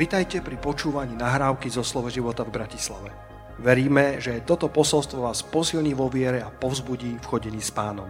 Vitajte 0.00 0.40
pri 0.40 0.56
počúvaní 0.56 1.12
nahrávky 1.12 1.68
zo 1.68 1.84
Slovo 1.84 2.08
života 2.08 2.40
v 2.40 2.56
Bratislave. 2.56 3.12
Veríme, 3.60 4.16
že 4.16 4.40
toto 4.48 4.72
posolstvo 4.72 5.28
vás 5.28 5.44
posilní 5.44 5.92
vo 5.92 6.08
viere 6.08 6.40
a 6.40 6.48
povzbudí 6.48 7.20
v 7.20 7.28
chodení 7.28 7.60
s 7.60 7.68
pánom. 7.68 8.08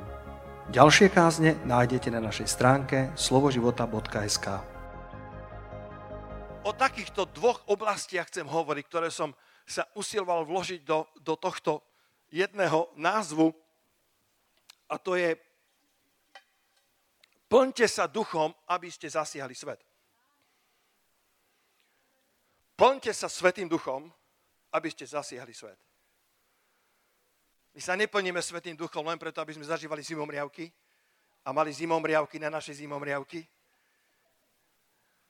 Ďalšie 0.71 1.11
kázne 1.11 1.59
nájdete 1.67 2.15
na 2.15 2.23
našej 2.23 2.47
stránke 2.47 3.11
slovoživota.sk 3.19 4.47
O 6.63 6.71
takýchto 6.71 7.27
dvoch 7.35 7.67
oblastiach 7.67 8.31
chcem 8.31 8.47
hovoriť, 8.47 8.85
ktoré 8.87 9.11
som 9.11 9.35
sa 9.67 9.83
usiloval 9.99 10.47
vložiť 10.47 10.87
do, 10.87 11.11
do 11.19 11.35
tohto 11.35 11.83
jedného 12.31 12.87
názvu 13.03 13.51
a 14.87 14.95
to 14.95 15.19
je 15.19 15.35
plňte 17.51 17.91
sa 17.91 18.07
duchom, 18.07 18.55
aby 18.71 18.87
ste 18.95 19.11
zasiahli 19.11 19.59
svet. 19.59 19.90
Plňte 22.81 23.13
sa 23.13 23.29
Svetým 23.29 23.69
duchom, 23.69 24.09
aby 24.73 24.89
ste 24.89 25.05
zasiahli 25.05 25.53
svet. 25.53 25.77
My 27.77 27.81
sa 27.85 27.93
neplníme 27.93 28.41
Svetým 28.41 28.73
duchom 28.73 29.05
len 29.05 29.21
preto, 29.21 29.37
aby 29.45 29.53
sme 29.53 29.69
zažívali 29.69 30.01
zimomriavky 30.01 30.73
a 31.45 31.53
mali 31.53 31.77
zimomriavky 31.77 32.41
na 32.41 32.49
naše 32.49 32.73
zimomriavky. 32.73 33.45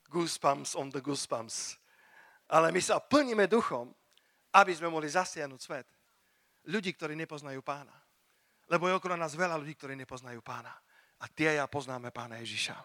Goosebumps 0.07 0.79
on 0.79 0.95
the 0.95 1.03
goosebumps. 1.03 1.75
Ale 2.55 2.71
my 2.71 2.79
sa 2.79 3.03
plníme 3.03 3.51
duchom, 3.51 3.91
aby 4.55 4.71
sme 4.71 4.87
mohli 4.87 5.11
zasiahnuť 5.11 5.59
svet. 5.59 5.91
Ľudí, 6.71 6.95
ktorí 6.95 7.19
nepoznajú 7.19 7.67
pána. 7.67 7.95
Lebo 8.71 8.87
je 8.87 8.95
okolo 8.95 9.19
nás 9.19 9.35
veľa 9.35 9.59
ľudí, 9.59 9.75
ktorí 9.75 9.99
nepoznajú 9.99 10.39
pána. 10.39 10.71
A 11.19 11.27
tie 11.27 11.59
ja 11.59 11.67
poznáme 11.67 12.15
pána 12.15 12.39
Ježiša. 12.39 12.79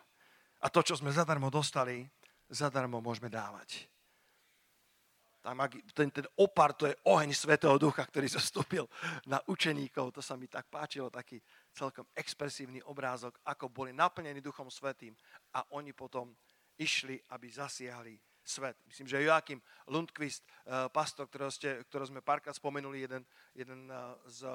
A 0.65 0.73
to, 0.73 0.81
čo 0.81 0.97
sme 0.97 1.13
zadarmo 1.13 1.53
dostali, 1.53 2.01
zadarmo 2.49 2.97
môžeme 2.97 3.29
dávať 3.29 3.93
tam, 5.45 5.61
ten, 5.93 6.09
ten 6.09 6.25
opar, 6.41 6.73
to 6.73 6.89
je 6.89 6.97
oheň 7.05 7.29
Svetého 7.29 7.77
Ducha, 7.77 8.01
ktorý 8.01 8.25
zastúpil 8.25 8.89
na 9.29 9.37
učeníkov. 9.45 10.17
To 10.17 10.21
sa 10.25 10.33
mi 10.33 10.49
tak 10.49 10.65
páčilo, 10.73 11.13
taký 11.13 11.37
celkom 11.69 12.09
expresívny 12.17 12.81
obrázok, 12.89 13.37
ako 13.45 13.69
boli 13.69 13.93
naplnení 13.93 14.41
Duchom 14.41 14.73
Svetým 14.73 15.13
a 15.53 15.61
oni 15.77 15.93
potom 15.93 16.33
išli, 16.81 17.21
aby 17.29 17.45
zasiahli 17.53 18.17
svet. 18.41 18.77
Myslím, 18.89 19.07
že 19.07 19.21
Joachim 19.21 19.61
Lundqvist, 19.85 20.41
eh, 20.41 20.89
pastor, 20.89 21.29
ktorého, 21.29 21.53
ste, 21.53 21.85
ktorého 21.85 22.09
sme 22.09 22.25
párkrát 22.25 22.57
spomenuli, 22.57 23.05
jeden, 23.05 23.21
jeden 23.53 23.85
eh, 23.89 23.97
z, 24.25 24.49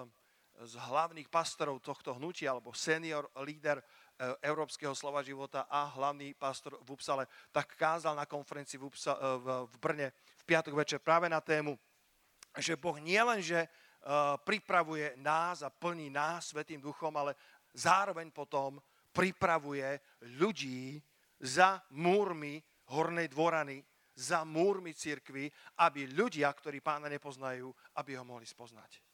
z 0.60 0.74
hlavných 0.76 1.28
pastorov 1.30 1.80
tohto 1.80 2.16
hnutia, 2.16 2.52
alebo 2.52 2.76
senior 2.76 3.30
líder 3.44 3.80
E, 4.20 4.36
Európskeho 4.44 4.92
slova 4.92 5.24
života 5.24 5.64
a 5.64 5.88
hlavný 5.96 6.36
pastor 6.36 6.76
v 6.84 6.92
Upsale, 6.92 7.24
tak 7.48 7.72
kázal 7.72 8.12
na 8.12 8.28
konferencii 8.28 8.76
v, 8.76 8.92
Upsa, 8.92 9.16
e, 9.16 9.64
v, 9.64 9.76
Brne 9.80 10.12
v 10.12 10.42
piatok 10.44 10.76
večer 10.76 11.00
práve 11.00 11.24
na 11.24 11.40
tému, 11.40 11.72
že 12.60 12.76
Boh 12.76 12.98
nielenže 12.98 13.62
uh, 13.62 14.34
pripravuje 14.42 15.14
nás 15.22 15.62
a 15.62 15.70
plní 15.70 16.10
nás 16.10 16.50
Svetým 16.50 16.82
duchom, 16.82 17.14
ale 17.14 17.38
zároveň 17.70 18.34
potom 18.34 18.82
pripravuje 19.14 19.86
ľudí 20.34 20.98
za 21.38 21.78
múrmi 21.94 22.58
Hornej 22.90 23.30
dvorany, 23.30 23.78
za 24.18 24.42
múrmi 24.42 24.98
cirkvy, 24.98 25.46
aby 25.78 26.10
ľudia, 26.10 26.50
ktorí 26.50 26.82
pána 26.82 27.06
nepoznajú, 27.06 27.70
aby 28.02 28.18
ho 28.18 28.26
mohli 28.26 28.50
spoznať. 28.50 29.09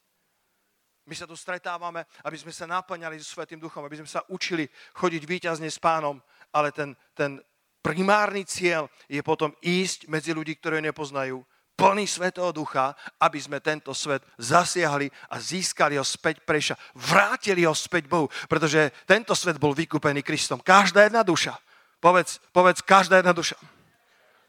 My 1.07 1.15
sa 1.15 1.23
tu 1.23 1.39
stretávame, 1.39 2.03
aby 2.27 2.35
sme 2.35 2.51
sa 2.51 2.67
naplňali 2.67 3.15
so 3.23 3.39
Svetým 3.39 3.63
duchom, 3.63 3.79
aby 3.87 4.03
sme 4.03 4.11
sa 4.11 4.27
učili 4.27 4.67
chodiť 4.99 5.23
výťazne 5.23 5.71
s 5.71 5.79
pánom, 5.79 6.19
ale 6.51 6.75
ten, 6.75 6.91
ten 7.15 7.39
primárny 7.79 8.43
cieľ 8.43 8.91
je 9.07 9.23
potom 9.23 9.55
ísť 9.63 10.11
medzi 10.11 10.35
ľudí, 10.35 10.59
ktorí 10.59 10.83
nepoznajú, 10.83 11.39
plný 11.77 12.09
Svetého 12.09 12.49
Ducha, 12.51 12.97
aby 13.21 13.39
sme 13.39 13.63
tento 13.63 13.93
svet 13.93 14.25
zasiahli 14.35 15.07
a 15.31 15.39
získali 15.39 15.95
ho 15.95 16.03
späť 16.03 16.41
preša. 16.43 16.75
Vrátili 16.97 17.63
ho 17.63 17.71
späť 17.77 18.09
Bohu, 18.09 18.27
pretože 18.49 18.91
tento 19.05 19.31
svet 19.37 19.61
bol 19.61 19.77
vykúpený 19.77 20.25
Kristom. 20.25 20.59
Každá 20.59 21.05
jedna 21.05 21.21
duša, 21.21 21.55
povedz, 22.01 22.41
povedz 22.49 22.81
každá 22.81 23.21
jedna 23.21 23.31
duša. 23.31 23.55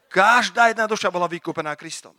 Každá 0.09 0.73
jedna 0.73 0.89
duša 0.89 1.13
bola 1.13 1.29
vykúpená 1.29 1.77
Kristom. 1.77 2.17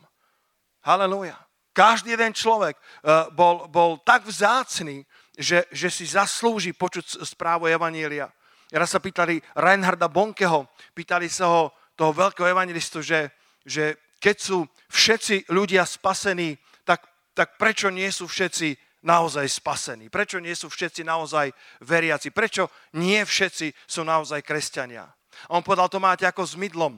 Halelúja. 0.79 1.35
Každý 1.71 2.13
jeden 2.15 2.35
človek 2.35 2.75
eh, 2.75 3.31
bol, 3.31 3.67
bol 3.71 3.99
tak 4.03 4.27
vzácný, 4.27 5.07
že, 5.37 5.63
že 5.71 5.87
si 5.87 6.03
zaslúži 6.05 6.75
počuť 6.75 7.23
správu 7.23 7.71
Evanielia. 7.71 8.27
Raz 8.71 8.95
sa 8.95 9.03
pýtali 9.03 9.43
Reinharda 9.55 10.07
Bonkeho, 10.07 10.67
pýtali 10.95 11.27
sa 11.27 11.47
ho 11.51 11.75
toho 11.95 12.15
veľkého 12.15 12.47
evangelistu, 12.47 13.03
že, 13.03 13.27
že 13.67 13.99
keď 14.23 14.35
sú 14.39 14.63
všetci 14.87 15.51
ľudia 15.51 15.83
spasení, 15.83 16.55
tak, 16.87 17.03
tak 17.35 17.59
prečo 17.59 17.91
nie 17.91 18.07
sú 18.07 18.31
všetci 18.31 18.79
naozaj 19.03 19.43
spasení? 19.49 20.07
Prečo 20.07 20.39
nie 20.39 20.55
sú 20.55 20.71
všetci 20.71 21.03
naozaj 21.03 21.51
veriaci? 21.83 22.31
Prečo 22.31 22.71
nie 22.95 23.19
všetci 23.19 23.75
sú 23.83 24.07
naozaj 24.07 24.39
kresťania? 24.39 25.03
A 25.49 25.51
on 25.51 25.65
povedal, 25.65 25.91
to 25.91 25.99
máte 25.99 26.23
ako 26.23 26.47
s 26.47 26.55
mydlom. 26.55 26.95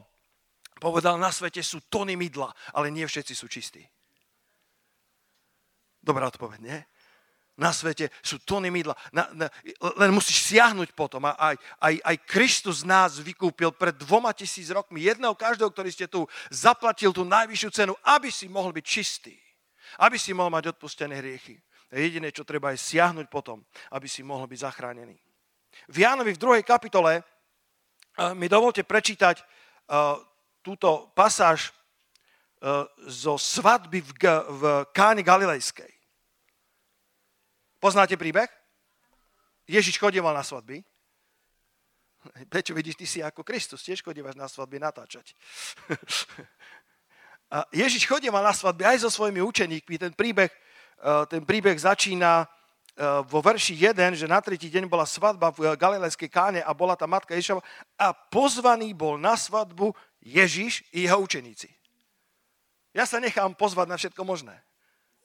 Povedal, 0.77 1.15
na 1.15 1.31
svete 1.31 1.63
sú 1.63 1.79
tony 1.87 2.13
mydla, 2.19 2.51
ale 2.75 2.91
nie 2.91 3.07
všetci 3.07 3.33
sú 3.33 3.47
čistí. 3.47 3.81
Dobrá 6.03 6.27
odpoveď, 6.27 6.59
nie? 6.59 6.79
Na 7.53 7.69
svete 7.69 8.09
sú 8.25 8.41
tony 8.41 8.73
mydla. 8.73 8.97
Na, 9.13 9.29
na, 9.31 9.45
len 10.01 10.09
musíš 10.09 10.41
siahnuť 10.49 10.97
potom. 10.97 11.21
A 11.29 11.37
aj, 11.37 11.55
aj, 11.79 11.93
aj 12.01 12.17
Kristus 12.25 12.81
nás 12.81 13.21
vykúpil 13.21 13.69
pred 13.77 13.93
dvoma 13.93 14.33
tisíc 14.33 14.73
rokmi. 14.73 15.05
Jedného 15.05 15.37
každého, 15.37 15.69
ktorý 15.69 15.93
ste 15.93 16.09
tu 16.09 16.25
zaplatil 16.49 17.13
tú 17.13 17.21
najvyššiu 17.21 17.69
cenu, 17.69 17.93
aby 18.09 18.33
si 18.33 18.49
mohol 18.49 18.73
byť 18.73 18.85
čistý. 18.85 19.37
Aby 20.01 20.17
si 20.17 20.33
mohol 20.33 20.49
mať 20.49 20.73
odpustené 20.73 21.13
hriechy. 21.21 21.61
Jediné, 21.93 22.33
čo 22.33 22.41
treba, 22.41 22.73
je 22.73 22.81
siahnuť 22.81 23.29
potom, 23.29 23.61
aby 23.93 24.09
si 24.09 24.25
mohol 24.25 24.49
byť 24.49 24.59
zachránený. 24.65 25.13
V 25.93 26.01
Jánovi 26.01 26.33
v 26.33 26.41
druhej 26.41 26.63
kapitole 26.65 27.21
mi 28.33 28.49
dovolte 28.49 28.81
prečítať 28.81 29.45
túto 30.65 31.13
pasáž 31.13 31.69
zo 33.05 33.37
svadby 33.37 34.01
v, 34.01 34.11
v 34.57 34.61
Káne 34.89 35.21
Galilejskej. 35.21 35.92
Poznáte 37.83 38.15
príbeh? 38.15 38.47
Ježiš 39.67 39.99
chodieval 39.99 40.31
na 40.31 40.39
svadby. 40.39 40.79
Prečo 42.47 42.71
vidíš, 42.71 42.95
ty 42.95 43.03
si 43.03 43.19
ako 43.19 43.43
Kristus, 43.43 43.83
tiež 43.83 43.99
chodívaš 43.99 44.39
na 44.39 44.47
svadby 44.47 44.79
natáčať. 44.79 45.35
A 47.51 47.67
Ježiš 47.75 48.07
chodieval 48.07 48.39
na 48.39 48.55
svadby 48.55 48.87
aj 48.87 49.03
so 49.03 49.11
svojimi 49.11 49.43
učeníkmi. 49.43 49.99
Ten 49.99 50.15
príbeh, 50.15 50.47
e, 50.47 51.27
ten 51.27 51.43
príbeh 51.43 51.75
začína 51.75 52.41
e, 52.41 52.45
vo 53.27 53.43
verši 53.43 53.75
1, 53.75 54.15
že 54.15 54.31
na 54.31 54.39
tretí 54.39 54.71
deň 54.71 54.87
bola 54.87 55.03
svadba 55.03 55.51
v 55.51 55.75
Galilejskej 55.75 56.31
káne 56.31 56.61
a 56.63 56.71
bola 56.71 56.95
tá 56.95 57.03
matka 57.03 57.35
Ježišova 57.35 57.59
a 57.99 58.15
pozvaný 58.15 58.95
bol 58.95 59.19
na 59.19 59.35
svadbu 59.35 59.91
Ježiš 60.23 60.87
i 60.95 61.03
jeho 61.03 61.19
učeníci. 61.19 61.67
Ja 62.95 63.03
sa 63.03 63.19
nechám 63.19 63.51
pozvať 63.59 63.91
na 63.91 63.99
všetko 63.99 64.23
možné 64.23 64.55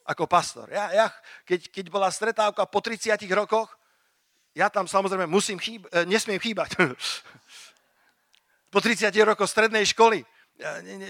ako 0.08 0.24
pastor. 0.24 0.72
Ja, 0.72 0.88
ja 0.88 1.06
keď, 1.44 1.68
keď 1.68 1.86
bola 1.92 2.08
stretávka 2.08 2.64
po 2.64 2.80
30 2.80 3.20
rokoch, 3.36 3.76
ja 4.56 4.72
tam 4.72 4.88
samozrejme 4.88 5.28
musím 5.28 5.60
chýb, 5.60 5.84
e, 5.92 6.08
nesmiem 6.08 6.40
chýbať. 6.40 6.80
po 8.74 8.80
30 8.80 9.12
rokoch 9.28 9.52
strednej 9.52 9.84
školy. 9.84 10.24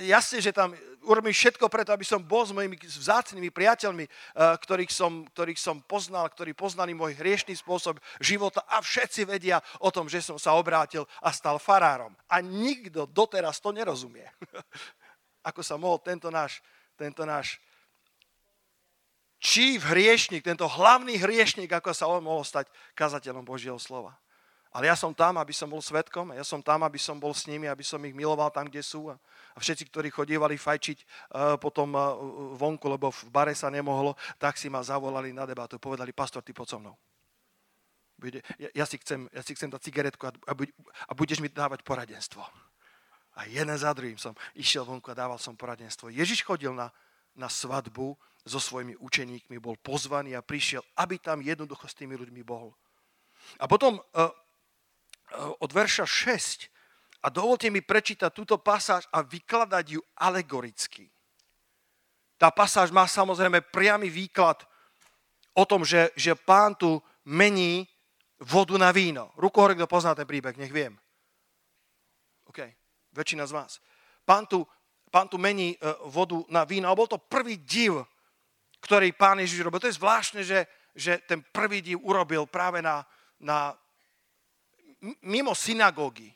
Jasne, 0.05 0.45
že 0.45 0.53
tam 0.53 0.77
urobím 1.09 1.33
všetko 1.33 1.73
preto, 1.73 1.89
aby 1.97 2.05
som 2.05 2.21
bol 2.21 2.45
s 2.45 2.53
mojimi 2.53 2.77
vzácnými 2.77 3.49
priateľmi, 3.49 4.05
e, 4.05 4.11
ktorých 4.37 4.93
som, 4.93 5.25
ktorých 5.25 5.57
som 5.57 5.81
poznal, 5.81 6.29
ktorí 6.29 6.53
poznali 6.53 6.93
môj 6.93 7.17
hriešný 7.17 7.57
spôsob 7.57 7.97
života 8.21 8.61
a 8.69 8.85
všetci 8.85 9.25
vedia 9.25 9.63
o 9.81 9.89
tom, 9.89 10.05
že 10.05 10.21
som 10.21 10.37
sa 10.37 10.53
obrátil 10.53 11.09
a 11.25 11.33
stal 11.33 11.57
farárom. 11.57 12.13
A 12.29 12.45
nikto 12.45 13.09
doteraz 13.09 13.63
to 13.63 13.73
nerozumie. 13.73 14.29
Ako 15.49 15.65
sa 15.65 15.81
mohol 15.81 15.97
tento 16.05 16.29
náš, 16.29 16.61
tento 16.93 17.25
náš 17.25 17.57
čív 19.39 19.87
hriešnik, 19.87 20.43
tento 20.43 20.67
hlavný 20.67 21.19
hriešnik, 21.19 21.71
ako 21.71 21.91
sa 21.95 22.11
on 22.11 22.23
mohol 22.23 22.43
stať 22.43 22.71
kazateľom 22.95 23.47
Božieho 23.47 23.79
slova. 23.79 24.19
Ale 24.69 24.93
ja 24.93 24.97
som 24.99 25.17
tam, 25.17 25.41
aby 25.41 25.51
som 25.57 25.65
bol 25.65 25.81
svetkom, 25.81 26.37
ja 26.37 26.45
som 26.45 26.61
tam, 26.61 26.85
aby 26.85 27.01
som 27.01 27.17
bol 27.17 27.33
s 27.33 27.49
nimi, 27.49 27.65
aby 27.65 27.81
som 27.81 27.97
ich 28.05 28.13
miloval 28.13 28.53
tam, 28.53 28.69
kde 28.69 28.85
sú. 28.85 29.09
A 29.09 29.17
všetci, 29.57 29.89
ktorí 29.89 30.13
chodievali 30.13 30.61
fajčiť 30.61 30.99
uh, 31.01 31.57
potom 31.57 31.97
uh, 31.97 32.13
vonku, 32.53 32.85
lebo 32.85 33.09
v 33.09 33.33
bare 33.33 33.57
sa 33.57 33.73
nemohlo, 33.73 34.13
tak 34.37 34.61
si 34.61 34.69
ma 34.69 34.85
zavolali 34.85 35.33
na 35.33 35.49
debatu. 35.49 35.81
Povedali, 35.81 36.13
pastor, 36.13 36.45
ty 36.45 36.53
poď 36.53 36.69
so 36.69 36.79
mnou. 36.85 36.97
Ja, 38.59 38.83
ja, 38.83 38.85
si 38.85 38.99
chcem, 39.01 39.31
ja 39.31 39.43
si 39.47 39.55
chcem 39.57 39.71
dať 39.71 39.81
cigaretku 39.89 40.27
a, 40.27 40.35
a, 40.35 40.53
a 41.07 41.13
budeš 41.17 41.41
mi 41.41 41.49
dávať 41.49 41.81
poradenstvo. 41.87 42.43
A 43.39 43.47
jeden 43.47 43.73
za 43.79 43.95
druhým 43.95 44.19
som 44.19 44.35
išiel 44.53 44.85
vonku 44.85 45.09
a 45.15 45.17
dával 45.17 45.39
som 45.41 45.55
poradenstvo. 45.55 46.11
Ježiš 46.11 46.45
chodil 46.45 46.75
na, 46.75 46.91
na 47.39 47.47
svadbu 47.47 48.19
so 48.47 48.61
svojimi 48.61 48.97
učeníkmi, 48.97 49.59
bol 49.59 49.77
pozvaný 49.81 50.37
a 50.37 50.45
prišiel, 50.45 50.83
aby 50.97 51.19
tam 51.19 51.43
jednoducho 51.43 51.89
s 51.89 51.99
tými 51.99 52.15
ľuďmi 52.15 52.43
bol. 52.43 52.75
A 53.59 53.67
potom 53.67 53.99
uh, 53.99 54.03
uh, 54.19 54.31
od 55.59 55.71
verša 55.73 56.05
6 56.05 56.69
A 57.19 57.35
dovolte 57.35 57.67
mi 57.67 57.83
prečítať 57.83 58.31
túto 58.31 58.63
pasáž 58.63 59.11
a 59.11 59.27
vykladať 59.27 59.99
ju 59.99 60.01
alegoricky. 60.15 61.11
Tá 62.39 62.55
pasáž 62.55 62.95
má 62.95 63.11
samozrejme 63.11 63.59
priamy 63.75 64.07
výklad 64.07 64.63
o 65.59 65.67
tom, 65.67 65.83
že, 65.83 66.15
že 66.15 66.39
pán 66.39 66.79
tu 66.79 67.03
mení 67.27 67.91
vodu 68.39 68.79
na 68.79 68.95
víno. 68.95 69.35
Ruku 69.35 69.59
hore, 69.59 69.75
kto 69.75 69.91
pozná 69.91 70.15
ten 70.15 70.23
príbeh, 70.23 70.55
nech 70.55 70.71
viem. 70.71 70.95
OK, 72.47 72.63
väčšina 73.11 73.43
z 73.51 73.53
vás. 73.59 73.73
Pán 74.23 74.47
tu, 74.47 74.63
pán 75.11 75.27
tu 75.27 75.35
mení 75.43 75.75
e, 75.75 75.79
vodu 76.07 76.47
na 76.47 76.63
víno. 76.63 76.87
A 76.87 76.95
bol 76.95 77.11
to 77.11 77.19
prvý 77.19 77.59
div, 77.59 78.07
ktorý 78.81 79.15
pán 79.15 79.43
Ježiš 79.43 79.65
robil. 79.65 79.83
To 79.83 79.91
je 79.91 79.99
zvláštne, 79.99 80.43
že, 80.47 80.67
že 80.95 81.19
ten 81.27 81.43
prvý 81.43 81.83
div 81.83 81.99
urobil 82.03 82.47
práve 82.47 82.83
na, 82.83 83.03
na 83.43 83.75
mimo 85.23 85.55
synagógy, 85.55 86.31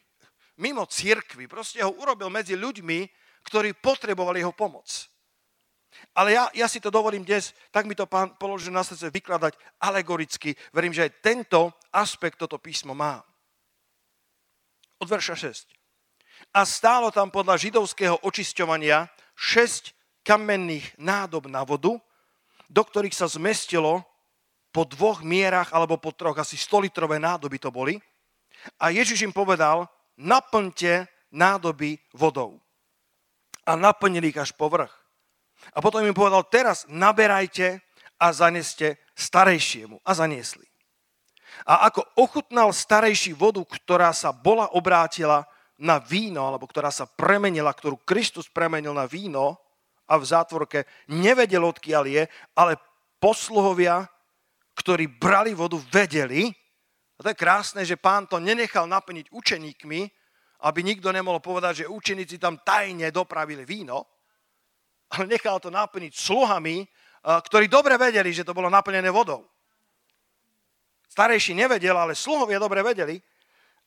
mimo 0.58 0.86
církvy. 0.86 1.46
Proste 1.50 1.82
ho 1.82 1.94
urobil 1.98 2.30
medzi 2.30 2.54
ľuďmi, 2.54 3.06
ktorí 3.46 3.74
potrebovali 3.78 4.42
jeho 4.42 4.54
pomoc. 4.54 4.86
Ale 6.16 6.32
ja, 6.32 6.48
ja 6.56 6.66
si 6.68 6.80
to 6.80 6.88
dovolím 6.88 7.24
dnes, 7.24 7.52
tak 7.68 7.84
mi 7.84 7.92
to 7.92 8.08
pán 8.08 8.32
položil 8.40 8.72
na 8.72 8.80
srdce 8.80 9.12
vykladať 9.12 9.52
alegoricky. 9.80 10.56
Verím, 10.72 10.96
že 10.96 11.04
aj 11.08 11.20
tento 11.20 11.76
aspekt 11.92 12.40
toto 12.40 12.56
písmo 12.56 12.96
má. 12.96 13.20
Od 14.98 15.08
verša 15.08 15.36
6. 15.36 15.68
A 16.56 16.64
stálo 16.64 17.12
tam 17.12 17.28
podľa 17.28 17.60
židovského 17.60 18.18
očisťovania 18.24 19.06
šesť 19.36 19.92
kamenných 20.24 20.96
nádob 20.96 21.50
na 21.50 21.62
vodu, 21.66 21.98
do 22.72 22.82
ktorých 22.82 23.12
sa 23.12 23.28
zmestilo 23.28 24.00
po 24.72 24.88
dvoch 24.88 25.20
mierach 25.20 25.68
alebo 25.76 26.00
po 26.00 26.16
troch, 26.16 26.40
asi 26.40 26.56
100 26.56 26.88
litrové 26.88 27.20
nádoby 27.20 27.60
to 27.60 27.68
boli. 27.68 28.00
A 28.80 28.88
Ježiš 28.88 29.28
im 29.28 29.34
povedal, 29.36 29.84
naplňte 30.16 31.04
nádoby 31.28 32.00
vodou. 32.16 32.56
A 33.68 33.76
naplnili 33.76 34.32
ich 34.32 34.40
až 34.40 34.56
po 34.56 34.72
vrch. 34.72 34.90
A 35.76 35.78
potom 35.84 36.02
im 36.02 36.16
povedal, 36.16 36.42
teraz 36.48 36.88
naberajte 36.88 37.84
a 38.16 38.32
zaneste 38.32 38.96
starejšiemu. 39.12 40.00
A 40.02 40.16
zaniesli. 40.16 40.64
A 41.68 41.92
ako 41.92 42.08
ochutnal 42.16 42.72
starejší 42.72 43.36
vodu, 43.36 43.60
ktorá 43.60 44.16
sa 44.16 44.32
bola 44.32 44.72
obrátila 44.72 45.44
na 45.76 46.00
víno, 46.00 46.48
alebo 46.48 46.64
ktorá 46.64 46.88
sa 46.88 47.04
premenila, 47.04 47.68
ktorú 47.68 48.00
Kristus 48.08 48.48
premenil 48.48 48.96
na 48.96 49.04
víno 49.04 49.60
a 50.08 50.18
v 50.18 50.24
zátvorke 50.24 50.84
nevedel, 51.08 51.62
odkiaľ 51.62 52.04
je, 52.06 52.22
ale 52.58 52.76
posluhovia, 53.22 54.06
ktorí 54.74 55.06
brali 55.06 55.54
vodu, 55.54 55.78
vedeli. 55.92 56.50
A 57.16 57.20
to 57.22 57.30
je 57.30 57.38
krásne, 57.38 57.86
že 57.86 58.00
pán 58.00 58.26
to 58.26 58.42
nenechal 58.42 58.88
naplniť 58.90 59.30
učeníkmi, 59.30 60.00
aby 60.62 60.78
nikto 60.82 61.10
nemohol 61.10 61.42
povedať, 61.42 61.84
že 61.84 61.90
učeníci 61.90 62.38
tam 62.38 62.58
tajne 62.62 63.10
dopravili 63.10 63.66
víno, 63.66 64.06
ale 65.10 65.26
nechal 65.26 65.58
to 65.58 65.70
naplniť 65.70 66.12
sluhami, 66.14 66.86
ktorí 67.22 67.70
dobre 67.70 67.94
vedeli, 67.98 68.34
že 68.34 68.42
to 68.46 68.54
bolo 68.54 68.66
naplnené 68.70 69.10
vodou. 69.10 69.46
Starejší 71.06 71.54
nevedel, 71.54 71.94
ale 71.94 72.16
sluhovia 72.16 72.56
dobre 72.56 72.80
vedeli 72.80 73.20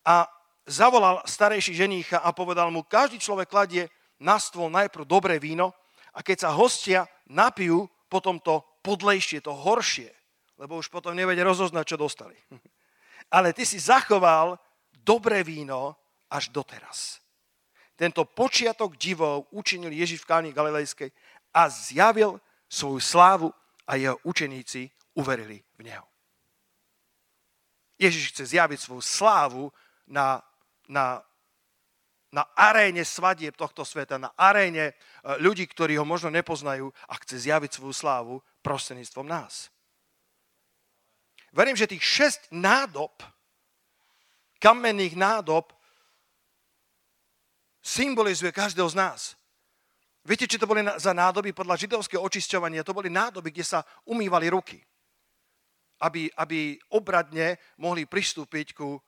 a 0.06 0.30
zavolal 0.64 1.26
starejší 1.26 1.74
ženícha 1.74 2.22
a 2.22 2.30
povedal 2.32 2.70
mu, 2.70 2.86
každý 2.86 3.18
človek 3.18 3.50
kladie 3.50 3.90
na 4.22 4.38
stôl 4.38 4.70
najprv 4.70 5.04
dobré 5.04 5.36
víno 5.42 5.74
a 6.16 6.24
keď 6.24 6.48
sa 6.48 6.50
hostia 6.56 7.04
napijú, 7.28 7.92
potom 8.08 8.40
to 8.40 8.64
podlejšie, 8.80 9.44
to 9.44 9.52
horšie, 9.52 10.08
lebo 10.56 10.80
už 10.80 10.88
potom 10.88 11.12
nevedia 11.12 11.44
rozoznať, 11.44 11.84
čo 11.84 11.98
dostali. 12.00 12.38
Ale 13.36 13.52
ty 13.52 13.68
si 13.68 13.76
zachoval 13.76 14.56
dobré 15.04 15.44
víno 15.44 16.00
až 16.32 16.50
doteraz. 16.50 17.20
Tento 17.96 18.28
počiatok 18.28 18.96
divov 19.00 19.48
učinil 19.56 19.92
Ježiš 19.92 20.24
v 20.24 20.30
Káni 20.30 20.52
Galilejskej 20.52 21.12
a 21.56 21.68
zjavil 21.72 22.40
svoju 22.68 23.00
slávu 23.00 23.50
a 23.88 23.96
jeho 23.96 24.20
učeníci 24.24 24.92
uverili 25.16 25.64
v 25.80 25.82
Neho. 25.88 26.08
Ježiš 27.96 28.36
chce 28.36 28.44
zjaviť 28.52 28.80
svoju 28.80 29.00
slávu 29.00 29.72
na, 30.08 30.44
na, 30.92 31.24
na 32.36 32.44
aréne 32.52 33.08
svadieb 33.08 33.56
tohto 33.56 33.88
sveta, 33.88 34.20
na 34.20 34.36
aréne 34.36 34.92
e, 34.92 34.94
ľudí, 35.40 35.64
ktorí 35.64 35.96
ho 35.96 36.04
možno 36.04 36.28
nepoznajú 36.28 36.92
a 37.08 37.16
chce 37.24 37.48
zjaviť 37.48 37.80
svoju 37.80 37.96
slávu 37.96 38.36
prostredníctvom 38.60 39.24
nás. 39.24 39.72
Verím, 41.56 41.80
že 41.80 41.88
tých 41.88 42.04
šesť 42.04 42.52
nádob, 42.52 43.16
kamenných 44.60 45.16
nádob, 45.16 45.72
symbolizuje 47.80 48.52
každého 48.52 48.92
z 48.92 49.00
nás. 49.00 49.22
Viete, 50.28 50.44
či 50.44 50.60
to 50.60 50.68
boli 50.68 50.84
za 51.00 51.16
nádoby 51.16 51.56
podľa 51.56 51.80
židovského 51.80 52.20
očisťovania? 52.20 52.84
To 52.84 52.98
boli 52.98 53.08
nádoby, 53.08 53.56
kde 53.56 53.64
sa 53.64 53.80
umývali 54.04 54.52
ruky. 54.52 54.84
Aby, 56.04 56.28
aby 56.36 56.76
obradne 56.92 57.56
mohli 57.80 58.04
pristúpiť 58.04 58.76
ku, 58.76 59.00
e, 59.00 59.02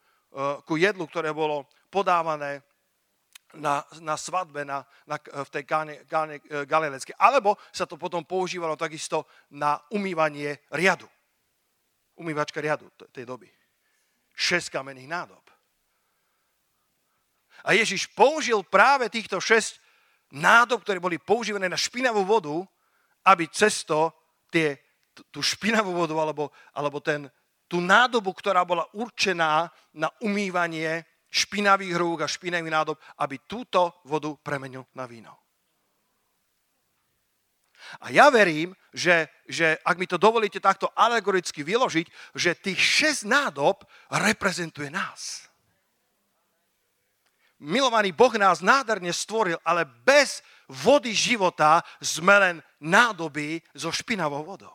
ku 0.64 0.80
jedlu, 0.80 1.04
ktoré 1.04 1.36
bolo 1.36 1.68
podávané 1.92 2.64
na, 3.56 3.86
na 4.04 4.20
svadbe 4.20 4.68
na, 4.68 4.84
na, 5.08 5.16
v 5.20 5.50
tej 5.50 5.64
gáne, 5.64 6.04
gáne, 6.04 6.44
e, 6.44 6.68
galileckej. 6.68 7.16
Alebo 7.16 7.56
sa 7.72 7.88
to 7.88 7.96
potom 7.96 8.28
používalo 8.28 8.76
takisto 8.76 9.24
na 9.56 9.80
umývanie 9.96 10.68
riadu. 10.76 11.08
Umývačka 12.20 12.60
riadu 12.60 12.92
tej 13.14 13.24
doby. 13.24 13.48
Šesť 14.36 14.76
kamenných 14.76 15.08
nádob. 15.08 15.44
A 17.64 17.74
Ježiš 17.74 18.12
použil 18.12 18.62
práve 18.68 19.10
týchto 19.10 19.40
šesť 19.40 19.80
nádob, 20.36 20.84
ktoré 20.84 21.00
boli 21.00 21.18
používané 21.18 21.72
na 21.72 21.80
špinavú 21.80 22.28
vodu, 22.28 22.54
aby 23.26 23.48
cesto 23.48 24.14
tie, 24.52 24.78
tú 25.32 25.40
špinavú 25.40 25.96
vodu 25.96 26.14
alebo, 26.20 26.52
alebo 26.76 27.00
ten, 27.00 27.32
tú 27.68 27.80
nádobu, 27.84 28.32
ktorá 28.36 28.64
bola 28.64 28.88
určená 28.96 29.72
na 29.96 30.12
umývanie 30.24 31.04
špinavých 31.38 31.94
rúk 31.94 32.26
a 32.26 32.32
špinavých 32.32 32.74
nádob, 32.74 32.98
aby 33.22 33.46
túto 33.46 34.02
vodu 34.10 34.34
premenil 34.42 34.90
na 34.98 35.06
víno. 35.06 35.38
A 38.02 38.12
ja 38.12 38.28
verím, 38.34 38.74
že, 38.92 39.30
že 39.48 39.78
ak 39.86 39.96
mi 39.96 40.10
to 40.10 40.18
dovolíte 40.18 40.60
takto 40.60 40.92
alegoricky 40.92 41.62
vyložiť, 41.64 42.36
že 42.36 42.58
tých 42.58 42.82
šesť 42.82 43.22
nádob 43.30 43.86
reprezentuje 44.12 44.92
nás 44.92 45.48
milovaný 47.60 48.14
Boh 48.14 48.34
nás 48.38 48.62
nádherne 48.62 49.10
stvoril, 49.14 49.58
ale 49.66 49.86
bez 49.86 50.46
vody 50.70 51.14
života 51.14 51.82
sme 52.02 52.38
len 52.38 52.56
nádoby 52.82 53.62
so 53.74 53.90
špinavou 53.90 54.46
vodou. 54.46 54.74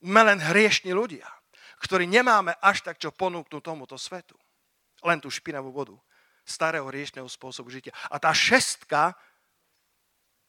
Sme 0.00 0.22
len 0.24 0.40
hriešni 0.40 0.94
ľudia, 0.94 1.26
ktorí 1.82 2.08
nemáme 2.08 2.56
až 2.62 2.86
tak 2.86 2.96
čo 2.96 3.12
ponúknuť 3.12 3.60
tomuto 3.60 3.98
svetu. 4.00 4.38
Len 5.04 5.18
tú 5.20 5.32
špinavú 5.32 5.72
vodu 5.72 5.96
starého 6.44 6.88
hriešného 6.88 7.28
spôsobu 7.30 7.70
žitia. 7.70 7.94
A 8.10 8.18
tá 8.18 8.34
šestka 8.34 9.14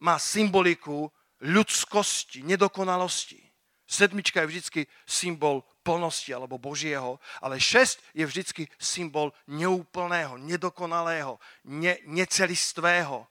má 0.01 0.17
symboliku 0.17 1.13
ľudskosti, 1.45 2.41
nedokonalosti. 2.41 3.37
Sedmička 3.85 4.41
je 4.41 4.47
vždy 4.47 4.81
symbol 5.03 5.61
plnosti 5.83 6.29
alebo 6.31 6.61
Božieho, 6.61 7.19
ale 7.41 7.59
šesť 7.59 8.15
je 8.15 8.25
vždycky 8.25 8.63
symbol 8.79 9.33
neúplného, 9.49 10.37
nedokonalého, 10.37 11.37
ne, 11.67 11.97
necelistvého. 12.07 13.27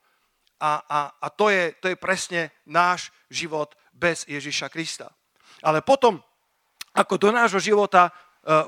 A, 0.60 0.70
a, 0.84 0.98
a 1.16 1.26
to, 1.32 1.48
je, 1.48 1.72
to 1.80 1.88
je 1.88 1.96
presne 1.96 2.52
náš 2.68 3.08
život 3.32 3.72
bez 3.96 4.28
Ježiša 4.28 4.68
Krista. 4.68 5.08
Ale 5.64 5.80
potom, 5.80 6.20
ako 6.92 7.16
do 7.16 7.30
nášho 7.32 7.62
života 7.62 8.10
e, 8.10 8.12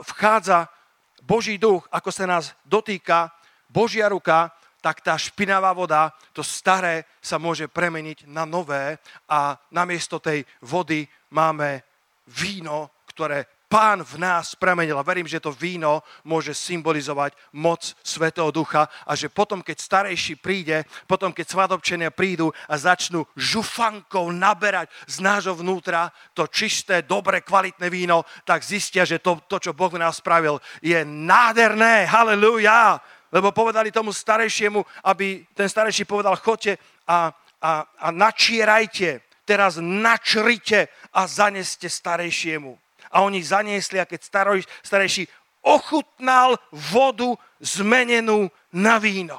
vchádza 0.08 0.72
Boží 1.22 1.54
duch, 1.54 1.86
ako 1.86 2.10
sa 2.10 2.26
nás 2.26 2.50
dotýka 2.66 3.30
Božia 3.70 4.10
ruka, 4.10 4.50
tak 4.82 4.98
tá 4.98 5.14
špinavá 5.14 5.70
voda, 5.70 6.10
to 6.34 6.42
staré 6.42 7.06
sa 7.22 7.38
môže 7.38 7.70
premeniť 7.70 8.26
na 8.26 8.42
nové 8.42 8.98
a 9.30 9.54
namiesto 9.70 10.18
tej 10.18 10.42
vody 10.58 11.06
máme 11.30 11.86
víno, 12.26 12.90
ktoré 13.06 13.61
pán 13.72 14.04
v 14.04 14.20
nás 14.20 14.52
premenil. 14.52 15.00
A 15.00 15.08
verím, 15.08 15.24
že 15.24 15.40
to 15.40 15.48
víno 15.48 16.04
môže 16.28 16.52
symbolizovať 16.52 17.32
moc 17.56 17.80
Svetého 18.04 18.52
Ducha 18.52 18.84
a 19.08 19.16
že 19.16 19.32
potom, 19.32 19.64
keď 19.64 19.80
starejší 19.80 20.36
príde, 20.44 20.84
potom, 21.08 21.32
keď 21.32 21.48
svadobčenia 21.48 22.12
prídu 22.12 22.52
a 22.68 22.76
začnú 22.76 23.24
žufankou 23.32 24.28
naberať 24.28 24.92
z 25.08 25.24
nášho 25.24 25.56
vnútra 25.56 26.12
to 26.36 26.44
čisté, 26.52 27.00
dobré, 27.00 27.40
kvalitné 27.40 27.88
víno, 27.88 28.28
tak 28.44 28.60
zistia, 28.60 29.08
že 29.08 29.24
to, 29.24 29.40
to 29.48 29.56
čo 29.56 29.72
Boh 29.72 29.88
v 29.88 30.04
nás 30.04 30.20
spravil, 30.20 30.60
je 30.84 31.00
nádherné. 31.08 32.04
Halelujá! 32.04 33.00
Lebo 33.32 33.56
povedali 33.56 33.88
tomu 33.88 34.12
starejšiemu, 34.12 34.84
aby 35.08 35.48
ten 35.56 35.64
starejší 35.64 36.04
povedal, 36.04 36.36
chodte 36.36 36.76
a, 37.08 37.32
a, 37.56 37.72
a 37.88 38.08
načierajte, 38.12 39.24
teraz 39.48 39.80
načrite 39.80 40.92
a 41.16 41.24
zaneste 41.24 41.88
starejšiemu 41.88 42.81
a 43.12 43.20
oni 43.20 43.44
zaniesli 43.44 44.00
a 44.00 44.08
keď 44.08 44.20
staroj, 44.24 44.58
starejší 44.80 45.28
ochutnal 45.62 46.58
vodu 46.72 47.36
zmenenú 47.60 48.50
na 48.72 48.98
víno. 48.98 49.38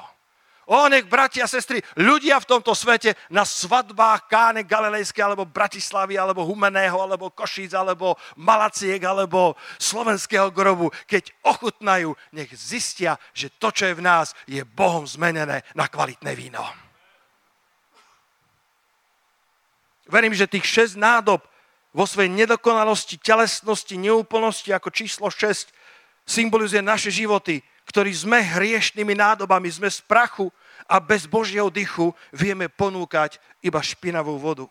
O, 0.64 0.88
nech, 0.88 1.04
bratia 1.04 1.44
a 1.44 1.50
sestry, 1.50 1.84
ľudia 1.92 2.40
v 2.40 2.48
tomto 2.56 2.72
svete 2.72 3.12
na 3.28 3.44
svadbách 3.44 4.32
Káne 4.32 4.64
Galilejské, 4.64 5.20
alebo 5.20 5.44
Bratislavy, 5.44 6.16
alebo 6.16 6.40
Humeného, 6.48 6.96
alebo 6.96 7.28
Košíc, 7.28 7.76
alebo 7.76 8.16
Malaciek, 8.40 8.96
alebo 9.04 9.60
Slovenského 9.76 10.48
grobu, 10.48 10.88
keď 11.04 11.36
ochutnajú, 11.44 12.16
nech 12.32 12.48
zistia, 12.56 13.20
že 13.36 13.52
to, 13.52 13.68
čo 13.68 13.92
je 13.92 13.98
v 14.00 14.04
nás, 14.08 14.32
je 14.48 14.64
Bohom 14.64 15.04
zmenené 15.04 15.60
na 15.76 15.84
kvalitné 15.84 16.32
víno. 16.32 16.64
Verím, 20.08 20.32
že 20.32 20.48
tých 20.48 20.64
šesť 20.64 20.96
nádob 20.96 21.44
vo 21.94 22.04
svojej 22.10 22.28
nedokonalosti, 22.28 23.22
telesnosti, 23.22 23.94
neúplnosti 23.94 24.74
ako 24.74 24.90
číslo 24.90 25.30
6 25.30 25.70
symbolizuje 26.26 26.82
naše 26.82 27.14
životy, 27.14 27.62
ktorí 27.86 28.10
sme 28.10 28.42
hriešnými 28.42 29.14
nádobami, 29.14 29.70
sme 29.70 29.86
z 29.86 30.02
prachu 30.02 30.50
a 30.90 30.98
bez 30.98 31.30
Božieho 31.30 31.70
dychu 31.70 32.10
vieme 32.34 32.66
ponúkať 32.66 33.38
iba 33.62 33.78
špinavú 33.78 34.34
vodu. 34.36 34.66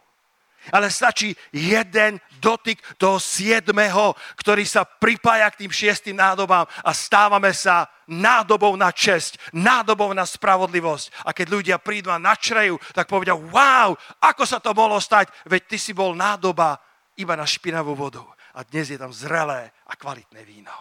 Ale 0.71 0.87
stačí 0.87 1.35
jeden 1.51 2.23
dotyk 2.39 2.79
toho 2.95 3.19
siedmeho, 3.19 4.15
ktorý 4.39 4.63
sa 4.63 4.87
pripája 4.87 5.51
k 5.51 5.67
tým 5.67 5.71
šiestým 5.75 6.15
nádobám 6.15 6.63
a 6.63 6.91
stávame 6.95 7.51
sa 7.51 7.91
nádobou 8.07 8.71
na 8.79 8.87
česť, 8.87 9.51
nádobou 9.51 10.15
na 10.15 10.23
spravodlivosť. 10.23 11.27
A 11.27 11.35
keď 11.35 11.47
ľudia 11.51 11.77
prídu 11.83 12.15
a 12.15 12.21
načrejú, 12.21 12.79
tak 12.95 13.11
povedia, 13.11 13.35
wow, 13.35 13.91
ako 14.23 14.43
sa 14.47 14.63
to 14.63 14.71
mohlo 14.71 15.03
stať, 15.03 15.27
veď 15.43 15.61
ty 15.67 15.77
si 15.79 15.91
bol 15.91 16.15
nádoba 16.15 16.79
iba 17.17 17.33
na 17.37 17.45
špinavú 17.45 17.93
vodu. 17.93 18.23
A 18.53 18.61
dnes 18.65 18.89
je 18.89 18.97
tam 18.97 19.09
zrelé 19.13 19.73
a 19.85 19.93
kvalitné 19.97 20.45
víno. 20.45 20.73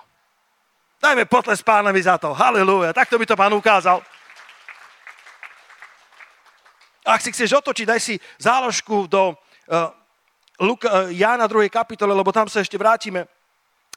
Dajme 1.03 1.27
potles 1.27 1.65
pánovi 1.67 1.99
za 1.99 2.15
to. 2.21 2.31
Halilúja. 2.31 2.95
Takto 2.95 3.19
by 3.19 3.27
to 3.27 3.35
pán 3.35 3.51
ukázal. 3.51 3.99
Ak 7.03 7.19
si 7.19 7.35
chceš 7.35 7.59
otočiť, 7.59 7.87
daj 7.89 8.01
si 8.01 8.15
záložku 8.39 9.11
do 9.11 9.35
uh, 9.35 9.91
Luka, 10.63 10.87
uh, 10.87 11.11
Jána 11.11 11.51
2. 11.51 11.67
kapitole, 11.67 12.15
lebo 12.15 12.31
tam 12.31 12.47
sa 12.47 12.63
ešte 12.63 12.79
vrátime. 12.79 13.27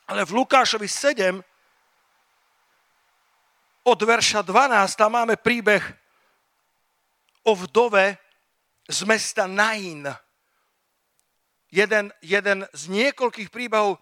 Ale 0.10 0.25
v 0.25 0.42
Lukášovi 0.42 0.89
7 0.89 1.38
od 3.86 4.00
verša 4.01 4.42
12 4.42 4.98
tam 4.98 5.13
máme 5.13 5.38
príbeh 5.38 5.86
o 7.46 7.54
vdove 7.54 8.18
z 8.89 9.00
mesta 9.06 9.46
Nain. 9.46 10.10
Jeden, 11.75 12.15
jeden 12.24 12.63
z 12.72 12.84
niekoľkých 12.88 13.51
príbehov 13.51 14.00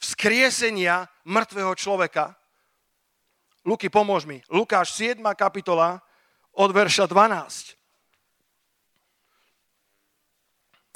vzkriesenia 0.00 1.04
mŕtvého 1.28 1.76
človeka. 1.76 2.32
Luky, 3.60 3.92
pomôž 3.92 4.24
mi. 4.24 4.40
Lukáš 4.48 4.96
7. 4.96 5.20
kapitola 5.36 6.00
od 6.56 6.72
verša 6.72 7.04
12. 7.04 7.76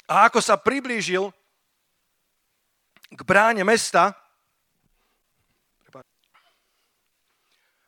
A 0.08 0.32
ako 0.32 0.40
sa 0.40 0.56
priblížil 0.56 1.28
k 3.12 3.20
bráne 3.20 3.60
mesta, 3.60 4.16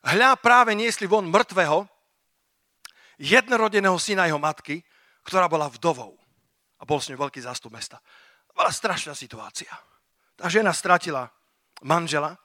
hľa 0.05 0.37
práve 0.37 0.77
niesli 0.77 1.09
von 1.09 1.25
mŕtvého, 1.25 1.89
jednorodeného 3.17 3.97
syna 3.97 4.29
jeho 4.29 4.37
matky, 4.37 4.85
ktorá 5.25 5.49
bola 5.49 5.73
vdovou. 5.73 6.21
A 6.77 6.85
bol 6.85 7.01
s 7.01 7.09
ňou 7.09 7.25
veľký 7.25 7.41
zástup 7.41 7.73
mesta. 7.73 7.97
Bola 8.57 8.73
strašná 8.73 9.13
situácia. 9.13 9.69
Tá 10.33 10.49
žena 10.49 10.73
stratila 10.73 11.29
manžela, 11.85 12.41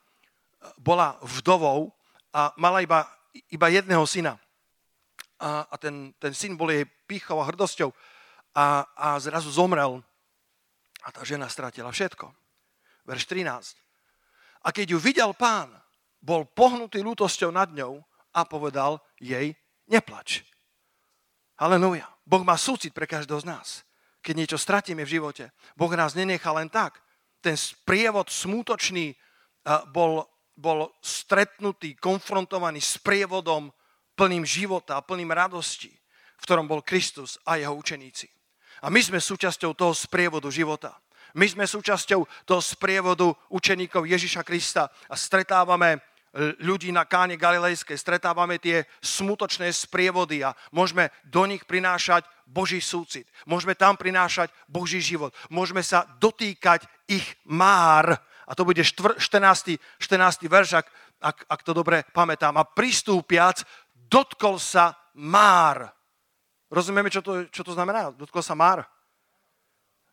bola 0.75 1.15
vdovou 1.23 1.95
a 2.35 2.51
mala 2.59 2.83
iba, 2.83 3.07
iba 3.47 3.67
jedného 3.71 4.03
syna. 4.03 4.35
A, 5.39 5.65
a 5.71 5.75
ten, 5.79 6.13
ten 6.19 6.35
syn 6.35 6.59
bol 6.59 6.69
jej 6.69 6.85
pýchou 7.07 7.39
a 7.41 7.47
hrdosťou 7.47 7.89
a, 8.53 8.85
a 8.93 9.07
zrazu 9.23 9.49
zomrel. 9.49 10.03
A 11.01 11.07
tá 11.09 11.23
žena 11.25 11.49
stratila 11.49 11.89
všetko. 11.89 12.29
Verš 13.07 13.25
13. 13.25 13.73
A 14.61 14.69
keď 14.69 14.93
ju 14.93 14.97
videl 15.01 15.33
pán, 15.33 15.73
bol 16.21 16.45
pohnutý 16.45 17.01
lútosťou 17.01 17.49
nad 17.49 17.73
ňou 17.73 17.97
a 18.35 18.45
povedal 18.45 19.01
jej, 19.17 19.57
neplač. 19.89 20.45
Halleluja. 21.57 22.05
Boh 22.21 22.45
má 22.45 22.53
súcit 22.53 22.93
pre 22.93 23.09
každého 23.09 23.41
z 23.41 23.49
nás. 23.49 23.67
Keď 24.21 24.33
niečo 24.37 24.57
stratíme 24.57 25.01
v 25.03 25.13
živote, 25.17 25.49
Boh 25.73 25.91
nás 25.97 26.13
nenechá 26.13 26.53
len 26.53 26.69
tak. 26.69 27.01
Ten 27.41 27.57
sprievod 27.57 28.29
smútočný 28.29 29.17
bol 29.89 30.29
bol 30.61 30.93
stretnutý, 31.01 31.97
konfrontovaný 31.97 32.83
s 32.83 33.01
prievodom 33.01 33.73
plným 34.13 34.45
života 34.45 35.01
a 35.01 35.05
plným 35.05 35.33
radosti, 35.33 35.89
v 36.37 36.43
ktorom 36.45 36.69
bol 36.69 36.85
Kristus 36.85 37.41
a 37.49 37.57
jeho 37.57 37.73
učeníci. 37.73 38.29
A 38.85 38.93
my 38.93 39.01
sme 39.01 39.17
súčasťou 39.17 39.73
toho 39.73 39.93
sprievodu 39.97 40.45
života. 40.53 40.93
My 41.33 41.49
sme 41.49 41.65
súčasťou 41.65 42.45
toho 42.45 42.61
sprievodu 42.61 43.31
učeníkov 43.49 44.05
Ježiša 44.05 44.45
Krista 44.45 44.91
a 45.09 45.15
stretávame 45.17 46.03
ľudí 46.63 46.95
na 46.95 47.03
káne 47.03 47.35
Galilejskej, 47.35 47.99
stretávame 47.99 48.55
tie 48.55 48.87
smutočné 49.03 49.67
sprievody 49.75 50.47
a 50.47 50.55
môžeme 50.71 51.11
do 51.27 51.43
nich 51.43 51.67
prinášať 51.67 52.23
Boží 52.47 52.79
súcit. 52.79 53.27
Môžeme 53.43 53.75
tam 53.75 53.99
prinášať 53.99 54.51
Boží 54.67 55.03
život. 55.03 55.35
Môžeme 55.51 55.83
sa 55.83 56.07
dotýkať 56.23 56.87
ich 57.07 57.35
már, 57.43 58.15
a 58.47 58.51
to 58.55 58.67
bude 58.67 58.83
14. 58.83 59.79
14. 59.99 60.47
verš, 60.47 60.83
ak, 60.83 60.87
ak, 61.19 61.37
ak 61.47 61.61
to 61.63 61.71
dobre 61.71 62.03
pamätám. 62.11 62.55
A 62.59 62.67
pristúpiac, 62.67 63.63
dotkol 63.95 64.59
sa 64.59 64.95
már. 65.15 65.91
Rozumieme, 66.71 67.11
čo 67.11 67.23
to, 67.23 67.47
čo 67.51 67.63
to 67.63 67.75
znamená? 67.75 68.11
Dotkol 68.15 68.43
sa 68.43 68.55
már? 68.55 68.87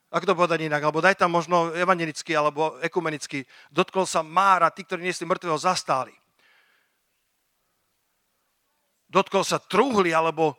Ako 0.08 0.24
to 0.24 0.38
povedať 0.38 0.64
inak? 0.64 0.80
Alebo 0.80 1.04
daj 1.04 1.20
tam 1.20 1.36
možno 1.36 1.68
evangelický 1.76 2.32
alebo 2.32 2.80
ekumenický. 2.80 3.44
Dotkol 3.68 4.08
sa 4.08 4.24
mára, 4.24 4.72
tí, 4.72 4.84
ktorí 4.84 5.04
niesli 5.04 5.28
mŕtvého, 5.28 5.60
zastáli. 5.60 6.16
Dotkol 9.08 9.44
sa 9.44 9.60
truhly 9.60 10.12
alebo 10.12 10.56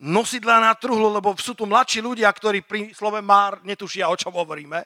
nosidla 0.00 0.60
na 0.60 0.72
truhlu, 0.76 1.08
lebo 1.12 1.32
sú 1.40 1.56
tu 1.56 1.64
mladší 1.64 2.04
ľudia, 2.04 2.28
ktorí 2.28 2.60
pri 2.64 2.92
slove 2.92 3.20
már 3.24 3.60
netušia, 3.64 4.08
o 4.08 4.16
čom 4.16 4.32
hovoríme. 4.36 4.84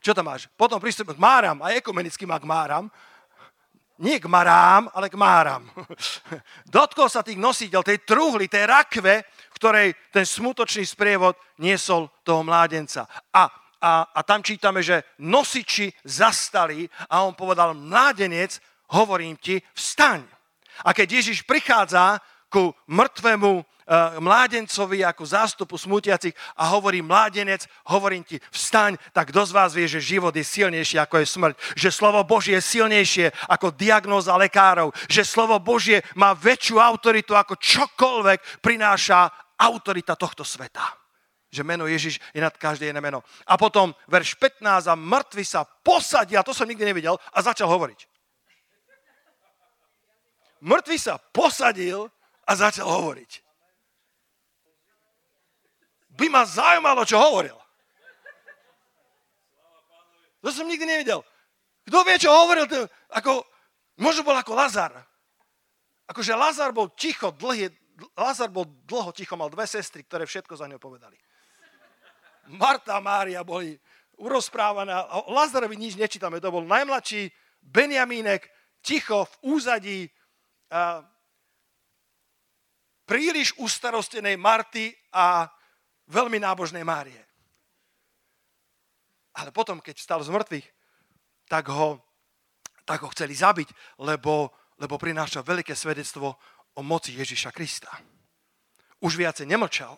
Čo 0.00 0.16
tam 0.16 0.32
máš? 0.32 0.48
Potom 0.56 0.80
prístup 0.80 1.12
k 1.12 1.20
máram, 1.20 1.60
aj 1.60 1.80
ekumenicky 1.80 2.24
má 2.24 2.40
k 2.40 2.48
máram. 2.48 2.88
Nie 3.96 4.20
k 4.20 4.28
marám, 4.28 4.92
ale 4.92 5.08
k 5.08 5.16
máram. 5.16 5.64
Dotkol 6.76 7.08
sa 7.08 7.24
tých 7.24 7.40
nositeľ, 7.40 7.80
tej 7.80 8.04
truhly, 8.04 8.44
tej 8.44 8.68
rakve, 8.68 9.24
ktorej 9.56 9.96
ten 10.12 10.28
smutočný 10.28 10.84
sprievod 10.84 11.32
niesol 11.56 12.12
toho 12.20 12.44
mládenca. 12.44 13.08
A, 13.32 13.48
a, 13.80 13.92
a 14.12 14.20
tam 14.20 14.44
čítame, 14.44 14.84
že 14.84 15.16
nosiči 15.24 15.88
zastali 16.04 16.84
a 17.08 17.24
on 17.24 17.32
povedal, 17.32 17.72
mládenec, 17.72 18.60
hovorím 18.92 19.40
ti, 19.40 19.56
vstaň. 19.72 20.20
A 20.84 20.92
keď 20.92 21.24
Ježiš 21.24 21.48
prichádza 21.48 22.20
ku 22.52 22.76
mŕtvemu 22.86 23.64
Eh, 23.86 24.18
mládencovi 24.18 25.06
ako 25.06 25.22
zástupu 25.22 25.78
smutiacich 25.78 26.34
a 26.58 26.74
hovorí 26.74 27.06
mládenec, 27.06 27.70
hovorím 27.86 28.26
ti, 28.26 28.42
vstaň, 28.50 28.98
tak 29.14 29.30
kto 29.30 29.46
z 29.46 29.54
vás 29.54 29.70
vie, 29.78 29.86
že 29.86 30.02
život 30.02 30.34
je 30.34 30.42
silnejší 30.42 30.98
ako 30.98 31.22
je 31.22 31.26
smrť, 31.30 31.54
že 31.78 31.94
slovo 31.94 32.18
Božie 32.26 32.58
je 32.58 32.66
silnejšie 32.66 33.30
ako 33.46 33.70
diagnóza 33.78 34.34
lekárov, 34.34 34.90
že 35.06 35.22
slovo 35.22 35.62
Božie 35.62 36.02
má 36.18 36.34
väčšiu 36.34 36.82
autoritu 36.82 37.38
ako 37.38 37.54
čokoľvek 37.62 38.58
prináša 38.58 39.30
autorita 39.58 40.16
tohto 40.16 40.44
sveta 40.44 40.84
že 41.46 41.64
meno 41.64 41.88
Ježiš 41.88 42.20
je 42.36 42.42
nad 42.42 42.52
každé 42.52 42.90
jedné 42.90 43.00
meno. 43.00 43.24
A 43.48 43.56
potom 43.56 43.94
verš 44.12 44.36
15 44.36 44.92
a 44.92 44.94
mŕtvy 44.98 45.40
sa 45.40 45.64
posadil, 45.64 46.36
a 46.36 46.44
to 46.44 46.52
som 46.52 46.68
nikdy 46.68 46.84
nevidel, 46.84 47.16
a 47.32 47.38
začal 47.40 47.64
hovoriť. 47.70 48.04
Mŕtvy 50.60 50.96
sa 51.00 51.16
posadil 51.32 52.12
a 52.44 52.52
začal 52.52 52.84
hovoriť 52.84 53.46
by 56.16 56.26
ma 56.32 56.42
zaujímalo, 56.48 57.04
čo 57.04 57.20
hovoril. 57.20 57.54
To 60.40 60.48
som 60.48 60.64
nikdy 60.64 60.88
nevidel. 60.88 61.20
Kto 61.86 62.02
vie, 62.02 62.16
čo 62.16 62.32
hovoril? 62.32 62.64
Ako, 63.12 63.44
možno 64.00 64.24
bol 64.24 64.34
ako 64.34 64.56
Lazar. 64.56 64.92
Akože 66.08 66.32
Lazar 66.32 66.72
bol 66.72 66.90
ticho, 66.96 67.34
dlhý, 67.34 67.68
Lazar 68.16 68.52
bol 68.52 68.68
dlho 68.84 69.12
ticho, 69.12 69.36
mal 69.36 69.48
dve 69.48 69.64
sestry, 69.64 70.04
ktoré 70.04 70.28
všetko 70.28 70.52
za 70.56 70.68
ňou 70.68 70.80
povedali. 70.80 71.16
Marta 72.52 72.96
a 72.96 73.04
Mária 73.04 73.42
boli 73.42 73.74
urozprávané. 74.20 74.92
A 74.92 75.24
Lazarovi 75.32 75.76
nič 75.80 75.96
nečítame. 75.96 76.40
To 76.40 76.52
bol 76.52 76.64
najmladší 76.64 77.32
Benjamínek, 77.64 78.46
ticho 78.84 79.26
v 79.26 79.58
úzadí 79.58 80.00
a 80.70 81.02
príliš 83.06 83.54
ustarostenej 83.58 84.38
Marty 84.38 84.94
a 85.10 85.50
veľmi 86.06 86.38
nábožnej 86.38 86.86
Márie. 86.86 87.18
Ale 89.36 89.50
potom, 89.50 89.82
keď 89.82 89.98
vstal 89.98 90.20
z 90.22 90.30
mŕtvych, 90.30 90.66
tak 91.50 91.70
ho 91.70 92.06
tak 92.86 93.02
ho 93.02 93.10
chceli 93.10 93.34
zabiť, 93.34 93.98
lebo, 94.06 94.54
lebo 94.78 94.94
prináša 94.94 95.42
veľké 95.42 95.74
svedectvo 95.74 96.38
o 96.76 96.84
moci 96.84 97.16
Ježiša 97.16 97.50
Krista. 97.50 97.90
Už 99.00 99.16
viacej 99.16 99.48
nemlčal, 99.48 99.96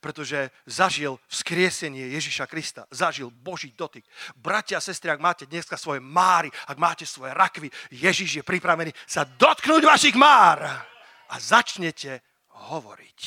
pretože 0.00 0.50
zažil 0.64 1.18
vzkriesenie 1.28 2.14
Ježiša 2.16 2.46
Krista, 2.46 2.86
zažil 2.90 3.28
Boží 3.30 3.74
dotyk. 3.76 4.06
Bratia 4.38 4.78
a 4.78 4.84
sestry, 4.84 5.10
ak 5.10 5.20
máte 5.20 5.44
dneska 5.44 5.76
svoje 5.76 6.00
máry, 6.00 6.48
ak 6.70 6.78
máte 6.78 7.04
svoje 7.04 7.34
rakvy, 7.34 7.68
Ježiš 7.92 8.40
je 8.40 8.42
pripravený 8.46 8.94
sa 9.04 9.26
dotknúť 9.26 9.82
vašich 9.84 10.16
már 10.16 10.64
a 11.28 11.34
začnete 11.36 12.22
hovoriť. 12.70 13.20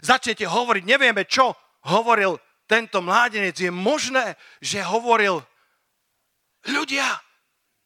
Začnete 0.00 0.44
hovoriť, 0.48 0.84
nevieme 0.84 1.24
čo 1.24 1.52
hovoril 1.88 2.36
tento 2.64 3.02
mládenec. 3.04 3.56
Je 3.56 3.72
možné, 3.72 4.36
že 4.62 4.80
hovoril, 4.84 5.42
ľudia, 6.68 7.04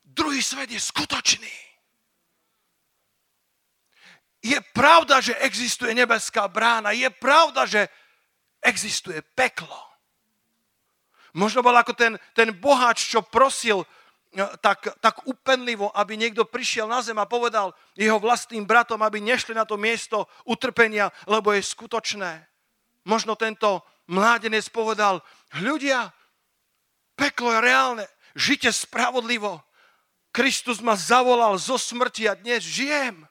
druhý 0.05 0.43
svet 0.43 0.71
je 0.71 0.81
skutočný. 0.83 1.74
Je 4.45 4.61
pravda, 4.77 5.25
že 5.25 5.33
existuje 5.41 5.97
nebeská 5.97 6.45
brána. 6.53 6.93
Je 6.93 7.09
pravda, 7.09 7.65
že 7.65 7.89
existuje 8.61 9.25
peklo. 9.33 9.73
Možno 11.33 11.65
bol 11.65 11.73
ako 11.73 11.97
ten, 11.97 12.21
ten 12.37 12.53
boháč, 12.53 13.09
čo 13.09 13.25
prosil 13.25 13.89
no, 14.37 14.47
tak, 14.61 15.01
tak 15.01 15.25
upenlivo, 15.25 15.89
aby 15.97 16.21
niekto 16.21 16.45
prišiel 16.45 16.85
na 16.85 17.01
zem 17.01 17.17
a 17.17 17.25
povedal 17.25 17.73
jeho 17.97 18.21
vlastným 18.21 18.69
bratom, 18.69 19.01
aby 19.01 19.19
nešli 19.19 19.57
na 19.57 19.65
to 19.65 19.81
miesto 19.81 20.29
utrpenia, 20.45 21.09
lebo 21.25 21.57
je 21.57 21.65
skutočné. 21.65 22.45
Možno 23.09 23.35
tento 23.35 23.81
mládenec 24.13 24.69
povedal, 24.69 25.25
ľudia, 25.57 26.13
peklo 27.17 27.49
je 27.49 27.61
reálne, 27.65 28.05
žite 28.37 28.69
spravodlivo. 28.71 29.65
Kristus 30.35 30.85
ma 30.85 30.99
zavolal 30.99 31.57
zo 31.57 31.81
smrti 31.81 32.29
a 32.29 32.37
dnes 32.37 32.61
žijem. 32.61 33.25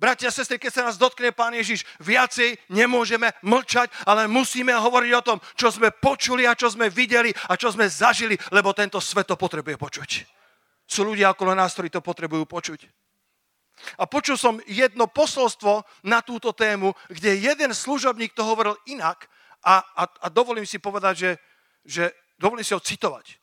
Bratia 0.00 0.32
a 0.32 0.34
sestry, 0.34 0.56
keď 0.56 0.72
sa 0.72 0.86
nás 0.88 0.96
dotkne 0.96 1.28
Pán 1.28 1.52
Ježiš, 1.52 1.84
viacej 2.00 2.56
nemôžeme 2.72 3.36
mlčať, 3.44 3.92
ale 4.08 4.24
musíme 4.24 4.72
hovoriť 4.72 5.12
o 5.12 5.26
tom, 5.28 5.38
čo 5.52 5.68
sme 5.68 5.92
počuli 5.92 6.48
a 6.48 6.56
čo 6.56 6.72
sme 6.72 6.88
videli 6.88 7.28
a 7.28 7.52
čo 7.60 7.68
sme 7.68 7.84
zažili, 7.84 8.32
lebo 8.48 8.72
tento 8.72 8.96
svet 8.96 9.28
to 9.28 9.36
potrebuje 9.36 9.76
počuť. 9.76 10.10
Sú 10.88 11.04
ľudia 11.04 11.36
okolo 11.36 11.52
nás, 11.52 11.76
ktorí 11.76 11.92
to 11.92 12.00
potrebujú 12.00 12.48
počuť. 12.48 12.80
A 14.00 14.08
počul 14.08 14.40
som 14.40 14.56
jedno 14.64 15.04
posolstvo 15.04 15.84
na 16.08 16.24
túto 16.24 16.56
tému, 16.56 16.96
kde 17.12 17.36
jeden 17.36 17.76
služobník 17.76 18.32
to 18.32 18.40
hovoril 18.40 18.80
inak 18.88 19.28
a, 19.60 19.84
a, 19.84 20.04
a 20.08 20.26
dovolím 20.32 20.64
si 20.64 20.80
povedať, 20.80 21.14
že, 21.16 21.30
že 21.84 22.04
dovolím 22.40 22.64
si 22.64 22.72
ho 22.72 22.80
citovať. 22.80 23.36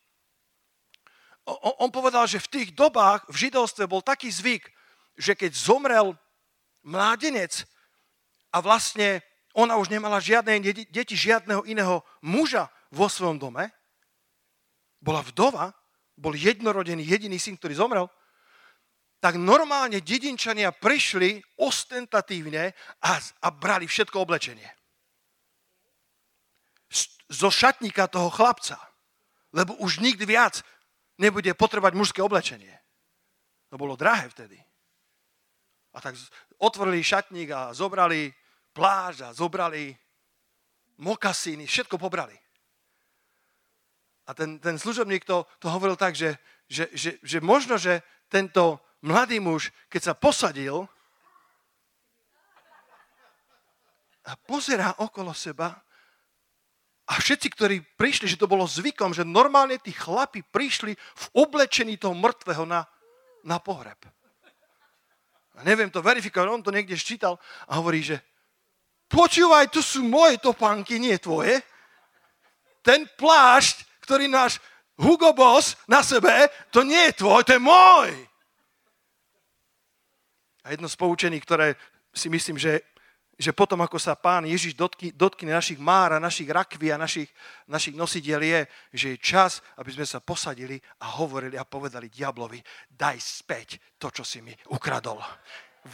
O, 1.45 1.85
on 1.85 1.93
povedal, 1.93 2.25
že 2.25 2.41
v 2.41 2.49
tých 2.49 2.69
dobách 2.73 3.29
v 3.29 3.45
židovstve 3.45 3.85
bol 3.85 4.01
taký 4.01 4.33
zvyk, 4.33 4.73
že 5.17 5.37
keď 5.37 5.53
zomrel 5.53 6.17
mládenec 6.87 7.67
a 8.55 8.63
vlastne 8.63 9.19
ona 9.51 9.75
už 9.75 9.91
nemala 9.91 10.23
žiadne 10.23 10.63
deti, 10.87 11.13
žiadneho 11.17 11.67
iného 11.67 12.05
muža 12.23 12.71
vo 12.93 13.11
svojom 13.11 13.35
dome, 13.35 13.67
bola 15.03 15.19
vdova, 15.21 15.75
bol 16.17 16.33
jednorodený 16.33 17.03
jediný 17.03 17.37
syn, 17.37 17.59
ktorý 17.59 17.77
zomrel, 17.77 18.07
tak 19.17 19.37
normálne 19.37 19.97
dedinčania 20.01 20.69
prišli 20.69 21.41
ostentatívne 21.57 22.73
a, 23.01 23.11
a 23.17 23.47
brali 23.49 23.89
všetko 23.89 24.13
oblečenie. 24.21 24.69
Zo 27.27 27.49
šatníka 27.49 28.07
toho 28.07 28.29
chlapca. 28.29 28.77
Lebo 29.51 29.73
už 29.81 29.99
nikdy 29.99 30.23
viac 30.23 30.61
nebude 31.17 31.49
potrebať 31.57 31.97
mužské 31.97 32.21
oblečenie. 32.21 32.71
To 33.73 33.75
bolo 33.75 33.97
drahé 33.97 34.29
vtedy. 34.29 34.61
A 35.91 35.99
tak 35.99 36.13
otvorili 36.57 37.05
šatník 37.05 37.49
a 37.53 37.73
zobrali 37.73 38.33
pláž 38.73 39.21
a 39.25 39.33
zobrali 39.33 39.93
mokasíny, 40.97 41.65
všetko 41.65 41.97
pobrali. 41.97 42.37
A 44.27 44.33
ten, 44.33 44.59
ten 44.59 44.75
služobník 44.75 45.23
to, 45.23 45.47
to 45.61 45.71
hovoril 45.71 45.95
tak, 45.95 46.17
že, 46.17 46.35
že, 46.67 46.91
že, 46.91 47.15
že 47.23 47.39
možno, 47.39 47.79
že 47.79 48.03
tento 48.27 48.83
mladý 48.99 49.39
muž, 49.39 49.71
keď 49.87 50.01
sa 50.11 50.13
posadil 50.17 50.83
a 54.27 54.35
pozerá 54.35 54.99
okolo 54.99 55.31
seba 55.31 55.79
a 57.07 57.13
všetci, 57.15 57.47
ktorí 57.55 57.75
prišli, 57.95 58.27
že 58.27 58.35
to 58.35 58.51
bolo 58.51 58.67
zvykom, 58.67 59.15
že 59.15 59.23
normálne 59.23 59.79
tí 59.79 59.95
chlapi 59.95 60.43
prišli 60.43 60.91
v 60.91 61.25
oblečení 61.39 61.95
toho 61.95 62.11
mŕtvého 62.11 62.67
na, 62.67 62.83
na 63.47 63.63
pohreb. 63.63 63.95
A 65.57 65.65
neviem 65.65 65.89
to 65.89 66.05
verifikovať, 66.05 66.47
on 66.47 66.61
to 66.61 66.69
niekde 66.69 66.93
ščítal 66.93 67.41
a 67.65 67.81
hovorí, 67.81 68.05
že 68.05 68.21
počúvaj, 69.09 69.73
tu 69.73 69.81
sú 69.81 70.05
moje 70.05 70.37
topánky, 70.37 71.01
nie 71.01 71.17
tvoje. 71.17 71.57
Ten 72.85 73.09
plášť, 73.17 73.83
ktorý 74.05 74.29
náš 74.29 74.61
Hugo 74.97 75.33
Boss 75.33 75.73
na 75.89 76.05
sebe, 76.05 76.49
to 76.69 76.85
nie 76.85 77.09
je 77.09 77.17
tvoj, 77.21 77.41
to 77.41 77.57
je 77.57 77.61
môj. 77.61 78.13
A 80.61 80.77
jedno 80.77 80.85
z 80.85 80.99
poučení, 80.99 81.41
ktoré 81.41 81.73
si 82.13 82.29
myslím, 82.29 82.61
že, 82.61 82.85
že 83.37 83.53
potom, 83.53 83.77
ako 83.85 84.01
sa 84.01 84.17
pán 84.17 84.49
Ježiš 84.49 84.73
dotkne, 84.73 85.13
dotkne 85.13 85.53
našich 85.53 85.77
már 85.77 86.17
a 86.17 86.19
našich 86.19 86.49
rakví 86.49 86.89
a 86.89 86.97
našich, 86.97 87.29
našich 87.69 87.93
nosidiel 87.93 88.41
je, 88.41 88.59
že 88.97 89.07
je 89.13 89.21
čas, 89.21 89.61
aby 89.77 89.93
sme 89.93 90.09
sa 90.09 90.17
posadili 90.17 90.81
a 91.05 91.21
hovorili 91.21 91.53
a 91.53 91.69
povedali 91.69 92.09
diablovi, 92.09 92.57
daj 92.89 93.17
späť 93.21 93.77
to, 94.01 94.09
čo 94.09 94.25
si 94.25 94.41
mi 94.41 94.57
ukradol 94.73 95.21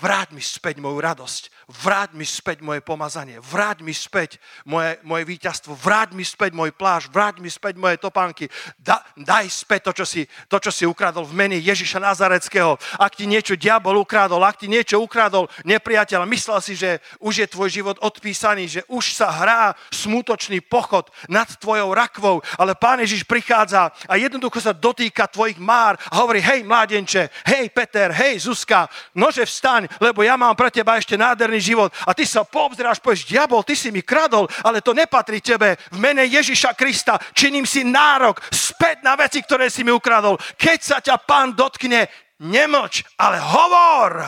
vráť 0.02 0.34
mi 0.34 0.42
späť 0.42 0.82
moju 0.82 0.98
radosť, 0.98 1.70
vráť 1.70 2.18
mi 2.18 2.26
späť 2.26 2.66
moje 2.66 2.82
pomazanie, 2.82 3.38
vráť 3.40 3.86
mi 3.86 3.94
späť 3.94 4.42
moje, 4.66 4.98
moje 5.06 5.24
víťazstvo, 5.26 5.78
vráť 5.78 6.18
mi 6.18 6.26
späť 6.26 6.52
môj 6.56 6.74
pláž, 6.74 7.10
vráť 7.10 7.40
mi 7.40 7.50
späť 7.50 7.78
moje 7.78 7.98
topánky, 8.02 8.50
da, 8.80 9.02
daj 9.16 9.50
späť 9.50 9.92
to 9.92 10.04
čo, 10.04 10.06
si, 10.06 10.22
to, 10.50 10.58
čo 10.58 10.72
si 10.72 10.84
ukradol 10.88 11.26
v 11.28 11.38
mene 11.38 11.58
Ježiša 11.60 12.00
Nazareckého. 12.02 12.76
Ak 12.98 13.16
ti 13.16 13.30
niečo 13.30 13.58
diabol 13.60 14.00
ukradol, 14.02 14.42
ak 14.44 14.64
ti 14.64 14.68
niečo 14.68 15.00
ukradol 15.00 15.48
nepriateľ, 15.68 16.26
myslel 16.28 16.60
si, 16.64 16.74
že 16.74 17.00
už 17.20 17.46
je 17.46 17.48
tvoj 17.52 17.70
život 17.70 17.98
odpísaný, 18.02 18.68
že 18.68 18.82
už 18.90 19.14
sa 19.14 19.30
hrá 19.32 19.78
smutočný 19.94 20.62
pochod 20.64 21.10
nad 21.30 21.48
tvojou 21.60 21.94
rakvou, 21.94 22.42
ale 22.58 22.76
Pán 22.76 23.00
Ježiš 23.00 23.24
prichádza 23.24 23.94
a 24.08 24.14
jednoducho 24.16 24.60
sa 24.60 24.76
dotýka 24.76 25.28
tvojich 25.30 25.60
már 25.62 25.96
a 26.12 26.20
hovorí, 26.20 26.42
hej 26.44 26.64
mládenče, 26.64 27.30
hej 27.48 27.70
Peter, 27.72 28.12
hej 28.12 28.44
Zuzka, 28.44 28.90
nože 29.16 29.46
vstaň, 29.46 29.83
vstaň, 29.84 30.00
lebo 30.00 30.24
ja 30.24 30.36
mám 30.40 30.56
pre 30.56 30.72
teba 30.72 30.98
ešte 30.98 31.20
nádherný 31.20 31.60
život. 31.60 31.92
A 32.08 32.16
ty 32.16 32.24
sa 32.24 32.44
poobzráš, 32.48 33.00
povieš, 33.04 33.28
diabol, 33.28 33.64
ty 33.64 33.76
si 33.76 33.92
mi 33.92 34.02
kradol, 34.02 34.48
ale 34.64 34.82
to 34.82 34.96
nepatrí 34.96 35.44
tebe. 35.44 35.76
V 35.92 35.98
mene 36.00 36.24
Ježiša 36.26 36.76
Krista 36.78 37.20
činím 37.36 37.68
si 37.68 37.84
nárok 37.84 38.40
späť 38.52 39.04
na 39.04 39.16
veci, 39.20 39.44
ktoré 39.44 39.68
si 39.68 39.84
mi 39.84 39.92
ukradol. 39.92 40.40
Keď 40.56 40.80
sa 40.80 40.98
ťa 41.04 41.20
pán 41.24 41.54
dotkne, 41.56 42.08
nemlč, 42.40 43.04
ale 43.20 43.40
hovor. 43.40 44.24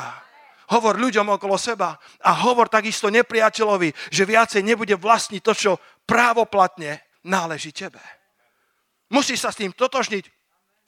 Hovor 0.65 0.97
ľuďom 0.97 1.37
okolo 1.37 1.61
seba 1.61 1.93
a 2.25 2.31
hovor 2.41 2.65
takisto 2.65 3.13
nepriateľovi, 3.13 4.09
že 4.09 4.25
viacej 4.25 4.65
nebude 4.65 4.97
vlastniť 4.97 5.41
to, 5.45 5.53
čo 5.53 5.71
právoplatne 6.09 7.05
náleží 7.21 7.69
tebe. 7.69 8.01
Musíš 9.13 9.45
sa 9.45 9.53
s 9.53 9.61
tým 9.61 9.69
totožniť. 9.69 10.33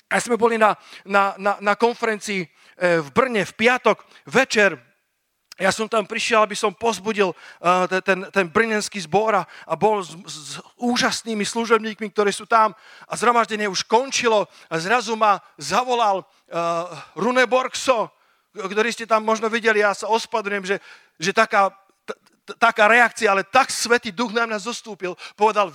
A 0.07 0.23
sme 0.23 0.39
boli 0.39 0.55
na, 0.55 0.71
na, 1.03 1.35
na, 1.35 1.59
na 1.59 1.75
konferencii 1.75 2.47
v 2.77 3.09
Brne 3.11 3.41
v 3.45 3.53
piatok 3.57 4.05
večer. 4.29 4.77
Ja 5.57 5.73
som 5.73 5.89
tam 5.89 6.05
prišiel, 6.05 6.45
aby 6.45 6.53
som 6.53 6.69
pozbudil 6.69 7.33
uh, 7.33 7.89
ten, 8.05 8.29
ten 8.29 8.45
brnenský 8.45 9.01
zbor 9.01 9.41
a, 9.41 9.73
bol 9.73 10.05
s, 10.05 10.13
s 10.13 10.61
úžasnými 10.77 11.41
služobníkmi, 11.41 12.13
ktorí 12.13 12.29
sú 12.29 12.45
tam. 12.45 12.77
A 13.09 13.17
zhromaždenie 13.17 13.65
už 13.65 13.81
končilo 13.89 14.45
a 14.69 14.77
zrazu 14.77 15.17
ma 15.17 15.41
zavolal 15.57 16.21
uh, 16.21 16.93
Rune 17.17 17.49
Borgso, 17.49 18.13
ktorý 18.53 18.93
ste 18.93 19.09
tam 19.09 19.25
možno 19.25 19.49
videli, 19.49 19.81
ja 19.81 19.97
sa 19.97 20.05
ospadujem, 20.13 20.61
že, 20.61 20.77
že 21.17 21.33
taká, 21.33 21.73
taká 22.55 22.85
reakcia, 22.85 23.33
ale 23.33 23.43
tak 23.45 23.73
Svetý 23.73 24.13
Duch 24.13 24.31
na 24.33 24.45
mňa 24.45 24.61
zostúpil, 24.61 25.17
povedal, 25.33 25.73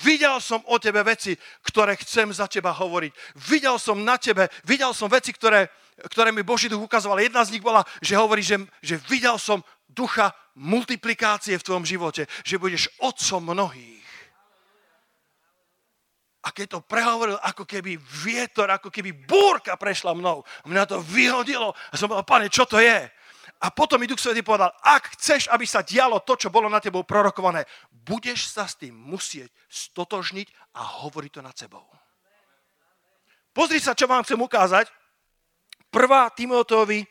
videl 0.00 0.40
som 0.40 0.64
o 0.64 0.76
tebe 0.80 1.04
veci, 1.04 1.36
ktoré 1.64 1.96
chcem 2.00 2.32
za 2.32 2.48
teba 2.48 2.72
hovoriť. 2.72 3.12
Videl 3.52 3.76
som 3.76 4.00
na 4.00 4.16
tebe, 4.16 4.48
videl 4.64 4.90
som 4.96 5.12
veci, 5.12 5.30
ktoré, 5.30 5.70
ktoré 6.08 6.32
mi 6.32 6.40
Boží 6.40 6.72
duch 6.72 6.80
ukazoval. 6.80 7.20
Jedna 7.20 7.44
z 7.44 7.52
nich 7.58 7.64
bola, 7.64 7.84
že 8.00 8.16
hovorí, 8.16 8.40
že, 8.40 8.56
že 8.80 8.96
videl 9.08 9.36
som 9.36 9.60
ducha 9.84 10.32
multiplikácie 10.56 11.58
v 11.58 11.66
tvojom 11.66 11.84
živote, 11.84 12.24
že 12.46 12.60
budeš 12.60 12.88
otcom 13.02 13.52
mnohých. 13.52 14.00
A 16.40 16.56
keď 16.56 16.80
to 16.80 16.80
prehovoril, 16.80 17.36
ako 17.44 17.68
keby 17.68 18.00
vietor, 18.00 18.72
ako 18.72 18.88
keby 18.88 19.12
búrka 19.12 19.76
prešla 19.76 20.16
mnou. 20.16 20.40
Mňa 20.64 20.88
to 20.88 21.04
vyhodilo 21.04 21.76
a 21.92 21.94
som 22.00 22.08
povedal, 22.08 22.24
pane, 22.24 22.46
čo 22.48 22.64
to 22.64 22.80
je? 22.80 23.04
A 23.60 23.68
potom 23.68 24.00
mi 24.00 24.08
Duch 24.08 24.16
Svetý 24.16 24.40
povedal, 24.40 24.72
ak 24.80 25.20
chceš, 25.20 25.52
aby 25.52 25.68
sa 25.68 25.84
dialo 25.84 26.24
to, 26.24 26.32
čo 26.40 26.48
bolo 26.48 26.72
na 26.72 26.80
tebou 26.80 27.04
prorokované, 27.04 27.68
budeš 27.92 28.48
sa 28.48 28.64
s 28.64 28.80
tým 28.80 28.96
musieť 28.96 29.52
stotožniť 29.68 30.48
a 30.80 31.04
hovoriť 31.04 31.30
to 31.36 31.44
nad 31.44 31.52
sebou. 31.52 31.84
Pozri 33.52 33.76
sa, 33.76 33.92
čo 33.92 34.08
vám 34.08 34.24
chcem 34.24 34.40
ukázať. 34.40 34.88
1. 35.90 36.30
Timoteovi 36.38 37.02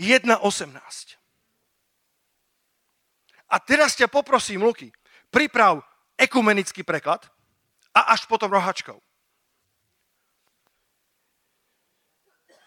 1.18. 0.00 1.20
A 3.52 3.56
teraz 3.60 3.94
ťa 3.94 4.08
poprosím, 4.08 4.64
Luky, 4.64 4.90
priprav 5.28 5.84
ekumenický 6.16 6.82
preklad 6.82 7.28
a 7.94 8.16
až 8.16 8.26
potom 8.26 8.50
rohačkou. 8.50 8.98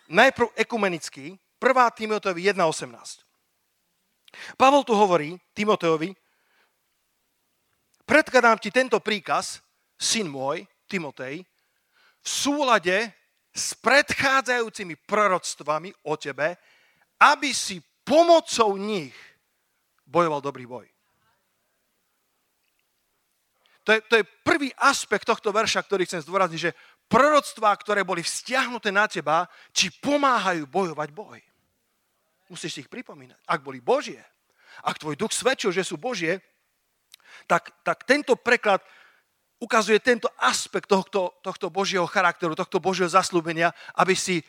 Najprv 0.07 0.47
ekumenický, 0.55 1.35
1. 1.59 1.99
Timoteovi 1.99 2.41
1.18. 2.53 3.27
Pavol 4.55 4.85
tu 4.85 4.93
hovorí 4.93 5.35
Timoteovi, 5.51 6.13
predkladám 8.05 8.61
ti 8.61 8.71
tento 8.71 9.01
príkaz, 9.01 9.59
syn 9.97 10.29
môj, 10.29 10.63
Timotej, 10.87 11.43
v 12.23 12.27
súlade 12.27 13.16
s 13.57 13.73
predchádzajúcimi 13.81 14.93
proroctvami 15.09 15.89
o 16.05 16.13
tebe, 16.13 16.53
aby 17.17 17.49
si 17.49 17.81
pomocou 18.05 18.77
nich 18.77 19.17
bojoval 20.05 20.39
dobrý 20.45 20.69
boj. 20.69 20.85
To 23.83 23.95
je, 23.95 23.99
to 24.03 24.15
je 24.19 24.23
prvý 24.43 24.69
aspekt 24.77 25.25
tohto 25.25 25.49
verša, 25.49 25.79
ktorý 25.81 26.03
chcem 26.03 26.19
zdôrazniť, 26.21 26.59
že 26.59 26.75
proroctvá, 27.07 27.71
ktoré 27.79 28.03
boli 28.03 28.19
vzťahnuté 28.19 28.91
na 28.91 29.07
teba, 29.07 29.47
či 29.71 29.89
pomáhajú 30.03 30.67
bojovať 30.67 31.09
boj. 31.15 31.39
Musíš 32.51 32.71
si 32.77 32.81
ich 32.83 32.91
pripomínať. 32.91 33.39
Ak 33.47 33.63
boli 33.63 33.79
Božie, 33.79 34.19
ak 34.83 34.99
tvoj 34.99 35.15
duch 35.15 35.31
svedčil, 35.31 35.71
že 35.71 35.87
sú 35.87 35.95
Božie, 35.95 36.43
tak, 37.47 37.71
tak 37.83 38.03
tento 38.03 38.35
preklad 38.35 38.83
ukazuje 39.57 39.97
tento 39.99 40.29
aspekt 40.37 40.85
tohto, 40.89 41.33
tohto 41.41 41.69
Božieho 41.73 42.05
charakteru, 42.05 42.53
tohto 42.53 42.77
Božieho 42.77 43.09
zaslúbenia, 43.09 43.73
aby 43.97 44.13
si 44.13 44.45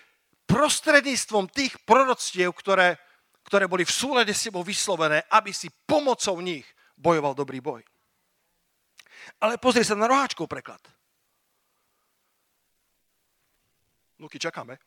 prostredníctvom 0.48 1.48
tých 1.52 1.76
proroctiev, 1.84 2.52
ktoré, 2.56 2.96
ktoré 3.44 3.68
boli 3.68 3.84
v 3.84 3.92
súlade 3.92 4.32
s 4.32 4.48
tebou 4.48 4.64
vyslovené, 4.64 5.24
aby 5.32 5.52
si 5.52 5.68
pomocou 5.88 6.40
nich 6.40 6.64
bojoval 6.96 7.36
dobrý 7.36 7.60
boj. 7.60 7.84
Ale 9.44 9.60
pozri 9.60 9.84
sa 9.84 9.96
na 9.96 10.08
roháčkov 10.08 10.48
preklad. 10.48 10.80
Luky, 14.18 14.40
čakáme. 14.40 14.80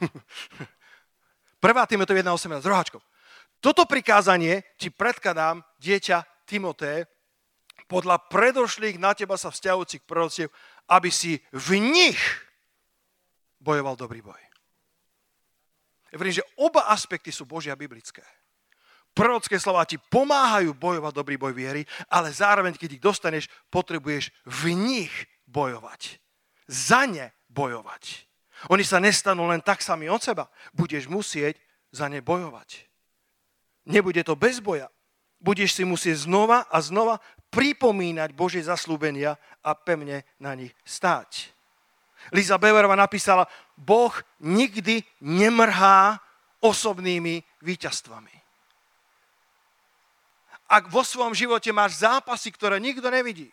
Prvá 1.64 1.84
Timotev 1.86 2.16
1.18, 2.16 2.64
roháčkov. 2.64 3.04
Toto 3.60 3.84
prikázanie 3.84 4.64
ti 4.80 4.88
predkladám, 4.88 5.60
dieťa 5.76 6.48
Timoté, 6.48 7.06
podľa 7.90 8.30
predošlých 8.30 9.02
na 9.02 9.18
teba 9.18 9.34
sa 9.34 9.50
vzťahujúcich 9.50 10.06
prorociev, 10.06 10.54
aby 10.86 11.10
si 11.10 11.42
v 11.50 11.82
nich 11.82 12.22
bojoval 13.58 13.98
dobrý 13.98 14.22
boj. 14.22 14.38
Verím, 16.14 16.38
že 16.38 16.46
oba 16.58 16.86
aspekty 16.86 17.34
sú 17.34 17.46
Božia 17.46 17.74
biblické. 17.74 18.22
Prorocké 19.10 19.58
slova 19.58 19.82
ti 19.82 19.98
pomáhajú 19.98 20.70
bojovať 20.74 21.12
dobrý 21.14 21.34
boj 21.34 21.50
viery, 21.50 21.82
ale 22.06 22.30
zároveň, 22.30 22.78
keď 22.78 22.98
ich 22.98 23.02
dostaneš, 23.02 23.44
potrebuješ 23.66 24.30
v 24.46 24.74
nich 24.74 25.14
bojovať. 25.50 26.22
Za 26.70 27.10
ne 27.10 27.34
bojovať. 27.50 28.30
Oni 28.70 28.86
sa 28.86 29.02
nestanú 29.02 29.50
len 29.50 29.58
tak 29.58 29.82
sami 29.82 30.06
od 30.06 30.22
seba. 30.22 30.46
Budeš 30.70 31.10
musieť 31.10 31.58
za 31.90 32.06
ne 32.06 32.22
bojovať. 32.22 32.86
Nebude 33.90 34.22
to 34.22 34.38
bez 34.38 34.62
boja. 34.62 34.86
Budeš 35.40 35.74
si 35.74 35.82
musieť 35.88 36.28
znova 36.28 36.68
a 36.68 36.78
znova 36.78 37.18
pripomínať 37.50 38.30
Božie 38.32 38.62
zaslúbenia 38.62 39.34
a 39.60 39.74
pevne 39.74 40.22
na 40.38 40.54
nich 40.54 40.72
stáť. 40.86 41.50
Liza 42.30 42.56
Beverová 42.56 42.94
napísala, 42.94 43.50
Boh 43.74 44.12
nikdy 44.38 45.02
nemrhá 45.20 46.20
osobnými 46.60 47.42
víťazstvami. 47.64 48.34
Ak 50.70 50.86
vo 50.86 51.02
svojom 51.02 51.34
živote 51.34 51.74
máš 51.74 51.98
zápasy, 52.06 52.54
ktoré 52.54 52.78
nikto 52.78 53.10
nevidí, 53.10 53.50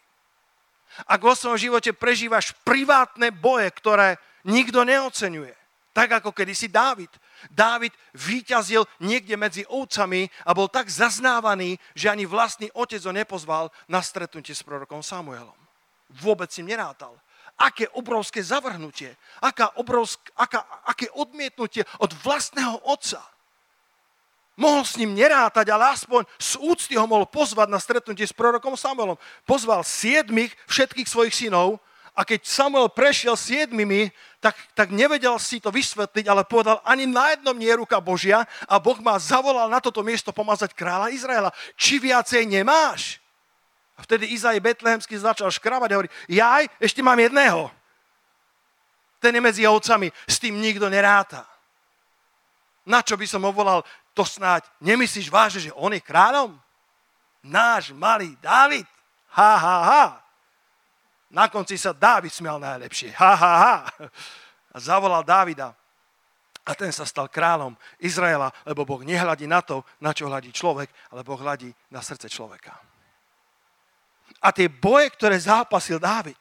ak 1.09 1.21
vo 1.21 1.33
svojom 1.33 1.57
živote 1.57 1.91
prežívaš 1.93 2.53
privátne 2.61 3.33
boje, 3.33 3.69
ktoré 3.73 4.21
nikto 4.45 4.85
neocenuje, 4.85 5.53
tak 5.91 6.21
ako 6.21 6.29
kedysi 6.29 6.69
Dávid. 6.69 7.09
Dávid 7.53 7.93
vyťazil 8.13 8.85
niekde 8.99 9.37
medzi 9.37 9.63
ovcami 9.69 10.29
a 10.43 10.51
bol 10.57 10.67
tak 10.67 10.89
zaznávaný, 10.89 11.77
že 11.93 12.09
ani 12.09 12.25
vlastný 12.25 12.67
otec 12.73 13.01
ho 13.05 13.13
nepozval 13.13 13.69
na 13.85 14.01
stretnutie 14.01 14.55
s 14.55 14.65
prorokom 14.65 15.05
Samuelom. 15.05 15.55
Vôbec 16.21 16.49
si 16.49 16.63
nerátal. 16.63 17.13
Aké 17.57 17.89
obrovské 17.97 18.45
zavrhnutie, 18.45 19.17
aká 19.41 19.73
obrovsk, 19.81 20.21
aká, 20.37 20.61
aké 20.85 21.09
odmietnutie 21.09 21.81
od 21.97 22.13
vlastného 22.21 22.77
otca. 22.85 23.17
Mohol 24.57 24.83
s 24.85 24.97
ním 24.97 25.13
nerátať, 25.13 25.69
ale 25.69 25.93
aspoň 25.93 26.25
z 26.41 26.57
úcty 26.57 26.93
ho 26.97 27.05
mohol 27.05 27.29
pozvať 27.29 27.69
na 27.69 27.77
stretnutie 27.77 28.25
s 28.25 28.33
prorokom 28.33 28.73
Samuelom. 28.73 29.17
Pozval 29.45 29.85
siedmých 29.85 30.53
všetkých 30.65 31.05
svojich 31.05 31.33
synov 31.33 31.77
a 32.17 32.25
keď 32.25 32.49
Samuel 32.49 32.89
prešiel 32.89 33.37
siedmimi, 33.37 34.09
tak, 34.47 34.55
tak 34.71 34.87
nevedel 34.95 35.35
si 35.43 35.59
to 35.59 35.67
vysvetliť, 35.67 36.23
ale 36.31 36.47
povedal, 36.47 36.79
ani 36.87 37.03
na 37.03 37.35
jednom 37.35 37.51
nie 37.51 37.67
je 37.67 37.83
ruka 37.83 37.99
Božia 37.99 38.47
a 38.63 38.79
Boh 38.79 38.95
ma 39.03 39.19
zavolal 39.19 39.67
na 39.67 39.83
toto 39.83 39.99
miesto 39.99 40.31
pomazať 40.31 40.71
kráľa 40.71 41.11
Izraela. 41.11 41.51
Či 41.75 41.99
viacej 41.99 42.47
nemáš? 42.47 43.19
A 43.99 44.07
vtedy 44.07 44.31
Izaj 44.31 44.63
Betlehemský 44.63 45.19
začal 45.19 45.51
škrabať 45.51 45.89
a 45.91 45.95
hovorí, 45.99 46.09
jaj, 46.31 46.71
ešte 46.79 47.03
mám 47.03 47.19
jedného. 47.19 47.67
Ten 49.19 49.35
je 49.35 49.41
medzi 49.43 49.67
ovcami, 49.67 50.07
s 50.23 50.39
tým 50.39 50.55
nikto 50.55 50.87
neráta. 50.87 51.43
Na 52.87 53.03
čo 53.03 53.19
by 53.19 53.27
som 53.27 53.43
ho 53.43 53.51
volal, 53.51 53.83
to 54.15 54.23
snáď 54.23 54.63
nemyslíš 54.79 55.27
vážne, 55.27 55.67
že 55.67 55.75
on 55.75 55.91
je 55.91 55.99
kráľom? 55.99 56.55
Náš 57.43 57.91
malý 57.91 58.31
David. 58.39 58.87
Ha, 59.35 59.53
ha, 59.59 59.77
ha. 59.83 60.03
Na 61.27 61.51
konci 61.51 61.75
sa 61.75 61.91
Dávid 61.91 62.31
smial 62.31 62.59
najlepšie. 62.59 63.11
Ha, 63.19 63.33
ha, 63.35 63.53
ha. 63.59 63.75
A 64.71 64.77
zavolal 64.79 65.27
Dávida. 65.27 65.75
A 66.67 66.75
ten 66.75 66.91
sa 66.91 67.07
stal 67.07 67.31
kráľom 67.31 67.79
Izraela, 68.03 68.51
lebo 68.67 68.83
Boh 68.83 68.99
nehľadí 68.99 69.47
na 69.47 69.63
to, 69.63 69.87
na 70.03 70.11
čo 70.11 70.27
hľadí 70.27 70.51
človek, 70.51 70.91
ale 71.15 71.23
Boh 71.23 71.39
hľadí 71.39 71.71
na 71.91 72.03
srdce 72.03 72.27
človeka. 72.27 72.75
A 74.43 74.51
tie 74.51 74.67
boje, 74.67 75.07
ktoré 75.15 75.39
zápasil 75.39 75.95
Dávid, 75.95 76.37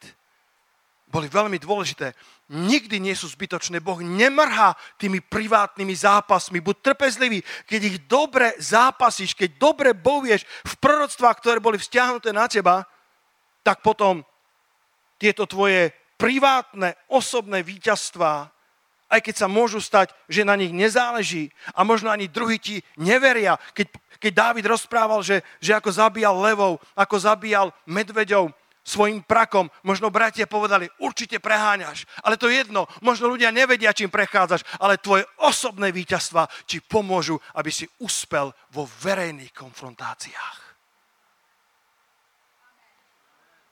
boli 1.06 1.30
veľmi 1.30 1.56
dôležité. 1.62 2.10
Nikdy 2.50 2.98
nie 2.98 3.14
sú 3.14 3.30
zbytočné. 3.30 3.78
Boh 3.78 4.02
nemrhá 4.02 4.74
tými 4.98 5.22
privátnymi 5.22 5.94
zápasmi. 5.94 6.58
Buď 6.58 6.92
trpezlivý, 6.92 7.46
keď 7.70 7.80
ich 7.86 7.98
dobre 8.10 8.58
zápasíš, 8.58 9.32
keď 9.32 9.54
dobre 9.54 9.94
bojuješ 9.94 10.42
v 10.42 10.74
proroctvách, 10.82 11.36
ktoré 11.38 11.58
boli 11.62 11.78
vzťahnuté 11.78 12.34
na 12.34 12.50
teba, 12.50 12.82
tak 13.62 13.86
potom 13.86 14.26
tieto 15.16 15.48
tvoje 15.48 15.92
privátne, 16.16 16.96
osobné 17.12 17.60
víťazstvá, 17.60 18.48
aj 19.06 19.20
keď 19.22 19.34
sa 19.36 19.46
môžu 19.46 19.78
stať, 19.78 20.10
že 20.26 20.42
na 20.42 20.58
nich 20.58 20.74
nezáleží 20.74 21.54
a 21.78 21.86
možno 21.86 22.10
ani 22.10 22.26
druhí 22.26 22.58
ti 22.58 22.82
neveria. 22.98 23.54
Keď, 23.70 23.86
keď 24.18 24.32
Dávid 24.34 24.66
rozprával, 24.66 25.22
že, 25.22 25.46
že 25.62 25.76
ako 25.78 25.94
zabíjal 25.94 26.34
levov, 26.42 26.82
ako 26.98 27.16
zabíjal 27.20 27.70
medveďov 27.86 28.50
svojim 28.86 29.22
prakom, 29.22 29.66
možno 29.82 30.14
bratia 30.14 30.46
povedali, 30.46 30.86
určite 31.02 31.42
preháňaš, 31.42 32.06
ale 32.22 32.38
to 32.38 32.46
je 32.46 32.62
jedno, 32.62 32.86
možno 33.02 33.26
ľudia 33.26 33.50
nevedia, 33.50 33.94
čím 33.94 34.10
prechádzaš, 34.10 34.62
ale 34.78 35.02
tvoje 35.02 35.26
osobné 35.42 35.90
víťazstva 35.90 36.46
ti 36.66 36.78
pomôžu, 36.78 37.38
aby 37.58 37.70
si 37.70 37.86
uspel 37.98 38.54
vo 38.70 38.86
verejných 38.86 39.50
konfrontáciách. 39.50 40.65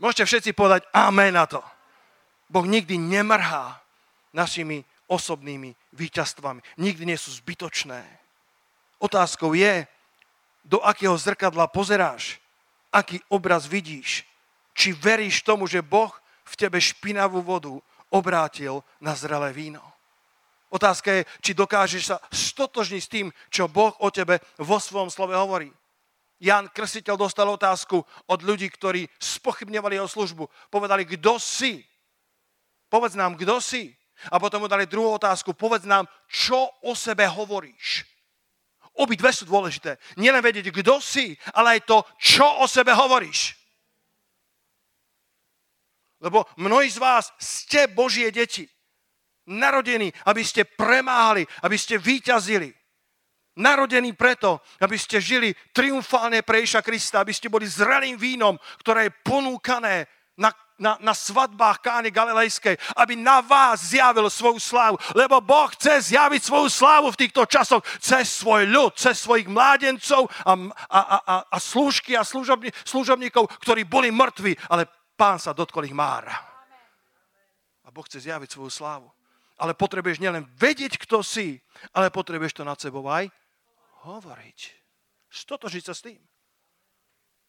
Môžete 0.03 0.25
všetci 0.27 0.51
povedať 0.53 0.87
amen 0.91 1.35
na 1.35 1.47
to. 1.47 1.63
Boh 2.51 2.67
nikdy 2.67 2.99
nemrhá 2.99 3.81
našimi 4.35 4.83
osobnými 5.07 5.75
víťazstvami. 5.95 6.61
Nikdy 6.79 7.03
nie 7.07 7.19
sú 7.19 7.31
zbytočné. 7.31 8.03
Otázkou 8.99 9.55
je, 9.55 9.87
do 10.65 10.81
akého 10.81 11.15
zrkadla 11.15 11.69
pozeráš, 11.69 12.41
aký 12.89 13.21
obraz 13.29 13.69
vidíš, 13.69 14.25
či 14.73 14.97
veríš 14.97 15.45
tomu, 15.45 15.69
že 15.69 15.85
Boh 15.85 16.11
v 16.45 16.55
tebe 16.57 16.81
špinavú 16.81 17.45
vodu 17.45 17.75
obrátil 18.09 18.81
na 18.99 19.13
zrelé 19.13 19.53
víno. 19.53 19.83
Otázka 20.73 21.23
je, 21.23 21.23
či 21.39 21.53
dokážeš 21.55 22.03
sa 22.03 22.17
stotožniť 22.35 23.03
s 23.03 23.13
tým, 23.13 23.27
čo 23.47 23.71
Boh 23.71 23.95
o 24.03 24.11
tebe 24.11 24.43
vo 24.59 24.83
svojom 24.83 25.07
slove 25.07 25.37
hovorí. 25.37 25.71
Jan 26.43 26.69
Krsiteľ 26.69 27.15
dostal 27.17 27.47
otázku 27.47 28.03
od 28.27 28.41
ľudí, 28.43 28.67
ktorí 28.69 29.07
spochybňovali 29.19 29.97
jeho 29.97 30.11
službu. 30.11 30.45
Povedali, 30.69 31.07
kto 31.07 31.39
si? 31.39 31.81
Povedz 32.91 33.15
nám, 33.15 33.39
kto 33.39 33.63
si? 33.63 33.95
A 34.31 34.39
potom 34.39 34.65
mu 34.65 34.69
dali 34.71 34.87
druhú 34.87 35.19
otázku. 35.19 35.55
Povedz 35.55 35.87
nám, 35.87 36.07
čo 36.31 36.71
o 36.83 36.93
sebe 36.95 37.27
hovoríš. 37.27 38.07
Obidve 38.95 39.35
sú 39.35 39.47
dôležité. 39.51 39.99
Nielen 40.15 40.39
vedieť, 40.39 40.71
kto 40.71 41.03
si, 41.03 41.35
ale 41.55 41.79
aj 41.79 41.81
to, 41.91 41.99
čo 42.19 42.47
o 42.63 42.67
sebe 42.71 42.95
hovoríš. 42.95 43.59
Lebo 46.23 46.47
mnohí 46.57 46.87
z 46.89 47.03
vás 47.03 47.35
ste 47.37 47.91
Božie 47.91 48.31
deti. 48.31 48.71
Narodení, 49.45 50.09
aby 50.25 50.41
ste 50.41 50.65
premáhali, 50.65 51.45
aby 51.61 51.77
ste 51.77 51.99
vyťazili. 51.99 52.73
Narodení 53.55 54.19
preto, 54.19 54.59
aby 54.83 54.99
ste 54.99 55.23
žili 55.23 55.55
triumfálne 55.71 56.43
pre 56.43 56.67
Iša 56.67 56.83
Krista, 56.83 57.23
aby 57.23 57.31
ste 57.31 57.47
boli 57.47 57.71
zrelým 57.71 58.19
vínom, 58.19 58.59
ktoré 58.83 59.07
je 59.07 59.17
ponúkané 59.23 60.11
na, 60.35 60.51
na, 60.75 60.99
na 60.99 61.15
svadbách 61.15 61.79
Kány 61.79 62.11
Galilejskej, 62.11 62.75
aby 62.99 63.15
na 63.15 63.39
vás 63.39 63.95
zjavil 63.95 64.27
svoju 64.27 64.59
slávu. 64.59 64.99
Lebo 65.15 65.39
Boh 65.39 65.71
chce 65.71 66.19
zjaviť 66.19 66.43
svoju 66.43 66.67
slávu 66.67 67.15
v 67.15 67.21
týchto 67.27 67.47
časoch 67.47 67.87
cez 68.03 68.27
svoj 68.27 68.67
ľud, 68.67 68.99
cez 68.99 69.23
svojich 69.23 69.47
mládencov 69.47 70.27
a, 70.43 70.59
a, 70.91 71.01
a, 71.23 71.35
a 71.47 71.57
služky 71.63 72.19
a 72.19 72.27
služobní, 72.27 72.75
služobníkov, 72.83 73.47
ktorí 73.63 73.87
boli 73.87 74.11
mŕtvi, 74.11 74.59
ale 74.67 74.91
pán 75.15 75.39
sa 75.39 75.55
dotkol 75.55 75.87
ich 75.87 75.95
mára. 75.95 76.35
A 77.87 77.95
Boh 77.95 78.03
chce 78.03 78.27
zjaviť 78.27 78.51
svoju 78.51 78.75
slávu. 78.75 79.07
Ale 79.63 79.79
potrebuješ 79.79 80.19
nielen 80.19 80.43
vedieť, 80.59 80.99
kto 80.99 81.23
si, 81.23 81.63
ale 81.95 82.11
potrebuješ 82.11 82.59
to 82.59 82.67
nad 82.67 82.83
sebou 82.83 83.07
aj 83.07 83.31
hovoriť. 84.05 84.59
Stotožiť 85.33 85.85
sa 85.85 85.95
s 85.97 86.05
tým. 86.05 86.21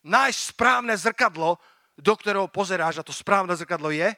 Nájsť 0.05 0.39
správne 0.55 0.93
zrkadlo, 0.95 1.57
do 1.97 2.13
ktorého 2.13 2.47
pozeráš, 2.49 3.01
a 3.01 3.07
to 3.07 3.15
správne 3.15 3.53
zrkadlo 3.57 3.89
je 3.91 4.13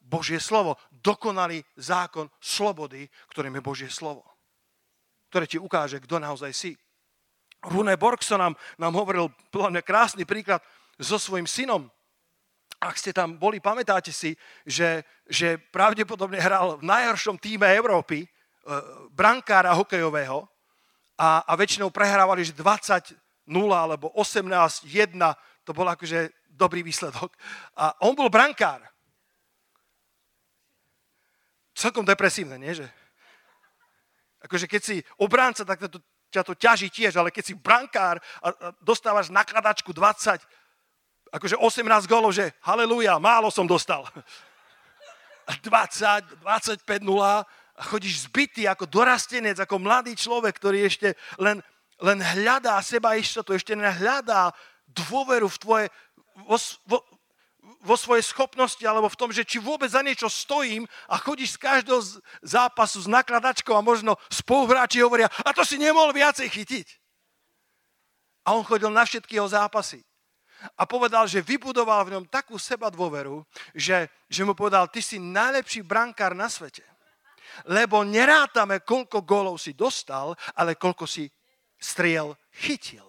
Božie 0.00 0.38
slovo. 0.38 0.78
Dokonalý 0.92 1.64
zákon 1.74 2.30
slobody, 2.38 3.10
ktorým 3.32 3.58
je 3.58 3.66
Božie 3.66 3.90
slovo. 3.90 4.22
Ktoré 5.32 5.50
ti 5.50 5.58
ukáže, 5.58 5.98
kto 5.98 6.22
naozaj 6.22 6.52
si. 6.54 6.72
Rune 7.66 7.96
Borgson 7.98 8.38
nám, 8.38 8.54
nám 8.78 8.94
hovoril 8.94 9.32
mňa 9.50 9.82
krásny 9.82 10.22
príklad 10.22 10.62
so 11.00 11.18
svojím 11.18 11.48
synom. 11.48 11.90
Ak 12.76 13.00
ste 13.00 13.10
tam 13.10 13.40
boli, 13.40 13.58
pamätáte 13.58 14.12
si, 14.12 14.36
že, 14.68 15.02
že 15.26 15.56
pravdepodobne 15.56 16.36
hral 16.36 16.76
v 16.76 16.84
najhoršom 16.84 17.40
týme 17.40 17.64
Európy, 17.72 18.22
e, 18.22 18.28
brankára 19.10 19.72
hokejového 19.72 20.44
a, 21.16 21.42
a 21.48 21.52
väčšinou 21.56 21.88
prehrávali, 21.88 22.44
že 22.44 22.52
20 22.52 23.16
0 23.46 23.70
alebo 23.70 24.10
18 24.18 24.50
1, 24.90 25.14
to 25.62 25.70
bol 25.70 25.86
akože 25.86 26.34
dobrý 26.50 26.82
výsledok. 26.82 27.30
A 27.78 27.94
on 28.02 28.18
bol 28.18 28.26
brankár. 28.26 28.82
Celkom 31.76 32.02
depresívne, 32.02 32.58
nie? 32.58 32.74
Že, 32.74 32.86
akože 34.42 34.66
keď 34.66 34.82
si 34.82 34.96
obránca, 35.20 35.62
tak 35.62 35.86
to, 35.86 36.02
ťa 36.34 36.42
to 36.42 36.54
ťaží 36.58 36.88
tiež, 36.90 37.20
ale 37.20 37.30
keď 37.30 37.44
si 37.44 37.54
brankár 37.54 38.18
a, 38.42 38.48
a 38.50 38.68
dostávaš 38.82 39.30
nakladačku 39.30 39.94
20, 39.94 40.42
akože 41.30 41.56
18 41.60 42.10
golov, 42.10 42.34
že 42.34 42.50
haleluja, 42.64 43.20
málo 43.22 43.52
som 43.52 43.68
dostal. 43.68 44.08
20, 45.62 46.42
25, 46.42 46.82
0 47.06 47.22
a 47.22 47.46
chodíš 47.76 48.28
zbytý 48.30 48.64
ako 48.68 48.88
dorastenec, 48.88 49.60
ako 49.60 49.76
mladý 49.76 50.16
človek, 50.16 50.56
ktorý 50.56 50.88
ešte 50.88 51.12
len, 51.36 51.60
len 52.00 52.18
hľadá 52.20 52.80
seba 52.80 53.16
istotu, 53.20 53.52
ešte 53.52 53.76
len 53.76 53.84
hľadá 53.84 54.52
dôveru 54.88 55.48
v 55.48 55.60
tvoje, 55.60 55.86
vo, 56.48 56.56
vo, 56.88 56.98
vo 57.84 57.96
svojej 57.96 58.24
schopnosti 58.24 58.80
alebo 58.86 59.12
v 59.12 59.18
tom, 59.18 59.30
že 59.30 59.44
či 59.44 59.60
vôbec 59.60 59.92
za 59.92 60.00
niečo 60.00 60.32
stojím 60.32 60.88
a 61.06 61.20
chodíš 61.20 61.56
z 61.56 61.62
každého 61.62 62.00
zápasu 62.40 63.04
s 63.04 63.08
nakladačkou 63.10 63.76
a 63.76 63.84
možno 63.84 64.16
spoluhráči 64.32 65.04
hovoria, 65.04 65.28
a 65.44 65.52
to 65.52 65.62
si 65.66 65.76
nemohol 65.76 66.16
viacej 66.16 66.48
chytiť. 66.48 66.86
A 68.46 68.54
on 68.54 68.62
chodil 68.62 68.88
na 68.94 69.02
všetky 69.02 69.36
jeho 69.36 69.50
zápasy. 69.50 70.06
A 70.78 70.88
povedal, 70.88 71.28
že 71.28 71.44
vybudoval 71.44 72.08
v 72.08 72.12
ňom 72.16 72.24
takú 72.32 72.56
seba 72.56 72.88
dôveru, 72.88 73.44
že, 73.76 74.08
že 74.30 74.40
mu 74.40 74.56
povedal, 74.56 74.88
ty 74.88 75.04
si 75.04 75.20
najlepší 75.20 75.84
brankár 75.84 76.32
na 76.32 76.48
svete. 76.48 76.80
Lebo 77.64 78.04
nerátame, 78.04 78.84
koľko 78.84 79.24
gólov 79.24 79.56
si 79.56 79.72
dostal, 79.72 80.36
ale 80.52 80.76
koľko 80.76 81.08
si 81.08 81.24
striel 81.80 82.36
chytil. 82.52 83.06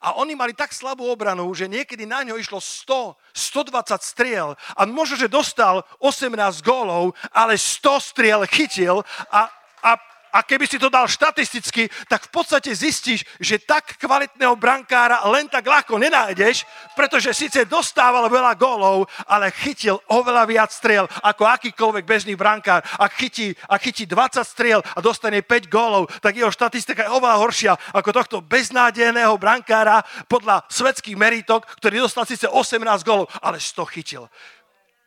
A 0.00 0.16
oni 0.16 0.32
mali 0.32 0.56
tak 0.56 0.72
slabú 0.72 1.04
obranu, 1.10 1.52
že 1.52 1.68
niekedy 1.68 2.08
na 2.08 2.24
ňo 2.24 2.40
išlo 2.40 2.62
100, 2.62 3.18
120 3.34 4.00
striel 4.00 4.56
a 4.72 4.80
možno, 4.88 5.20
že 5.20 5.28
dostal 5.28 5.84
18 6.00 6.32
gólov, 6.64 7.12
ale 7.28 7.60
100 7.60 8.00
striel 8.00 8.40
chytil 8.48 9.04
a, 9.28 9.50
a 9.84 9.90
a 10.32 10.40
keby 10.40 10.64
si 10.64 10.80
to 10.80 10.88
dal 10.88 11.04
štatisticky, 11.04 11.92
tak 12.08 12.26
v 12.26 12.30
podstate 12.32 12.72
zistíš, 12.72 13.28
že 13.36 13.60
tak 13.60 14.00
kvalitného 14.00 14.56
brankára 14.56 15.20
len 15.28 15.46
tak 15.46 15.68
ľahko 15.68 16.00
nenájdeš, 16.00 16.64
pretože 16.96 17.36
síce 17.36 17.68
dostával 17.68 18.26
veľa 18.32 18.56
gólov, 18.56 19.06
ale 19.28 19.52
chytil 19.52 20.00
oveľa 20.08 20.48
viac 20.48 20.70
striel 20.72 21.04
ako 21.20 21.44
akýkoľvek 21.44 22.04
bežný 22.08 22.34
brankár. 22.34 22.80
Ak 22.96 23.12
chytí, 23.20 23.52
ak 23.68 23.84
chytí 23.84 24.08
20 24.08 24.40
striel 24.42 24.80
a 24.80 24.98
dostane 25.04 25.44
5 25.44 25.68
gólov, 25.68 26.08
tak 26.24 26.40
jeho 26.40 26.48
štatistika 26.48 27.04
je 27.04 27.12
oveľa 27.12 27.36
horšia 27.36 27.72
ako 27.92 28.10
tohto 28.10 28.36
beznádejného 28.40 29.36
brankára 29.36 30.00
podľa 30.26 30.64
svetských 30.72 31.20
meritok, 31.20 31.68
ktorý 31.76 32.08
dostal 32.08 32.24
síce 32.24 32.48
18 32.48 32.80
gólov, 33.04 33.28
ale 33.44 33.60
100 33.60 33.94
chytil. 33.94 34.24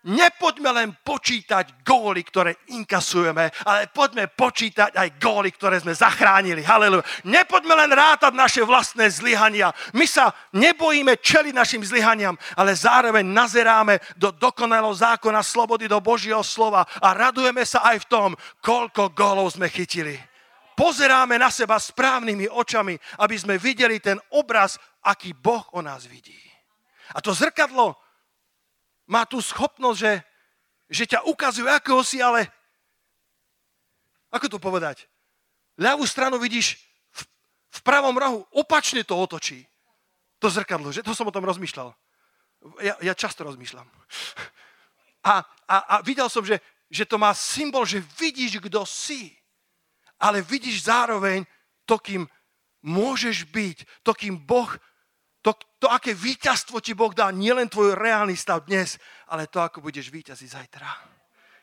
Nepoďme 0.05 0.69
len 0.69 0.89
počítať 1.01 1.81
góly, 1.81 2.21
ktoré 2.21 2.53
inkasujeme, 2.69 3.49
ale 3.65 3.89
poďme 3.89 4.29
počítať 4.29 4.93
aj 4.93 5.17
góly, 5.17 5.49
ktoré 5.49 5.81
sme 5.81 5.97
zachránili. 5.97 6.61
Haleluja. 6.61 7.01
Nepoďme 7.25 7.73
len 7.73 7.89
rátať 7.89 8.37
naše 8.37 8.61
vlastné 8.61 9.09
zlyhania. 9.09 9.73
My 9.97 10.05
sa 10.05 10.29
nebojíme 10.53 11.17
čeliť 11.17 11.57
našim 11.57 11.81
zlyhaniam, 11.81 12.37
ale 12.53 12.77
zároveň 12.77 13.25
nazeráme 13.25 13.97
do 14.13 14.29
dokonalého 14.29 14.93
zákona 14.93 15.41
slobody, 15.41 15.89
do 15.89 15.97
Božieho 15.97 16.45
slova 16.45 16.85
a 17.01 17.09
radujeme 17.17 17.65
sa 17.65 17.81
aj 17.89 18.05
v 18.05 18.09
tom, 18.09 18.29
koľko 18.61 19.09
gólov 19.09 19.57
sme 19.57 19.73
chytili. 19.73 20.21
Pozeráme 20.77 21.41
na 21.41 21.49
seba 21.49 21.81
správnymi 21.81 22.45
očami, 22.53 22.93
aby 23.25 23.35
sme 23.41 23.57
videli 23.57 23.97
ten 23.97 24.21
obraz, 24.37 24.77
aký 25.01 25.33
Boh 25.33 25.65
o 25.73 25.81
nás 25.81 26.05
vidí. 26.05 26.37
A 27.17 27.25
to 27.25 27.33
zrkadlo 27.33 28.04
má 29.05 29.25
tú 29.25 29.41
schopnosť, 29.41 29.97
že, 29.97 30.13
že 30.89 31.03
ťa 31.15 31.29
ukazuje, 31.29 31.69
akého 31.69 32.01
si, 32.01 32.21
ale 32.21 32.49
ako 34.33 34.57
to 34.57 34.59
povedať? 34.59 35.07
Ľavú 35.79 36.03
stranu 36.03 36.41
vidíš 36.41 36.79
v, 37.15 37.21
v 37.71 37.79
pravom 37.85 38.15
rohu, 38.15 38.43
opačne 38.51 39.05
to 39.07 39.15
otočí. 39.15 39.63
To 40.43 40.51
zrkadlo, 40.51 40.91
že 40.91 41.05
to 41.05 41.15
som 41.15 41.27
o 41.27 41.35
tom 41.35 41.47
rozmýšľal. 41.47 41.95
Ja, 42.83 42.97
ja 42.99 43.13
často 43.13 43.45
rozmýšľam. 43.45 43.87
A, 45.25 45.41
a, 45.65 45.75
a 45.77 45.95
videl 46.05 46.29
som, 46.29 46.45
že, 46.45 46.61
že 46.85 47.05
to 47.05 47.17
má 47.17 47.33
symbol, 47.33 47.81
že 47.81 48.03
vidíš, 48.21 48.61
kto 48.61 48.85
si, 48.85 49.33
ale 50.21 50.45
vidíš 50.45 50.85
zároveň 50.85 51.45
to, 51.85 51.97
kým 51.97 52.29
môžeš 52.85 53.49
byť, 53.49 53.77
to, 54.05 54.11
kým 54.13 54.37
Boh 54.37 54.69
to, 55.85 55.93
aké 55.93 56.17
víťazstvo 56.17 56.81
ti 56.81 56.97
Boh 56.97 57.13
dá, 57.13 57.29
nielen 57.29 57.69
tvoj 57.69 57.93
reálny 57.93 58.33
stav 58.33 58.65
dnes, 58.65 58.97
ale 59.29 59.45
to, 59.45 59.61
ako 59.61 59.85
budeš 59.85 60.09
víťaziť 60.09 60.49
zajtra. 60.49 60.89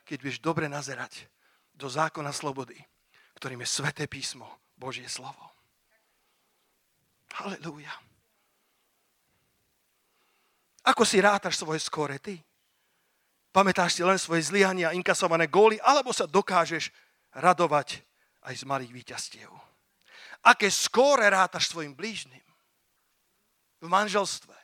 Keď 0.07 0.17
budeš 0.23 0.39
dobre 0.39 0.71
nazerať 0.71 1.27
do 1.75 1.91
zákona 1.91 2.31
slobody, 2.31 2.79
ktorým 3.35 3.59
je 3.59 3.67
sveté 3.67 4.07
písmo, 4.07 4.47
Božie 4.79 5.11
slovo. 5.11 5.43
Halelúja. 7.35 7.91
Ako 10.87 11.03
si 11.03 11.19
rátaš 11.19 11.59
svoje 11.59 11.83
skóre 11.83 12.15
ty? 12.23 12.39
Pamätáš 13.51 13.99
si 13.99 14.07
len 14.07 14.15
svoje 14.15 14.47
zlyhania, 14.47 14.95
inkasované 14.95 15.51
góly, 15.51 15.83
alebo 15.83 16.15
sa 16.15 16.31
dokážeš 16.31 16.95
radovať 17.35 17.99
aj 18.47 18.55
z 18.55 18.63
malých 18.63 18.91
víťazstiev? 18.95 19.51
Aké 20.47 20.71
skóre 20.71 21.27
rátaš 21.27 21.67
svojim 21.75 21.91
blížnym? 21.91 22.42
V 23.83 23.87
manželstve. 23.91 24.55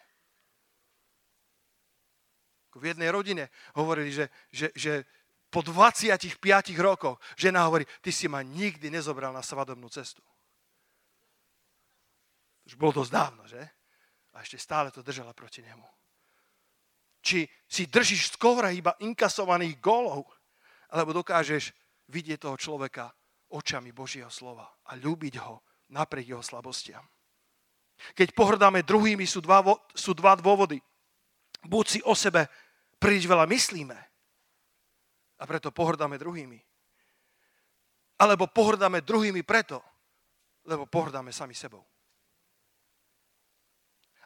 V 2.79 2.95
jednej 2.95 3.11
rodine 3.11 3.51
hovorili, 3.75 4.07
že, 4.07 4.31
že, 4.55 4.71
že 4.71 5.03
po 5.51 5.59
25 5.59 6.39
rokoch 6.79 7.19
žena 7.35 7.67
hovorí, 7.67 7.83
ty 7.99 8.07
si 8.15 8.31
ma 8.31 8.39
nikdy 8.39 8.87
nezobral 8.87 9.35
na 9.35 9.43
svadobnú 9.43 9.91
cestu. 9.91 10.23
Už 12.63 12.79
bolo 12.79 13.03
dosť 13.03 13.11
dávno, 13.11 13.43
že? 13.43 13.59
A 14.31 14.45
ešte 14.45 14.55
stále 14.55 14.95
to 14.95 15.03
držala 15.03 15.35
proti 15.35 15.59
nemu. 15.59 15.83
Či 17.19 17.43
si 17.67 17.83
držíš 17.91 18.39
skôr 18.39 18.63
iba 18.71 18.95
inkasovaných 19.03 19.75
golov, 19.83 20.23
alebo 20.87 21.11
dokážeš 21.11 21.75
vidieť 22.07 22.47
toho 22.47 22.55
človeka 22.55 23.11
očami 23.51 23.91
Božieho 23.91 24.31
slova 24.31 24.71
a 24.87 24.95
ľúbiť 24.95 25.35
ho 25.43 25.59
napriek 25.91 26.31
jeho 26.31 26.43
slabostiam. 26.45 27.03
Keď 28.15 28.31
pohrdáme 28.31 28.83
druhými, 28.83 29.27
sú 29.27 29.43
dva, 29.43 29.63
sú 29.91 30.15
dva 30.15 30.35
dôvody. 30.39 30.79
Buď 31.63 31.85
si 31.87 31.99
o 32.03 32.15
sebe 32.15 32.47
príliš 32.99 33.27
veľa 33.27 33.47
myslíme 33.47 33.97
a 35.39 35.43
preto 35.47 35.71
pohrdáme 35.71 36.19
druhými. 36.19 36.59
Alebo 38.19 38.51
pohrdáme 38.51 38.99
druhými 38.99 39.43
preto, 39.47 39.79
lebo 40.67 40.83
pohrdáme 40.87 41.31
sami 41.31 41.55
sebou. 41.55 41.83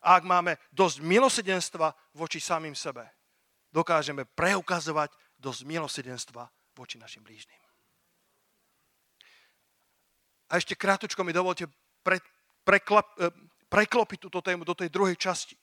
A 0.04 0.20
ak 0.20 0.24
máme 0.28 0.60
dosť 0.74 1.00
milosedenstva 1.00 1.94
voči 2.18 2.42
samým 2.42 2.76
sebe, 2.76 3.06
dokážeme 3.72 4.28
preukazovať 4.28 5.14
dosť 5.40 5.62
milosedenstva 5.64 6.44
voči 6.76 7.00
našim 7.00 7.24
blížnym. 7.24 7.62
A 10.52 10.60
ešte 10.60 10.78
krátučko 10.78 11.24
mi 11.24 11.34
dovolte 11.34 11.66
pre, 12.04 12.20
preklap, 12.68 13.10
e, 13.18 13.32
preklopiť 13.74 14.30
túto 14.30 14.46
tému 14.46 14.62
do 14.62 14.78
tej 14.78 14.94
druhej 14.94 15.18
časti. 15.18 15.58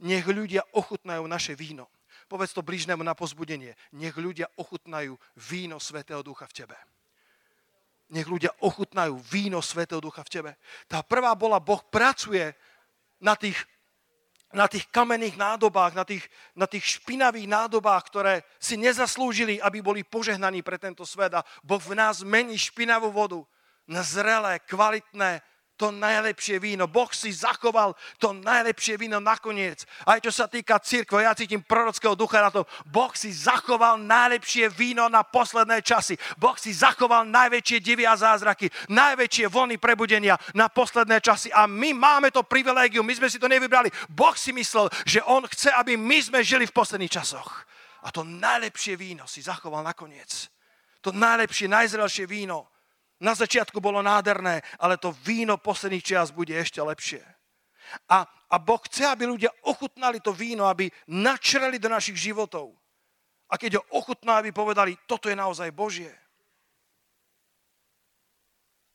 Nech 0.00 0.24
ľudia 0.24 0.64
ochutnajú 0.72 1.28
naše 1.28 1.52
víno. 1.52 1.92
Povedz 2.24 2.56
to 2.56 2.64
blížnemu 2.64 3.04
na 3.04 3.12
pozbudenie. 3.12 3.76
Nech 3.92 4.16
ľudia 4.16 4.48
ochutnajú 4.56 5.20
víno 5.36 5.76
Svetého 5.76 6.24
Ducha 6.24 6.48
v 6.48 6.64
tebe. 6.64 6.76
Nech 8.08 8.24
ľudia 8.24 8.56
ochutnajú 8.64 9.20
víno 9.20 9.60
Svetého 9.60 10.00
Ducha 10.00 10.24
v 10.24 10.32
tebe. 10.32 10.50
Tá 10.88 11.04
prvá 11.04 11.36
bola, 11.36 11.60
Boh 11.60 11.84
pracuje 11.92 12.56
na 13.20 13.36
tých, 13.36 13.60
na 14.56 14.64
tých 14.64 14.88
kamenných 14.88 15.36
nádobách, 15.36 15.92
na 15.92 16.08
tých, 16.08 16.24
na 16.56 16.64
tých 16.64 17.00
špinavých 17.00 17.52
nádobách, 17.52 18.02
ktoré 18.08 18.34
si 18.56 18.80
nezaslúžili, 18.80 19.60
aby 19.60 19.84
boli 19.84 20.00
požehnaní 20.00 20.64
pre 20.64 20.80
tento 20.80 21.04
svet. 21.04 21.36
A 21.36 21.44
Boh 21.60 21.80
v 21.84 21.92
nás 21.92 22.24
mení 22.24 22.56
špinavú 22.56 23.12
vodu 23.12 23.44
na 23.84 24.00
zrelé, 24.00 24.56
kvalitné, 24.64 25.44
to 25.82 25.90
najlepšie 25.90 26.62
víno. 26.62 26.86
Boh 26.86 27.10
si 27.10 27.34
zachoval 27.34 27.98
to 28.22 28.30
najlepšie 28.30 28.94
víno 28.94 29.18
nakoniec. 29.18 29.82
Aj 30.06 30.22
čo 30.22 30.30
sa 30.30 30.46
týka 30.46 30.78
církve, 30.78 31.26
ja 31.26 31.34
cítim 31.34 31.58
prorockého 31.58 32.14
ducha 32.14 32.38
na 32.38 32.54
to. 32.54 32.62
Boh 32.86 33.10
si 33.18 33.34
zachoval 33.34 33.98
najlepšie 33.98 34.70
víno 34.70 35.10
na 35.10 35.26
posledné 35.26 35.82
časy. 35.82 36.14
Boh 36.38 36.54
si 36.54 36.70
zachoval 36.70 37.26
najväčšie 37.26 37.82
divy 37.82 38.06
a 38.06 38.14
zázraky, 38.14 38.70
najväčšie 38.94 39.50
vlny 39.50 39.82
prebudenia 39.82 40.38
na 40.54 40.70
posledné 40.70 41.18
časy. 41.18 41.50
A 41.50 41.66
my 41.66 41.90
máme 41.90 42.30
to 42.30 42.46
privilégium, 42.46 43.02
my 43.02 43.18
sme 43.18 43.26
si 43.26 43.42
to 43.42 43.50
nevybrali. 43.50 43.90
Boh 44.06 44.38
si 44.38 44.54
myslel, 44.54 44.86
že 45.02 45.18
On 45.26 45.42
chce, 45.42 45.74
aby 45.74 45.98
my 45.98 46.22
sme 46.22 46.46
žili 46.46 46.70
v 46.70 46.76
posledných 46.78 47.10
časoch. 47.10 47.66
A 48.06 48.14
to 48.14 48.22
najlepšie 48.22 48.94
víno 48.94 49.26
si 49.26 49.42
zachoval 49.42 49.82
nakoniec. 49.82 50.46
To 51.02 51.10
najlepšie, 51.10 51.66
najzrelšie 51.66 52.30
víno 52.30 52.71
na 53.22 53.38
začiatku 53.38 53.78
bolo 53.78 54.02
nádherné, 54.02 54.58
ale 54.82 54.98
to 54.98 55.14
víno 55.22 55.54
posledných 55.62 56.02
čias 56.02 56.34
bude 56.34 56.52
ešte 56.58 56.82
lepšie. 56.82 57.22
A, 58.10 58.26
a 58.26 58.56
Boh 58.58 58.82
chce, 58.82 59.06
aby 59.06 59.30
ľudia 59.30 59.54
ochutnali 59.62 60.18
to 60.18 60.34
víno, 60.34 60.66
aby 60.66 60.90
načreli 61.06 61.78
do 61.78 61.86
našich 61.86 62.18
životov. 62.18 62.74
A 63.46 63.54
keď 63.54 63.78
ho 63.78 63.82
ochutná, 63.94 64.42
aby 64.42 64.50
povedali, 64.50 64.98
toto 65.06 65.30
je 65.30 65.36
naozaj 65.36 65.70
Božie. 65.70 66.10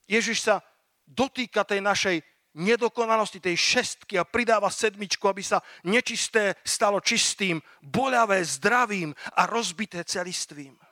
Ježiš 0.09 0.43
sa 0.43 0.63
dotýka 1.07 1.63
tej 1.63 1.79
našej 1.83 2.17
nedokonalosti, 2.57 3.37
tej 3.37 3.53
šestky 3.55 4.17
a 4.17 4.25
pridáva 4.25 4.71
sedmičku, 4.73 5.29
aby 5.29 5.45
sa 5.45 5.61
nečisté 5.85 6.57
stalo 6.65 6.97
čistým, 6.99 7.61
boľavé 7.85 8.41
zdravým 8.41 9.13
a 9.37 9.45
rozbité 9.45 10.01
celistvým. 10.01 10.86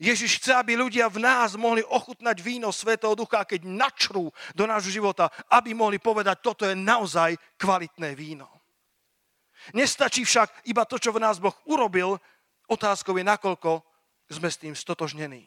Ježiš 0.00 0.40
chce, 0.40 0.52
aby 0.56 0.76
ľudia 0.78 1.10
v 1.12 1.20
nás 1.20 1.56
mohli 1.58 1.84
ochutnať 1.84 2.40
víno 2.40 2.72
Svetého 2.72 3.12
Ducha, 3.12 3.44
keď 3.44 3.68
načrú 3.68 4.32
do 4.56 4.64
nášho 4.64 4.88
života, 4.88 5.28
aby 5.52 5.76
mohli 5.76 6.00
povedať, 6.00 6.40
toto 6.40 6.64
je 6.64 6.72
naozaj 6.72 7.36
kvalitné 7.60 8.16
víno. 8.16 8.48
Nestačí 9.76 10.24
však 10.24 10.66
iba 10.70 10.82
to, 10.88 10.98
čo 10.98 11.14
v 11.14 11.22
nás 11.22 11.38
Boh 11.38 11.54
urobil, 11.68 12.18
otázkou 12.66 13.14
je, 13.14 13.24
nakoľko 13.24 13.84
sme 14.32 14.48
s 14.48 14.58
tým 14.58 14.74
stotožnení. 14.74 15.46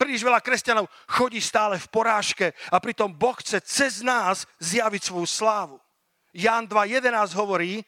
Príliš 0.00 0.24
veľa 0.24 0.40
kresťanov 0.40 0.88
chodí 1.04 1.44
stále 1.44 1.76
v 1.76 1.90
porážke 1.92 2.56
a 2.72 2.80
pritom 2.80 3.12
Boh 3.12 3.36
chce 3.36 3.60
cez 3.60 4.00
nás 4.00 4.48
zjaviť 4.56 5.02
svoju 5.04 5.28
slávu. 5.28 5.76
Ján 6.32 6.64
2.11 6.64 7.36
hovorí, 7.36 7.84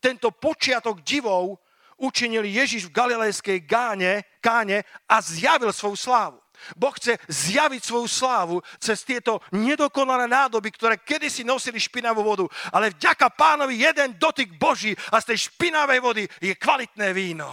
tento 0.00 0.32
počiatok 0.32 1.04
divov 1.04 1.60
učinil 2.00 2.48
Ježiš 2.48 2.88
v 2.88 2.96
galilejskej 2.96 3.58
gáne, 3.68 4.24
káne 4.40 4.82
a 5.04 5.20
zjavil 5.20 5.70
svoju 5.70 5.96
slávu. 5.96 6.40
Boh 6.76 6.92
chce 6.92 7.16
zjaviť 7.28 7.82
svoju 7.84 8.08
slávu 8.08 8.56
cez 8.76 9.00
tieto 9.04 9.40
nedokonalé 9.56 10.28
nádoby, 10.28 10.68
ktoré 10.72 11.00
kedysi 11.00 11.40
nosili 11.40 11.80
špinavú 11.80 12.20
vodu. 12.20 12.44
Ale 12.72 12.92
vďaka 12.92 13.32
pánovi 13.32 13.80
jeden 13.80 14.20
dotyk 14.20 14.60
Boží 14.60 14.92
a 15.12 15.20
z 15.20 15.32
tej 15.32 15.38
špinavej 15.48 16.00
vody 16.04 16.24
je 16.40 16.52
kvalitné 16.56 17.16
víno. 17.16 17.48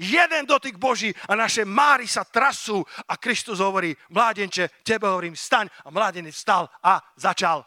Jeden 0.00 0.48
dotyk 0.48 0.80
Boží 0.80 1.12
a 1.28 1.36
naše 1.36 1.68
máry 1.68 2.08
sa 2.08 2.24
trasú 2.24 2.80
a 3.04 3.20
Kristus 3.20 3.60
hovorí, 3.60 3.92
mládenče, 4.08 4.80
tebe 4.80 5.04
hovorím, 5.04 5.36
staň. 5.36 5.68
A 5.84 5.92
mládený 5.92 6.32
vstal 6.32 6.66
a 6.80 6.98
začal 7.20 7.60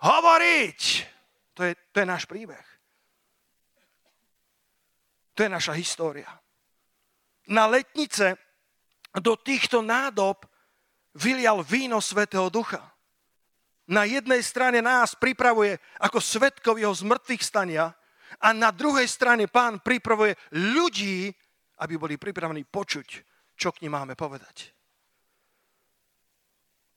hovoriť. 0.00 0.80
To 1.52 1.68
je, 1.68 1.72
to 1.92 1.96
je 2.00 2.06
náš 2.08 2.24
príbeh. 2.24 2.75
To 5.36 5.44
je 5.44 5.52
naša 5.52 5.76
história. 5.76 6.26
Na 7.52 7.68
letnice 7.68 8.40
do 9.12 9.36
týchto 9.36 9.84
nádob 9.84 10.48
vylial 11.12 11.60
víno 11.60 12.00
Svetého 12.00 12.48
Ducha. 12.48 12.80
Na 13.86 14.02
jednej 14.08 14.42
strane 14.42 14.82
nás 14.82 15.14
pripravuje 15.14 15.78
ako 16.02 16.18
svetkov 16.18 16.80
jeho 16.80 16.90
zmrtvých 16.90 17.44
stania 17.44 17.92
a 18.42 18.50
na 18.50 18.74
druhej 18.74 19.06
strane 19.06 19.46
pán 19.46 19.78
pripravuje 19.78 20.34
ľudí, 20.56 21.30
aby 21.78 21.94
boli 21.94 22.18
pripravení 22.18 22.66
počuť, 22.66 23.08
čo 23.54 23.70
k 23.70 23.86
nim 23.86 23.92
máme 23.94 24.18
povedať. 24.18 24.72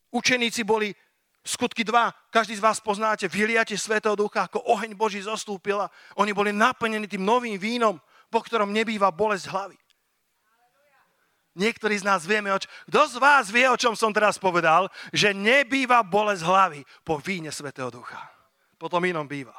Učeníci 0.09 0.65
boli 0.65 0.89
skutky 1.45 1.85
2, 1.85 2.33
každý 2.33 2.57
z 2.57 2.65
vás 2.65 2.81
poznáte, 2.81 3.29
vyliate 3.29 3.77
Svetého 3.77 4.17
Ducha, 4.17 4.49
ako 4.49 4.65
oheň 4.73 4.97
Boží 4.97 5.21
zostúpil 5.21 5.77
a 5.77 5.91
oni 6.17 6.33
boli 6.33 6.49
naplnení 6.49 7.05
tým 7.05 7.21
novým 7.21 7.61
vínom 7.61 8.01
po 8.29 8.39
ktorom 8.45 8.69
nebýva 8.69 9.09
bolesť 9.09 9.49
hlavy. 9.49 9.79
Niektorí 11.59 11.97
z 11.99 12.07
nás 12.07 12.23
vieme, 12.23 12.53
oč... 12.53 12.69
kto 12.87 13.01
z 13.09 13.15
vás 13.19 13.51
vie, 13.51 13.67
o 13.67 13.75
čom 13.75 13.97
som 13.97 14.13
teraz 14.15 14.39
povedal, 14.39 14.87
že 15.11 15.35
nebýva 15.35 16.05
bolesť 16.05 16.45
hlavy 16.45 16.81
po 17.03 17.19
víne 17.19 17.51
Svetého 17.51 17.91
Ducha. 17.91 18.21
Potom 18.79 19.03
inom 19.03 19.27
býva. 19.27 19.57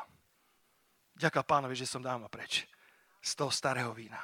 Ďaká 1.18 1.44
pánovi, 1.44 1.76
že 1.76 1.84
som 1.84 2.00
dávno 2.00 2.32
preč 2.32 2.64
z 3.20 3.30
toho 3.36 3.52
starého 3.52 3.92
vína. 3.92 4.16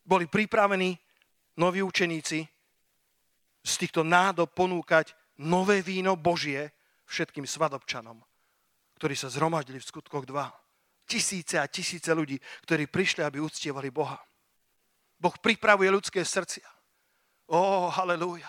Boli 0.00 0.24
pripravení 0.24 0.96
noví 1.60 1.84
učeníci 1.84 2.38
z 3.60 3.72
týchto 3.76 4.00
nádob 4.00 4.56
ponúkať 4.56 5.12
nové 5.36 5.84
víno 5.84 6.16
Božie 6.16 6.72
všetkým 7.04 7.44
svadobčanom, 7.44 8.24
ktorí 8.96 9.12
sa 9.12 9.28
zhromaždili 9.28 9.76
v 9.76 9.88
skutkoch 9.88 10.24
2 10.24 10.63
tisíce 11.04 11.60
a 11.60 11.68
tisíce 11.68 12.10
ľudí, 12.10 12.40
ktorí 12.68 12.88
prišli, 12.88 13.24
aby 13.24 13.40
uctievali 13.40 13.88
Boha. 13.92 14.18
Boh 15.20 15.36
pripravuje 15.40 15.88
ľudské 15.88 16.20
srdcia. 16.20 16.66
Ó, 17.48 17.56
oh, 17.56 17.86
halleluja. 17.92 18.48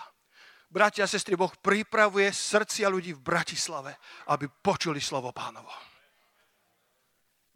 Bratia 0.66 1.06
a 1.06 1.08
sestry, 1.08 1.38
Boh 1.38 1.52
pripravuje 1.62 2.28
srdcia 2.32 2.90
ľudí 2.90 3.14
v 3.14 3.22
Bratislave, 3.22 3.96
aby 4.28 4.50
počuli 4.50 4.98
slovo 4.98 5.30
pánovo. 5.30 5.70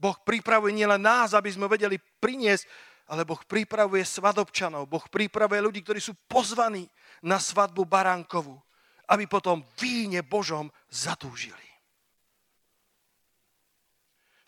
Boh 0.01 0.17
pripravuje 0.25 0.73
nielen 0.73 1.05
nás, 1.05 1.37
aby 1.37 1.53
sme 1.53 1.69
vedeli 1.69 2.01
priniesť, 2.01 2.65
ale 3.13 3.29
Boh 3.29 3.43
pripravuje 3.45 4.07
svadobčanov. 4.07 4.89
Boh 4.89 5.05
pripravuje 5.11 5.61
ľudí, 5.61 5.85
ktorí 5.85 6.01
sú 6.01 6.17
pozvaní 6.25 6.89
na 7.21 7.37
svadbu 7.37 7.85
baránkovú, 7.85 8.57
aby 9.11 9.29
potom 9.29 9.61
víne 9.77 10.25
Božom 10.25 10.71
zatúžili. 10.89 11.69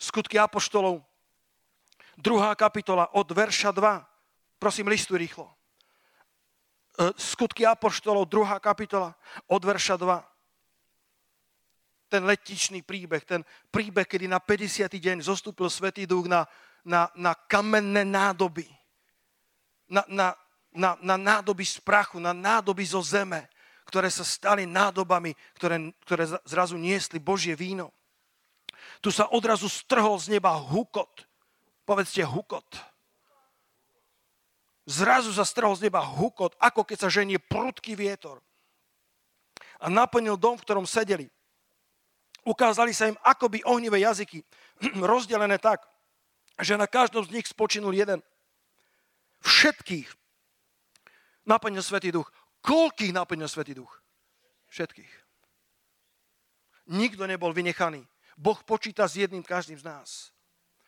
Skutky 0.03 0.35
Apoštolov, 0.35 0.99
druhá 2.19 2.51
kapitola 2.59 3.07
od 3.15 3.23
verša 3.31 3.71
2. 3.71 4.03
Prosím, 4.59 4.91
listuj 4.91 5.15
rýchlo. 5.15 5.47
E, 5.47 5.55
Skutky 7.15 7.63
Apoštolov, 7.63 8.27
druhá 8.27 8.59
kapitola 8.59 9.15
od 9.47 9.63
verša 9.63 9.95
2. 9.95 12.11
Ten 12.11 12.27
letičný 12.27 12.83
príbeh, 12.83 13.23
ten 13.23 13.47
príbeh, 13.71 14.03
kedy 14.03 14.27
na 14.27 14.43
50. 14.43 14.91
deň 14.91 15.23
zostúpil 15.23 15.71
Svetý 15.71 16.03
Duch 16.03 16.27
na, 16.27 16.51
na, 16.83 17.07
na 17.15 17.31
kamenné 17.31 18.03
nádoby. 18.03 18.67
Na, 19.87 20.03
na, 20.11 20.35
na, 20.75 20.99
na 20.99 21.15
nádoby 21.15 21.63
z 21.63 21.79
prachu, 21.79 22.19
na 22.19 22.35
nádoby 22.35 22.83
zo 22.83 22.99
zeme, 22.99 23.47
ktoré 23.87 24.11
sa 24.11 24.27
stali 24.27 24.67
nádobami, 24.67 25.31
ktoré, 25.55 25.95
ktoré 26.03 26.27
zrazu 26.43 26.75
niesli 26.75 27.23
Božie 27.23 27.55
víno 27.55 27.95
tu 29.03 29.11
sa 29.11 29.27
odrazu 29.35 29.67
strhol 29.67 30.15
z 30.15 30.31
neba 30.31 30.55
hukot. 30.55 31.27
Povedzte 31.83 32.23
hukot. 32.23 32.63
Zrazu 34.87 35.35
sa 35.35 35.43
strhol 35.43 35.75
z 35.75 35.91
neba 35.91 35.99
hukot, 35.99 36.55
ako 36.55 36.87
keď 36.87 36.97
sa 37.03 37.09
ženie 37.11 37.35
prudký 37.35 37.99
vietor. 37.99 38.39
A 39.83 39.91
naplnil 39.91 40.39
dom, 40.39 40.55
v 40.55 40.63
ktorom 40.63 40.87
sedeli. 40.87 41.27
Ukázali 42.47 42.95
sa 42.95 43.11
im 43.11 43.19
akoby 43.19 43.59
ohnivé 43.67 43.99
jazyky, 43.99 44.39
rozdelené 45.03 45.59
tak, 45.59 45.83
že 46.63 46.79
na 46.79 46.87
každom 46.87 47.27
z 47.27 47.35
nich 47.35 47.47
spočinul 47.47 47.91
jeden. 47.91 48.23
Všetkých 49.43 50.07
naplnil 51.43 51.83
Svetý 51.83 52.15
Duch. 52.15 52.31
Koľkých 52.63 53.11
naplnil 53.11 53.51
Svetý 53.51 53.75
Duch? 53.75 53.91
Všetkých. 54.71 55.11
Nikto 56.87 57.27
nebol 57.27 57.51
vynechaný. 57.51 58.07
Boh 58.37 58.59
počíta 58.63 59.07
s 59.07 59.17
jedným 59.17 59.43
každým 59.43 59.79
z 59.79 59.85
nás. 59.85 60.09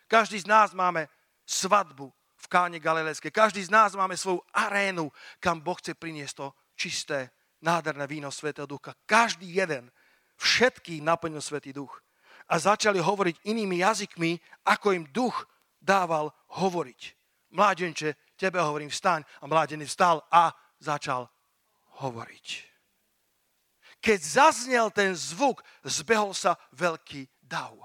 Každý 0.07 0.39
z 0.39 0.47
nás 0.47 0.73
máme 0.73 1.09
svadbu 1.45 2.13
v 2.35 2.45
káne 2.47 2.77
Galilejskej. 2.77 3.31
Každý 3.33 3.65
z 3.65 3.73
nás 3.73 3.97
máme 3.97 4.17
svoju 4.17 4.41
arénu, 4.53 5.09
kam 5.41 5.61
Boh 5.61 5.77
chce 5.77 5.97
priniesť 5.97 6.35
to 6.37 6.47
čisté, 6.77 7.33
nádherné 7.61 8.05
víno 8.05 8.29
Svetého 8.29 8.69
Ducha. 8.69 8.93
Každý 9.05 9.49
jeden, 9.49 9.89
všetkých 10.37 11.01
naplnil 11.01 11.41
Svetý 11.41 11.73
Duch. 11.73 12.01
A 12.45 12.61
začali 12.61 13.01
hovoriť 13.01 13.49
inými 13.49 13.81
jazykmi, 13.81 14.37
ako 14.69 14.93
im 14.93 15.09
duch 15.09 15.49
dával 15.81 16.29
hovoriť. 16.61 17.01
Mládenče, 17.57 18.37
tebe 18.37 18.61
hovorím, 18.61 18.93
vstaň. 18.93 19.25
A 19.41 19.49
mládený 19.49 19.89
vstal 19.89 20.21
a 20.29 20.53
začal 20.77 21.25
hovoriť. 22.05 22.75
Keď 23.97 24.19
zaznel 24.21 24.93
ten 24.93 25.17
zvuk, 25.17 25.65
zbehol 25.81 26.37
sa 26.37 26.53
veľký 26.77 27.25
dav. 27.45 27.77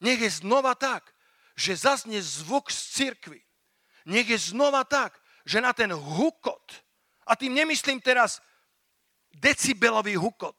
Nech 0.00 0.20
je 0.20 0.30
znova 0.30 0.74
tak, 0.74 1.14
že 1.58 1.76
zaznie 1.76 2.22
zvuk 2.22 2.70
z 2.70 2.80
cirkvy. 2.94 3.40
Nech 4.06 4.28
je 4.28 4.38
znova 4.38 4.84
tak, 4.84 5.20
že 5.44 5.60
na 5.60 5.72
ten 5.72 5.90
hukot, 5.92 6.84
a 7.28 7.36
tým 7.36 7.52
nemyslím 7.52 8.00
teraz 8.00 8.40
decibelový 9.36 10.16
hukot, 10.16 10.56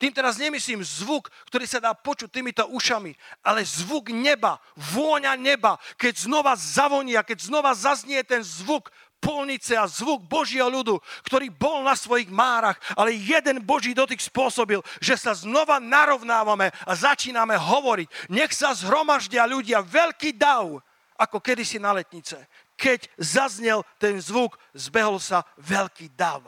tým 0.00 0.16
teraz 0.16 0.40
nemyslím 0.40 0.80
zvuk, 0.80 1.28
ktorý 1.52 1.68
sa 1.68 1.76
dá 1.76 1.92
počuť 1.92 2.32
týmito 2.32 2.64
ušami, 2.72 3.12
ale 3.44 3.60
zvuk 3.68 4.08
neba, 4.08 4.56
vôňa 4.96 5.36
neba, 5.36 5.76
keď 6.00 6.24
znova 6.24 6.56
zavoní 6.56 7.20
a 7.20 7.22
keď 7.22 7.52
znova 7.52 7.76
zaznie 7.76 8.24
ten 8.24 8.40
zvuk 8.40 8.88
polnice 9.20 9.76
a 9.76 9.84
zvuk 9.84 10.24
Božieho 10.24 10.66
ľudu, 10.66 10.96
ktorý 11.28 11.52
bol 11.52 11.84
na 11.84 11.92
svojich 11.92 12.32
márach, 12.32 12.80
ale 12.96 13.12
jeden 13.14 13.60
Boží 13.62 13.92
dotyk 13.92 14.18
spôsobil, 14.18 14.80
že 14.98 15.14
sa 15.20 15.36
znova 15.36 15.76
narovnávame 15.78 16.72
a 16.88 16.92
začíname 16.96 17.54
hovoriť. 17.60 18.32
Nech 18.32 18.56
sa 18.56 18.72
zhromaždia 18.72 19.44
ľudia, 19.44 19.84
veľký 19.84 20.34
dav, 20.34 20.80
ako 21.20 21.36
kedysi 21.38 21.76
na 21.76 21.92
letnice. 21.92 22.40
Keď 22.80 23.12
zaznel 23.20 23.84
ten 24.00 24.16
zvuk, 24.16 24.56
zbehol 24.72 25.20
sa 25.20 25.44
veľký 25.60 26.16
dav. 26.16 26.40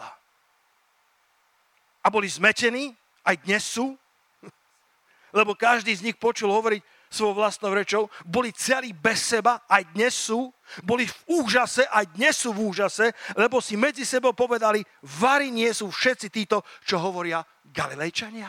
A 2.02 2.08
boli 2.08 2.26
zmetení, 2.26 2.96
aj 3.22 3.36
dnes 3.44 3.62
sú, 3.62 3.94
lebo 5.38 5.52
každý 5.52 5.92
z 5.92 6.08
nich 6.08 6.16
počul 6.16 6.48
hovoriť 6.48 6.91
svojou 7.12 7.36
vlastnou 7.36 7.76
rečou, 7.76 8.08
boli 8.24 8.52
celí 8.56 8.96
bez 8.96 9.36
seba, 9.36 9.62
aj 9.68 9.92
dnes 9.92 10.16
sú, 10.16 10.48
boli 10.80 11.04
v 11.04 11.44
úžase, 11.44 11.84
aj 11.84 12.16
dnes 12.16 12.32
sú 12.32 12.56
v 12.56 12.72
úžase, 12.72 13.12
lebo 13.36 13.60
si 13.60 13.76
medzi 13.76 14.08
sebou 14.08 14.32
povedali, 14.32 14.80
vari 15.04 15.52
nie 15.52 15.68
sú 15.76 15.92
všetci 15.92 16.28
títo, 16.32 16.64
čo 16.82 16.96
hovoria 16.96 17.44
Galilejčania. 17.68 18.48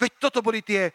Veď 0.00 0.12
toto 0.16 0.40
boli 0.40 0.64
tie 0.64 0.90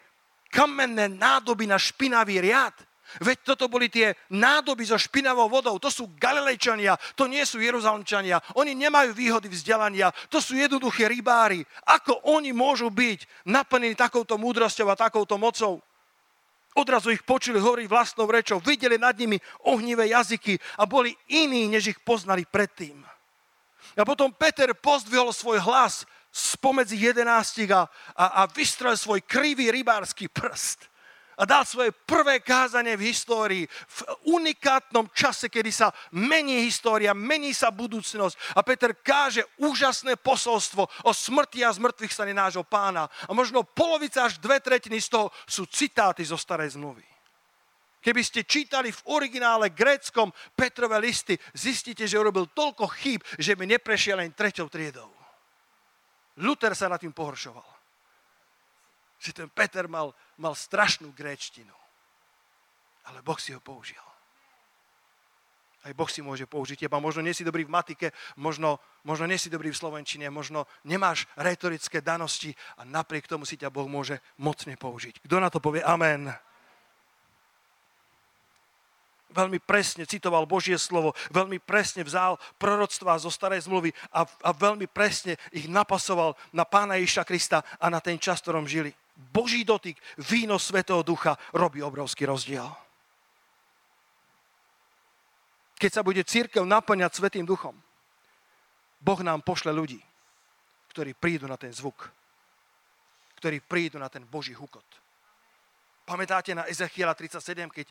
kamenné 0.50 1.06
nádoby 1.06 1.70
na 1.70 1.78
špinavý 1.78 2.42
riad. 2.42 2.74
Veď 3.22 3.54
toto 3.54 3.70
boli 3.70 3.86
tie 3.86 4.18
nádoby 4.34 4.82
so 4.82 4.98
špinavou 4.98 5.46
vodou. 5.46 5.78
To 5.78 5.86
sú 5.86 6.10
Galilejčania, 6.18 6.98
to 7.14 7.30
nie 7.30 7.46
sú 7.46 7.62
Jeruzalemčania. 7.62 8.42
Oni 8.58 8.74
nemajú 8.74 9.14
výhody 9.14 9.46
vzdelania, 9.46 10.10
to 10.26 10.42
sú 10.42 10.58
jednoduché 10.58 11.06
rybári. 11.06 11.62
Ako 11.86 12.26
oni 12.34 12.50
môžu 12.50 12.90
byť 12.90 13.46
naplnení 13.46 13.94
takouto 13.94 14.34
múdrosťou 14.34 14.90
a 14.90 14.98
takouto 14.98 15.38
mocou? 15.38 15.85
Odrazu 16.76 17.08
ich 17.08 17.24
počuli 17.24 17.56
hovoriť 17.56 17.88
vlastnou 17.88 18.28
rečou, 18.28 18.60
videli 18.60 19.00
nad 19.00 19.16
nimi 19.16 19.40
ohnivé 19.64 20.12
jazyky 20.12 20.60
a 20.76 20.84
boli 20.84 21.16
iní, 21.32 21.72
než 21.72 21.96
ich 21.96 22.00
poznali 22.04 22.44
predtým. 22.44 23.00
A 23.96 24.04
potom 24.04 24.28
Peter 24.28 24.76
pozdvihol 24.76 25.32
svoj 25.32 25.64
hlas 25.64 26.04
spomedzi 26.28 27.00
jedenáctik 27.00 27.72
a, 27.72 27.88
a, 28.12 28.44
a 28.44 28.46
vystrel 28.52 28.92
svoj 28.92 29.24
krivý 29.24 29.72
rybársky 29.72 30.28
prst 30.28 30.84
a 31.36 31.44
dal 31.44 31.68
svoje 31.68 31.92
prvé 31.92 32.40
kázanie 32.40 32.96
v 32.96 33.12
histórii, 33.12 33.64
v 33.68 34.00
unikátnom 34.40 35.12
čase, 35.12 35.52
kedy 35.52 35.68
sa 35.68 35.92
mení 36.16 36.64
história, 36.64 37.12
mení 37.12 37.52
sa 37.52 37.68
budúcnosť. 37.68 38.56
A 38.56 38.64
Peter 38.64 38.96
káže 38.96 39.44
úžasné 39.60 40.16
posolstvo 40.16 40.88
o 41.04 41.12
smrti 41.12 41.60
a 41.60 41.76
zmrtvých 41.76 42.12
stane 42.12 42.32
nášho 42.32 42.64
pána. 42.64 43.04
A 43.28 43.36
možno 43.36 43.68
polovica 43.68 44.24
až 44.24 44.40
dve 44.40 44.64
tretiny 44.64 44.96
z 44.96 45.12
toho 45.12 45.28
sú 45.44 45.68
citáty 45.68 46.24
zo 46.24 46.40
starej 46.40 46.80
zmluvy. 46.80 47.04
Keby 48.00 48.22
ste 48.24 48.46
čítali 48.48 48.88
v 48.94 49.04
originále 49.12 49.74
gréckom 49.76 50.32
Petrové 50.56 50.96
listy, 51.04 51.36
zistíte, 51.52 52.08
že 52.08 52.16
urobil 52.16 52.48
toľko 52.48 52.86
chýb, 52.96 53.20
že 53.36 53.52
by 53.52 53.76
neprešiel 53.76 54.24
len 54.24 54.32
treťou 54.32 54.72
triedou. 54.72 55.10
Luther 56.40 56.72
sa 56.72 56.88
na 56.88 56.96
tým 56.96 57.12
pohoršoval 57.12 57.75
že 59.18 59.32
ten 59.32 59.48
Peter 59.48 59.88
mal, 59.88 60.12
mal 60.36 60.52
strašnú 60.52 61.12
gréčtinu. 61.12 61.72
Ale 63.06 63.22
Boh 63.22 63.38
si 63.38 63.54
ho 63.54 63.60
použil. 63.62 64.02
Aj 65.86 65.94
Boh 65.94 66.10
si 66.10 66.18
môže 66.18 66.50
použiť 66.50 66.90
teba. 66.90 66.98
Možno 66.98 67.22
nie 67.22 67.30
si 67.30 67.46
dobrý 67.46 67.62
v 67.62 67.70
matike, 67.70 68.10
možno, 68.34 68.82
možno 69.06 69.30
nie 69.30 69.38
si 69.38 69.46
dobrý 69.46 69.70
v 69.70 69.78
slovenčine, 69.78 70.26
možno 70.34 70.66
nemáš 70.82 71.30
retorické 71.38 72.02
danosti 72.02 72.50
a 72.74 72.82
napriek 72.82 73.30
tomu 73.30 73.46
si 73.46 73.54
ťa 73.54 73.70
Boh 73.70 73.86
môže 73.86 74.18
mocne 74.34 74.74
použiť. 74.74 75.22
Kto 75.22 75.38
na 75.38 75.46
to 75.46 75.62
povie 75.62 75.86
amen? 75.86 76.34
veľmi 79.36 79.60
presne 79.60 80.08
citoval 80.08 80.48
Božie 80.48 80.80
slovo, 80.80 81.12
veľmi 81.28 81.60
presne 81.60 82.00
vzal 82.00 82.40
proroctvá 82.56 83.20
zo 83.20 83.28
starej 83.28 83.68
zmluvy 83.68 83.92
a, 84.08 84.24
a 84.24 84.50
veľmi 84.56 84.88
presne 84.88 85.36
ich 85.52 85.68
napasoval 85.68 86.32
na 86.56 86.64
pána 86.64 86.96
Ježiša 86.96 87.28
Krista 87.28 87.60
a 87.76 87.92
na 87.92 88.00
ten 88.00 88.16
čas, 88.16 88.40
ktorom 88.40 88.64
žili. 88.64 88.96
Boží 89.16 89.64
dotyk, 89.64 89.96
víno 90.28 90.60
Svetého 90.60 91.00
Ducha 91.00 91.36
robí 91.56 91.80
obrovský 91.80 92.28
rozdiel. 92.28 92.68
Keď 95.76 95.90
sa 95.92 96.04
bude 96.04 96.24
církev 96.24 96.64
naplňať 96.64 97.16
Svetým 97.16 97.44
Duchom, 97.44 97.76
Boh 99.00 99.20
nám 99.20 99.44
pošle 99.44 99.72
ľudí, 99.72 100.00
ktorí 100.92 101.12
prídu 101.12 101.44
na 101.44 101.56
ten 101.60 101.72
zvuk, 101.72 102.08
ktorí 103.40 103.60
prídu 103.60 104.00
na 104.00 104.08
ten 104.08 104.24
Boží 104.24 104.56
hukot. 104.56 104.84
Pamätáte 106.08 106.56
na 106.56 106.64
Ezechiela 106.64 107.12
37, 107.12 107.68
keď, 107.68 107.86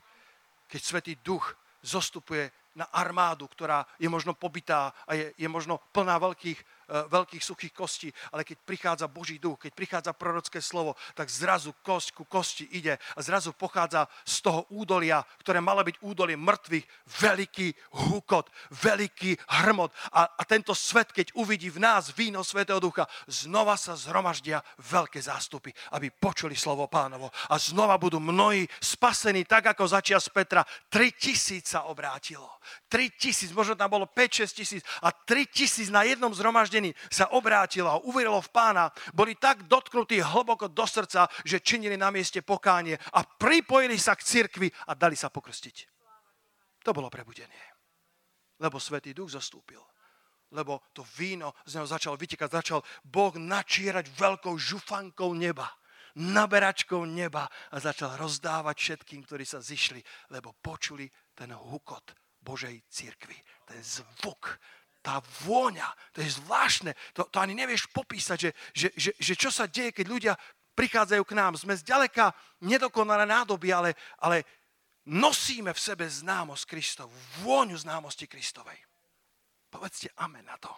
keď 0.65 0.81
Svetý 0.81 1.13
Duch 1.21 1.53
zostupuje 1.85 2.49
na 2.75 2.89
armádu, 2.89 3.47
ktorá 3.47 3.85
je 4.01 4.09
možno 4.09 4.33
pobytá 4.33 4.91
a 5.07 5.13
je, 5.13 5.31
je 5.37 5.47
možno 5.47 5.79
plná 5.93 6.17
veľkých 6.17 6.84
veľkých 6.89 7.43
suchých 7.43 7.73
kostí, 7.73 8.09
ale 8.31 8.43
keď 8.45 8.57
prichádza 8.61 9.07
Boží 9.09 9.41
duch, 9.41 9.61
keď 9.61 9.71
prichádza 9.73 10.11
prorocké 10.13 10.61
slovo, 10.61 10.93
tak 11.17 11.29
zrazu 11.29 11.73
kosť 11.81 12.07
ku 12.13 12.23
kosti 12.25 12.65
ide 12.77 12.97
a 13.15 13.19
zrazu 13.21 13.53
pochádza 13.53 14.07
z 14.25 14.35
toho 14.45 14.65
údolia, 14.73 15.25
ktoré 15.41 15.61
malo 15.61 15.81
byť 15.81 16.01
údolie 16.05 16.37
mŕtvych, 16.37 16.85
veľký 17.21 17.67
hukot, 18.09 18.49
veľký 18.69 19.31
hrmot. 19.63 19.91
A, 20.13 20.29
a 20.37 20.43
tento 20.45 20.77
svet, 20.77 21.09
keď 21.09 21.33
uvidí 21.35 21.73
v 21.73 21.81
nás 21.81 22.13
víno 22.13 22.45
Svetého 22.45 22.77
Ducha, 22.77 23.09
znova 23.25 23.79
sa 23.79 23.97
zhromaždia 23.97 24.61
veľké 24.81 25.17
zástupy, 25.21 25.73
aby 25.97 26.13
počuli 26.13 26.53
slovo 26.53 26.85
pánovo. 26.85 27.33
A 27.49 27.57
znova 27.57 27.97
budú 27.97 28.21
mnohí 28.21 28.67
spasení, 28.77 29.45
tak 29.45 29.73
ako 29.73 29.89
začia 29.89 30.21
z 30.21 30.29
Petra. 30.29 30.61
3 30.91 31.11
tisíc 31.15 31.73
sa 31.73 31.89
obrátilo. 31.89 32.47
3 32.89 33.09
tisíc, 33.15 33.53
možno 33.53 33.77
tam 33.77 33.93
bolo 33.93 34.09
5-6 34.09 34.57
tisíc 34.57 34.81
a 35.01 35.13
3 35.13 35.45
tisíc 35.49 35.87
na 35.93 36.01
jednom 36.03 36.33
zhromaždení 36.33 36.74
zhromaždení 36.75 36.91
sa 37.07 37.31
obrátilo 37.31 37.87
a 37.87 38.01
uverilo 38.03 38.41
v 38.43 38.51
pána, 38.51 38.91
boli 39.15 39.39
tak 39.39 39.63
dotknutí 39.67 40.19
hlboko 40.19 40.67
do 40.67 40.83
srdca, 40.83 41.27
že 41.47 41.63
činili 41.63 41.95
na 41.95 42.11
mieste 42.11 42.43
pokánie 42.43 42.99
a 43.15 43.23
pripojili 43.23 43.95
sa 43.95 44.15
k 44.15 44.23
cirkvi 44.23 44.67
a 44.91 44.95
dali 44.95 45.15
sa 45.15 45.31
pokrstiť. 45.31 45.75
To 46.83 46.91
bolo 46.91 47.07
prebudenie. 47.07 47.63
Lebo 48.59 48.79
Svetý 48.79 49.15
Duch 49.15 49.31
zastúpil. 49.31 49.81
Lebo 50.53 50.85
to 50.93 51.01
víno 51.17 51.57
z 51.65 51.79
neho 51.79 51.87
začalo 51.89 52.15
vytekať, 52.15 52.51
začal 52.51 52.79
Boh 53.03 53.33
načírať 53.33 54.11
veľkou 54.11 54.55
žufankou 54.59 55.31
neba 55.33 55.71
naberačkou 56.15 57.03
neba 57.03 57.43
a 57.43 57.75
začal 57.75 58.15
rozdávať 58.15 58.75
všetkým, 58.79 59.27
ktorí 59.27 59.43
sa 59.43 59.59
zišli, 59.59 59.99
lebo 60.31 60.55
počuli 60.63 61.11
ten 61.35 61.51
hukot 61.51 62.15
Božej 62.39 62.87
církvy, 62.87 63.35
ten 63.67 63.83
zvuk, 63.83 64.55
tá 65.05 65.21
vôňa, 65.45 65.85
to 66.17 66.25
je 66.25 66.33
zvláštne, 66.41 66.97
to, 67.13 67.29
to 67.29 67.37
ani 67.37 67.53
nevieš 67.53 67.85
popísať, 67.93 68.37
že, 68.41 68.51
že, 68.73 68.87
že, 68.97 69.11
že 69.21 69.33
čo 69.37 69.53
sa 69.53 69.69
deje, 69.69 69.93
keď 69.93 70.05
ľudia 70.09 70.33
prichádzajú 70.73 71.21
k 71.21 71.37
nám. 71.37 71.53
Sme 71.53 71.77
zďaleka 71.77 72.33
nedokonalé 72.65 73.29
nádoby, 73.29 73.69
ale, 73.69 73.93
ale 74.17 74.41
nosíme 75.05 75.69
v 75.69 75.79
sebe 75.79 76.09
známosť 76.09 76.65
Kristov, 76.65 77.13
vôňu 77.45 77.77
známosti 77.77 78.25
Kristovej. 78.25 78.81
Povedzte 79.69 80.09
amen 80.17 80.49
na 80.49 80.57
to. 80.57 80.73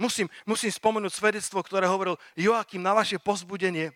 Musím, 0.00 0.26
musím 0.48 0.72
spomenúť 0.72 1.12
svedectvo, 1.12 1.62
ktoré 1.62 1.86
hovoril 1.86 2.18
Joachim 2.34 2.82
na 2.82 2.96
vaše 2.96 3.20
pozbudenie. 3.20 3.94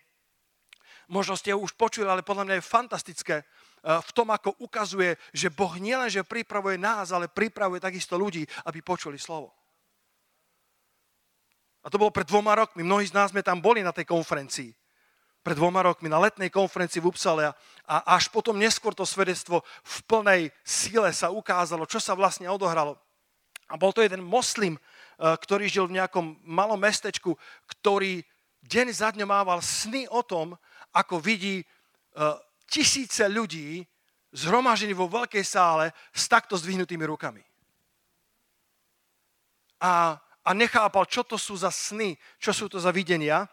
Možno 1.11 1.35
ste 1.35 1.51
ho 1.51 1.59
už 1.59 1.75
počuli, 1.75 2.07
ale 2.07 2.25
podľa 2.25 2.45
mňa 2.45 2.55
je 2.61 2.71
fantastické 2.71 3.35
v 3.85 4.11
tom, 4.17 4.33
ako 4.33 4.57
ukazuje, 4.65 5.13
že 5.29 5.53
Boh 5.53 5.77
nielenže 5.77 6.25
pripravuje 6.25 6.81
nás, 6.81 7.13
ale 7.13 7.29
pripravuje 7.29 7.77
takisto 7.77 8.17
ľudí, 8.17 8.41
aby 8.65 8.81
počuli 8.81 9.21
slovo. 9.21 9.53
A 11.85 11.93
to 11.93 12.01
bolo 12.01 12.09
pred 12.09 12.25
dvoma 12.25 12.57
rokmi. 12.57 12.81
Mnohí 12.81 13.05
z 13.05 13.13
nás 13.13 13.29
sme 13.29 13.45
tam 13.45 13.61
boli 13.61 13.85
na 13.85 13.93
tej 13.93 14.09
konferencii. 14.09 14.73
pred 15.45 15.53
dvoma 15.53 15.85
rokmi 15.85 16.09
na 16.09 16.17
letnej 16.17 16.49
konferencii 16.49 16.97
v 16.97 17.13
Upsale 17.13 17.53
a 17.85 17.95
až 18.17 18.33
potom 18.33 18.57
neskôr 18.57 18.97
to 18.97 19.05
svedectvo 19.05 19.61
v 19.85 19.97
plnej 20.09 20.41
sile 20.65 21.13
sa 21.13 21.29
ukázalo, 21.29 21.85
čo 21.85 22.01
sa 22.01 22.17
vlastne 22.17 22.49
odohralo. 22.49 22.97
A 23.69 23.77
bol 23.77 23.93
to 23.93 24.01
jeden 24.01 24.25
moslim, 24.25 24.81
eh, 24.81 25.37
ktorý 25.37 25.69
žil 25.69 25.85
v 25.85 26.01
nejakom 26.01 26.41
malom 26.41 26.81
mestečku, 26.81 27.37
ktorý 27.69 28.25
deň 28.65 28.87
za 28.89 29.13
dňom 29.13 29.29
mával 29.29 29.61
sny 29.61 30.09
o 30.09 30.25
tom, 30.25 30.57
ako 30.89 31.21
vidí 31.21 31.61
eh, 31.61 32.33
tisíce 32.69 33.25
ľudí 33.29 33.85
zhromaždení 34.35 34.91
vo 34.91 35.07
veľkej 35.07 35.45
sále 35.47 35.95
s 36.11 36.27
takto 36.27 36.59
zdvihnutými 36.59 37.05
rukami. 37.07 37.43
A, 39.79 40.19
a 40.19 40.49
nechápal, 40.51 41.07
čo 41.07 41.23
to 41.23 41.39
sú 41.39 41.55
za 41.55 41.71
sny, 41.71 42.19
čo 42.39 42.51
sú 42.51 42.67
to 42.67 42.79
za 42.79 42.91
videnia. 42.91 43.47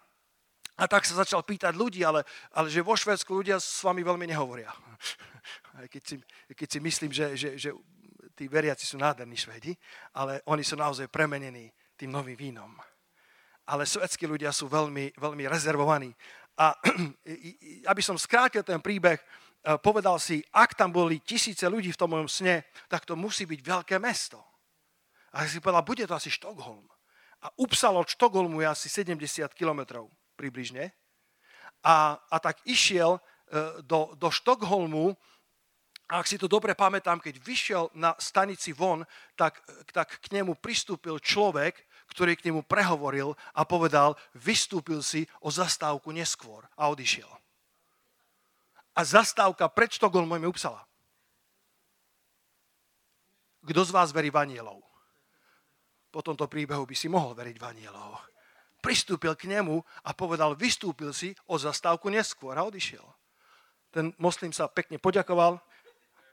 A 0.80 0.88
tak 0.88 1.04
sa 1.04 1.20
začal 1.20 1.44
pýtať 1.44 1.76
ľudí, 1.76 2.02
ale, 2.02 2.24
ale 2.50 2.72
že 2.72 2.82
vo 2.82 2.96
Švedsku 2.96 3.30
ľudia 3.30 3.60
s 3.60 3.84
vami 3.84 4.02
veľmi 4.02 4.26
nehovoria. 4.26 4.72
Keď 5.92 6.02
si, 6.04 6.16
keď 6.52 6.68
si 6.68 6.78
myslím, 6.84 7.10
že, 7.16 7.32
že, 7.32 7.48
že 7.56 7.72
tí 8.36 8.44
veriaci 8.44 8.84
sú 8.84 9.00
nádherní 9.00 9.34
Švedi, 9.34 9.72
ale 10.14 10.44
oni 10.44 10.60
sú 10.60 10.76
naozaj 10.76 11.08
premenení 11.08 11.72
tým 11.96 12.12
novým 12.12 12.36
vínom. 12.36 12.76
Ale 13.66 13.88
svetskí 13.88 14.28
ľudia 14.28 14.52
sú 14.52 14.68
veľmi, 14.68 15.16
veľmi 15.16 15.44
rezervovaní. 15.48 16.12
A 16.58 16.76
aby 17.92 18.02
som 18.04 18.18
skrátil 18.20 18.60
ten 18.60 18.80
príbeh, 18.80 19.16
e, 19.16 19.24
povedal 19.80 20.20
si, 20.20 20.44
ak 20.52 20.76
tam 20.76 20.92
boli 20.92 21.20
tisíce 21.24 21.64
ľudí 21.64 21.92
v 21.92 22.00
tom 22.00 22.12
mojom 22.12 22.28
sne, 22.28 22.66
tak 22.88 23.08
to 23.08 23.16
musí 23.16 23.48
byť 23.48 23.60
veľké 23.60 23.96
mesto. 23.96 24.40
A 25.32 25.48
si 25.48 25.64
povedal, 25.64 25.86
bude 25.86 26.04
to 26.04 26.12
asi 26.12 26.28
Štokholm. 26.28 26.84
A 27.42 27.48
Upsal 27.56 27.96
od 27.96 28.06
Štokholmu 28.06 28.60
je 28.60 28.68
asi 28.68 28.86
70 28.92 29.48
kilometrov 29.56 30.12
približne. 30.36 30.92
A, 31.82 32.14
a 32.20 32.36
tak 32.38 32.60
išiel 32.68 33.16
e, 33.16 33.20
do, 33.82 34.12
do 34.14 34.28
Štokholmu 34.28 35.16
a 36.12 36.20
ak 36.20 36.28
si 36.28 36.36
to 36.36 36.44
dobre 36.44 36.76
pamätám, 36.76 37.24
keď 37.24 37.40
vyšiel 37.40 37.84
na 37.96 38.12
stanici 38.20 38.76
von, 38.76 39.00
tak, 39.32 39.64
tak 39.96 40.20
k 40.20 40.36
nemu 40.36 40.60
pristúpil 40.60 41.16
človek, 41.16 41.88
ktorý 42.10 42.34
k 42.34 42.50
nemu 42.50 42.66
prehovoril 42.66 43.36
a 43.52 43.62
povedal, 43.62 44.18
vystúpil 44.34 45.04
si 45.04 45.28
o 45.38 45.52
zastávku 45.52 46.10
neskôr 46.10 46.66
a 46.74 46.88
odišiel. 46.90 47.28
A 48.92 49.00
zastávka 49.06 49.68
pred 49.72 49.92
Štokholmom 49.92 50.42
je 50.42 50.52
upsala. 50.52 50.82
Kto 53.62 53.80
z 53.86 53.94
vás 53.94 54.10
verí 54.10 54.28
v 54.28 54.42
anielov? 54.42 54.82
Po 56.12 56.20
tomto 56.20 56.44
príbehu 56.50 56.84
by 56.84 56.96
si 56.98 57.08
mohol 57.08 57.32
veriť 57.32 57.56
v 57.56 57.64
anielov 57.64 58.32
pristúpil 58.82 59.38
k 59.38 59.46
nemu 59.46 59.78
a 60.02 60.10
povedal, 60.10 60.58
vystúpil 60.58 61.14
si 61.14 61.30
o 61.46 61.54
zastávku 61.54 62.10
neskôr 62.10 62.58
a 62.58 62.66
odišiel. 62.66 63.06
Ten 63.94 64.10
moslim 64.18 64.50
sa 64.50 64.66
pekne 64.66 64.98
poďakoval, 64.98 65.62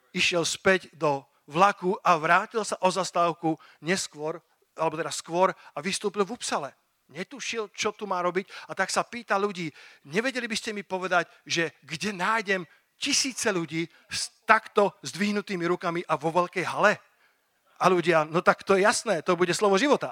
išiel 0.10 0.42
späť 0.42 0.90
do 0.98 1.22
vlaku 1.46 1.94
a 2.02 2.18
vrátil 2.18 2.66
sa 2.66 2.82
o 2.82 2.90
zastávku 2.90 3.54
neskôr, 3.86 4.42
alebo 4.80 4.96
teda 4.96 5.12
skôr 5.12 5.52
a 5.52 5.78
vystúpil 5.84 6.24
v 6.24 6.34
Upsale. 6.40 6.72
Netušil, 7.10 7.74
čo 7.74 7.92
tu 7.92 8.06
má 8.06 8.22
robiť 8.22 8.70
a 8.70 8.78
tak 8.78 8.94
sa 8.94 9.02
pýta 9.04 9.36
ľudí, 9.36 9.68
nevedeli 10.08 10.46
by 10.46 10.58
ste 10.58 10.72
mi 10.72 10.86
povedať, 10.86 11.28
že 11.44 11.74
kde 11.82 12.14
nájdem 12.14 12.62
tisíce 13.00 13.50
ľudí 13.50 13.90
s 14.08 14.30
takto 14.46 14.94
zdvihnutými 15.02 15.66
rukami 15.66 16.06
a 16.06 16.16
vo 16.16 16.30
veľkej 16.30 16.66
hale? 16.70 17.02
A 17.80 17.86
ľudia, 17.88 18.28
no 18.28 18.44
tak 18.44 18.62
to 18.68 18.76
je 18.76 18.84
jasné, 18.86 19.24
to 19.24 19.40
bude 19.40 19.52
slovo 19.56 19.80
života. 19.80 20.12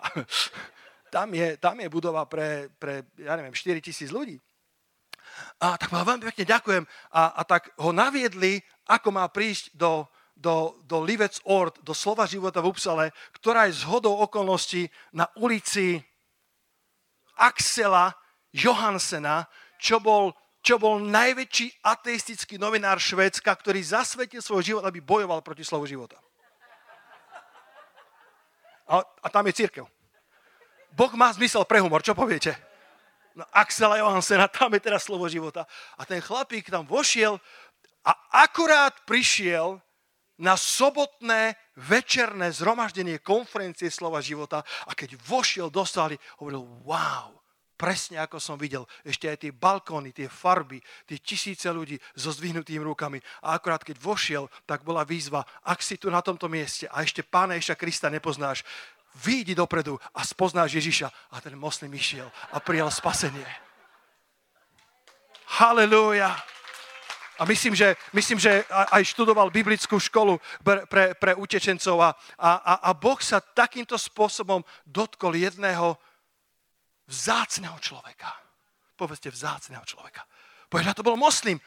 tam 1.15 1.29
je, 1.35 1.59
tam 1.59 1.77
je 1.77 1.87
budova 1.91 2.25
pre, 2.25 2.71
pre, 2.79 3.03
ja 3.19 3.35
neviem, 3.35 3.53
4 3.53 3.77
tisíc 3.83 4.09
ľudí. 4.09 4.39
A 5.61 5.77
tak 5.77 5.93
veľmi 5.93 6.23
pekne 6.33 6.45
ďakujem. 6.47 6.83
A, 7.13 7.21
a 7.37 7.41
tak 7.43 7.69
ho 7.77 7.91
naviedli, 7.93 8.63
ako 8.89 9.11
má 9.13 9.27
prísť 9.29 9.75
do, 9.75 10.07
do, 10.37 10.77
do 10.85 11.01
Livec 11.01 11.41
Ort, 11.49 11.81
do 11.81 11.97
Slova 11.97 12.29
života 12.29 12.61
v 12.61 12.69
Upsale, 12.69 13.05
ktorá 13.33 13.65
je 13.67 13.81
zhodou 13.81 14.21
okolností 14.21 14.85
na 15.11 15.25
ulici 15.41 15.97
Axela 17.37 18.13
Johansena, 18.53 19.49
čo 19.81 19.97
bol, 20.01 20.33
čo 20.61 20.77
bol 20.77 21.01
najväčší 21.01 21.81
ateistický 21.85 22.57
novinár 22.61 23.01
Švédska, 23.01 23.49
ktorý 23.49 23.81
zasvetil 23.81 24.41
svoj 24.41 24.63
život, 24.65 24.83
aby 24.85 25.01
bojoval 25.01 25.41
proti 25.41 25.65
slovu 25.65 25.89
života. 25.89 26.17
A, 28.87 29.03
a 29.03 29.27
tam 29.27 29.45
je 29.49 29.57
církev. 29.57 29.85
Boh 30.95 31.13
má 31.13 31.29
zmysel 31.35 31.61
pre 31.67 31.83
humor, 31.83 32.01
čo 32.01 32.17
poviete? 32.17 32.55
No, 33.37 33.45
Axela 33.53 34.01
Johansena, 34.01 34.49
tam 34.49 34.73
je 34.73 34.81
teraz 34.81 35.05
slovo 35.05 35.29
života. 35.29 35.69
A 35.93 36.09
ten 36.09 36.17
chlapík 36.17 36.73
tam 36.73 36.89
vošiel 36.89 37.37
a 38.01 38.11
akurát 38.41 38.97
prišiel 39.05 39.77
na 40.37 40.53
sobotné 40.53 41.57
večerné 41.77 42.53
zhromaždenie 42.53 43.21
konferencie 43.21 43.89
slova 43.89 44.21
života 44.21 44.61
a 44.85 44.93
keď 44.93 45.17
vošiel 45.17 45.67
do 45.73 45.81
sály, 45.85 46.17
hovoril, 46.37 46.65
wow, 46.85 47.37
presne 47.77 48.17
ako 48.17 48.41
som 48.41 48.57
videl, 48.57 48.89
ešte 49.05 49.29
aj 49.29 49.37
tie 49.37 49.51
balkóny, 49.53 50.09
tie 50.13 50.25
farby, 50.25 50.81
tie 51.05 51.21
tisíce 51.21 51.69
ľudí 51.69 51.97
so 52.17 52.33
zdvihnutými 52.33 52.81
rukami. 52.81 53.21
A 53.45 53.57
akurát 53.57 53.85
keď 53.85 54.01
vošiel, 54.01 54.49
tak 54.65 54.81
bola 54.81 55.05
výzva, 55.05 55.45
ak 55.61 55.81
si 55.85 56.01
tu 56.01 56.09
na 56.09 56.25
tomto 56.25 56.49
mieste 56.49 56.89
a 56.89 57.05
ešte 57.05 57.21
Pána 57.21 57.53
Ježa 57.57 57.77
Krista 57.77 58.09
nepoznáš, 58.09 58.65
výjdi 59.21 59.53
dopredu 59.57 59.97
a 60.13 60.25
spoznáš 60.25 60.77
Ježiša. 60.77 61.09
A 61.33 61.41
ten 61.41 61.57
moslim 61.57 61.93
išiel 61.93 62.29
a 62.53 62.57
prijal 62.61 62.89
spasenie. 62.89 63.45
Halelúja. 65.61 66.33
A 67.37 67.45
myslím, 67.45 67.77
že, 67.77 67.93
myslím, 68.13 68.41
že 68.41 68.65
aj 68.69 69.13
študoval 69.13 69.53
biblickú 69.53 70.01
školu 70.01 70.41
pre, 70.65 70.85
pre, 70.89 71.13
pre 71.13 71.31
utečencov 71.37 71.97
a, 72.01 72.09
a, 72.37 72.73
a 72.81 72.89
Boh 72.97 73.21
sa 73.21 73.37
takýmto 73.41 73.97
spôsobom 73.97 74.65
dotkol 74.85 75.37
jedného 75.37 75.97
vzácného 77.07 77.77
človeka. 77.79 78.33
Povedzte 78.97 79.29
vzácného 79.29 79.85
človeka. 79.85 80.25
Povedz, 80.67 80.97
to 80.97 81.05
bol 81.05 81.15
moslim. 81.15 81.61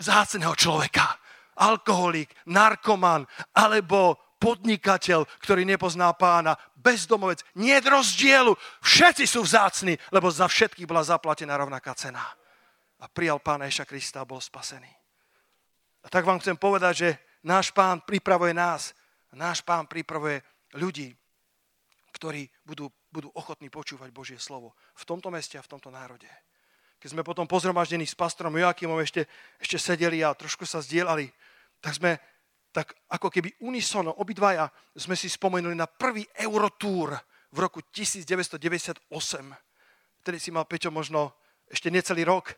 Vzácného 0.00 0.54
človeka. 0.56 1.18
Alkoholik, 1.60 2.32
narkoman, 2.48 3.28
alebo 3.52 4.16
podnikateľ, 4.40 5.28
ktorý 5.44 5.68
nepozná 5.68 6.16
pána, 6.16 6.56
bezdomovec, 6.80 7.44
nie 7.60 7.76
rozdielu. 7.76 8.56
Všetci 8.80 9.28
sú 9.28 9.44
vzácni, 9.44 10.00
lebo 10.08 10.32
za 10.32 10.48
všetkých 10.48 10.88
bola 10.88 11.04
zaplatená 11.04 11.60
rovnaká 11.60 11.92
cena. 11.92 12.24
A 13.00 13.08
prijal 13.08 13.40
pána 13.40 13.64
Ježa 13.64 13.88
Krista 13.88 14.20
a 14.20 14.28
bol 14.28 14.40
spasený. 14.40 14.88
A 16.04 16.06
tak 16.08 16.24
vám 16.24 16.40
chcem 16.40 16.56
povedať, 16.56 16.94
že 16.96 17.10
náš 17.44 17.72
pán 17.72 18.04
pripravuje 18.04 18.52
nás. 18.52 18.92
Náš 19.32 19.64
pán 19.64 19.88
pripravuje 19.88 20.42
ľudí, 20.76 21.14
ktorí 22.12 22.50
budú, 22.66 22.90
budú 23.08 23.30
ochotní 23.32 23.70
počúvať 23.70 24.10
Božie 24.10 24.38
slovo 24.40 24.74
v 24.96 25.04
tomto 25.06 25.30
meste 25.30 25.56
a 25.56 25.64
v 25.64 25.70
tomto 25.70 25.88
národe. 25.88 26.28
Keď 27.00 27.16
sme 27.16 27.24
potom 27.24 27.48
pozromaždení 27.48 28.04
s 28.04 28.18
pastorom 28.18 28.52
Joakimom 28.52 29.00
ešte, 29.00 29.24
ešte 29.56 29.80
sedeli 29.80 30.20
a 30.20 30.36
trošku 30.36 30.68
sa 30.68 30.84
zdieľali, 30.84 31.32
tak 31.80 31.96
sme 31.96 32.20
tak 32.70 32.94
ako 33.10 33.34
keby 33.34 33.50
unisono, 33.66 34.14
obidvaja 34.22 34.70
sme 34.94 35.18
si 35.18 35.26
spomenuli 35.26 35.74
na 35.74 35.90
prvý 35.90 36.22
Eurotúr 36.38 37.18
v 37.50 37.58
roku 37.58 37.82
1998. 37.82 39.10
Vtedy 40.22 40.38
si 40.38 40.50
mal 40.54 40.70
Peťo 40.70 40.94
možno 40.94 41.34
ešte 41.66 41.90
necelý 41.90 42.22
rok. 42.22 42.54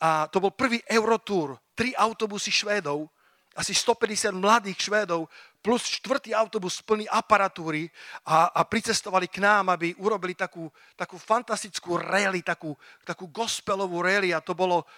A 0.00 0.26
to 0.32 0.40
bol 0.40 0.52
prvý 0.56 0.80
Eurotúr. 0.88 1.60
Tri 1.76 1.92
autobusy 1.92 2.48
Švédov, 2.48 3.08
asi 3.56 3.76
150 3.76 4.32
mladých 4.32 4.88
Švédov, 4.88 5.28
plus 5.60 5.84
štvrtý 6.00 6.32
autobus 6.32 6.80
plný 6.80 7.04
aparatúry 7.12 7.92
a, 8.24 8.48
a 8.48 8.64
pricestovali 8.64 9.28
k 9.28 9.44
nám, 9.44 9.76
aby 9.76 9.92
urobili 10.00 10.32
takú, 10.32 10.72
takú 10.96 11.20
fantastickú 11.20 12.00
rally, 12.00 12.40
takú, 12.40 12.72
takú 13.04 13.28
gospelovú 13.28 14.00
rally 14.00 14.32
a 14.32 14.40
to 14.40 14.56
bolo, 14.56 14.88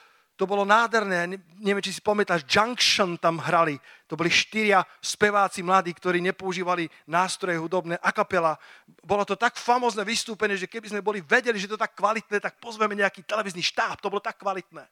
to 0.42 0.50
bolo 0.50 0.66
nádherné, 0.66 1.38
neviem, 1.62 1.78
či 1.78 1.94
si 1.94 2.02
pamätáš, 2.02 2.42
Junction 2.42 3.14
tam 3.14 3.38
hrali. 3.38 3.78
To 4.10 4.18
boli 4.18 4.26
štyria 4.26 4.82
speváci 4.98 5.62
mladí, 5.62 5.94
ktorí 5.94 6.18
nepoužívali 6.18 6.90
nástroje 7.06 7.62
hudobné, 7.62 7.94
a 8.02 8.10
kapela. 8.10 8.58
Bolo 9.06 9.22
to 9.22 9.38
tak 9.38 9.54
famozne 9.54 10.02
vystúpenie, 10.02 10.58
že 10.58 10.66
keby 10.66 10.90
sme 10.90 10.98
boli 10.98 11.22
vedeli, 11.22 11.62
že 11.62 11.70
to 11.70 11.78
tak 11.78 11.94
kvalitné, 11.94 12.42
tak 12.42 12.58
pozveme 12.58 12.98
nejaký 12.98 13.22
televízny 13.22 13.62
štáb. 13.62 14.02
To 14.02 14.10
bolo 14.10 14.18
tak 14.18 14.42
kvalitné. 14.42 14.82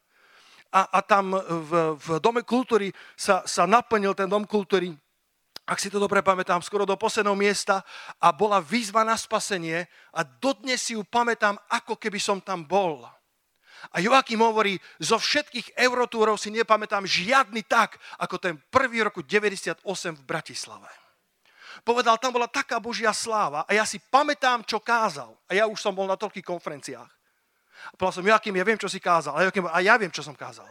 A, 0.71 0.87
a 0.87 0.99
tam 1.03 1.35
v, 1.43 1.99
v 1.99 2.09
Dome 2.23 2.47
kultúry 2.47 2.95
sa, 3.19 3.43
sa 3.43 3.67
naplnil 3.67 4.15
ten 4.15 4.31
Dom 4.31 4.47
kultúry, 4.47 4.95
ak 5.67 5.83
si 5.83 5.91
to 5.91 5.99
dobre 5.99 6.23
pamätám, 6.23 6.63
skoro 6.63 6.87
do 6.87 6.95
posledného 6.95 7.35
miesta 7.35 7.83
a 8.23 8.31
bola 8.31 8.63
výzva 8.63 9.03
na 9.03 9.19
spasenie 9.19 9.91
a 10.15 10.23
dodnes 10.23 10.79
si 10.79 10.95
ju 10.95 11.03
pamätám, 11.03 11.59
ako 11.67 11.99
keby 11.99 12.23
som 12.23 12.39
tam 12.39 12.63
bol. 12.63 13.03
A 13.91 14.05
Joachim 14.05 14.45
hovorí, 14.45 14.77
zo 15.01 15.17
všetkých 15.17 15.77
eurotúrov 15.81 16.37
si 16.37 16.53
nepamätám 16.53 17.09
žiadny 17.09 17.65
tak, 17.65 17.97
ako 18.21 18.37
ten 18.37 18.55
prvý 18.69 19.01
roku 19.01 19.25
98 19.25 19.81
v 20.21 20.23
Bratislave. 20.29 20.91
Povedal, 21.81 22.21
tam 22.21 22.37
bola 22.37 22.51
taká 22.51 22.77
Božia 22.77 23.15
sláva 23.17 23.65
a 23.65 23.71
ja 23.73 23.89
si 23.89 23.97
pamätám, 24.13 24.61
čo 24.69 24.83
kázal. 24.85 25.33
A 25.49 25.57
ja 25.57 25.65
už 25.65 25.81
som 25.81 25.97
bol 25.97 26.05
na 26.05 26.19
toľkých 26.21 26.45
konferenciách. 26.45 27.13
A 27.89 27.95
povedal 27.97 28.21
som, 28.21 28.29
Joachim, 28.29 28.53
ja 28.53 28.67
viem, 28.69 28.77
čo 28.77 28.93
si 28.93 29.01
kázal. 29.01 29.33
A, 29.33 29.41
Joachim, 29.49 29.65
a 29.65 29.81
ja 29.81 29.97
viem, 29.97 30.13
čo 30.13 30.21
som 30.21 30.37
kázal. 30.37 30.69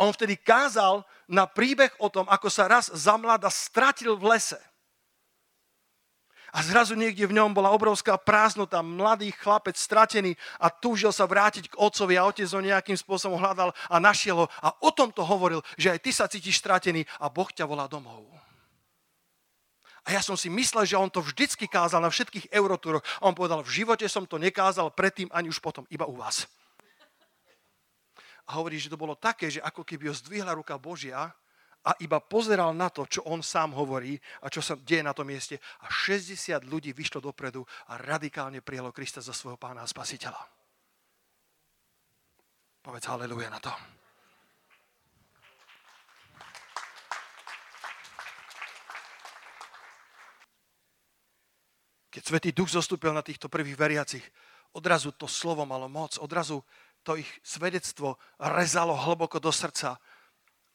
On 0.00 0.08
vtedy 0.16 0.40
kázal 0.40 1.04
na 1.28 1.44
príbeh 1.44 1.92
o 2.00 2.08
tom, 2.08 2.24
ako 2.32 2.48
sa 2.48 2.64
raz 2.64 2.88
za 2.88 3.20
mlada 3.20 3.52
stratil 3.52 4.16
v 4.16 4.32
lese. 4.32 4.56
A 6.50 6.66
zrazu 6.66 6.98
niekde 6.98 7.30
v 7.30 7.36
ňom 7.38 7.54
bola 7.54 7.70
obrovská 7.70 8.18
prázdnota, 8.18 8.82
mladý 8.82 9.30
chlapec 9.30 9.78
stratený 9.78 10.34
a 10.58 10.66
túžil 10.66 11.14
sa 11.14 11.22
vrátiť 11.26 11.70
k 11.70 11.78
otcovi 11.78 12.18
a 12.18 12.26
otec 12.26 12.50
ho 12.50 12.58
nejakým 12.58 12.98
spôsobom 12.98 13.38
hľadal 13.38 13.70
a 13.86 13.96
našiel 14.02 14.44
ho. 14.44 14.46
A 14.58 14.74
o 14.82 14.90
tom 14.90 15.14
to 15.14 15.22
hovoril, 15.22 15.62
že 15.78 15.94
aj 15.94 15.98
ty 16.02 16.10
sa 16.10 16.26
cítiš 16.26 16.58
stratený 16.58 17.06
a 17.22 17.30
Boh 17.30 17.46
ťa 17.46 17.70
volá 17.70 17.86
domov. 17.86 18.26
A 20.08 20.16
ja 20.16 20.24
som 20.24 20.34
si 20.34 20.50
myslel, 20.50 20.88
že 20.88 20.98
on 20.98 21.12
to 21.12 21.22
vždycky 21.22 21.70
kázal 21.70 22.02
na 22.02 22.10
všetkých 22.10 22.50
eurotúroch. 22.50 23.04
A 23.20 23.30
on 23.30 23.36
povedal, 23.36 23.62
v 23.62 23.84
živote 23.84 24.08
som 24.10 24.26
to 24.26 24.40
nekázal 24.40 24.90
predtým 24.90 25.30
ani 25.30 25.52
už 25.52 25.60
potom, 25.62 25.86
iba 25.92 26.08
u 26.08 26.18
vás. 26.18 26.50
A 28.50 28.58
hovorí, 28.58 28.80
že 28.82 28.90
to 28.90 28.98
bolo 28.98 29.14
také, 29.14 29.46
že 29.46 29.62
ako 29.62 29.86
keby 29.86 30.10
ho 30.10 30.14
zdvihla 30.16 30.56
ruka 30.58 30.74
Božia 30.74 31.30
a 31.80 31.96
iba 32.04 32.20
pozeral 32.20 32.76
na 32.76 32.92
to, 32.92 33.08
čo 33.08 33.24
on 33.24 33.40
sám 33.40 33.72
hovorí 33.72 34.20
a 34.44 34.52
čo 34.52 34.60
sa 34.60 34.76
deje 34.76 35.00
na 35.00 35.16
tom 35.16 35.24
mieste. 35.24 35.56
A 35.80 35.88
60 35.88 36.60
ľudí 36.68 36.92
vyšlo 36.92 37.24
dopredu 37.24 37.64
a 37.88 37.96
radikálne 37.96 38.60
prijalo 38.60 38.92
Krista 38.92 39.24
za 39.24 39.32
svojho 39.32 39.56
pána 39.56 39.80
a 39.80 39.88
spasiteľa. 39.88 40.40
Povedz 42.84 43.08
haleluja 43.08 43.48
na 43.48 43.60
to. 43.60 43.72
Keď 52.10 52.22
Svetý 52.26 52.50
Duch 52.50 52.74
zostúpil 52.74 53.14
na 53.14 53.22
týchto 53.22 53.46
prvých 53.46 53.78
veriacich, 53.78 54.24
odrazu 54.74 55.14
to 55.14 55.30
slovo 55.30 55.62
malo 55.62 55.86
moc, 55.86 56.18
odrazu 56.18 56.60
to 57.06 57.16
ich 57.16 57.30
svedectvo 57.40 58.18
rezalo 58.36 58.92
hlboko 58.92 59.40
do 59.40 59.48
srdca. 59.48 59.96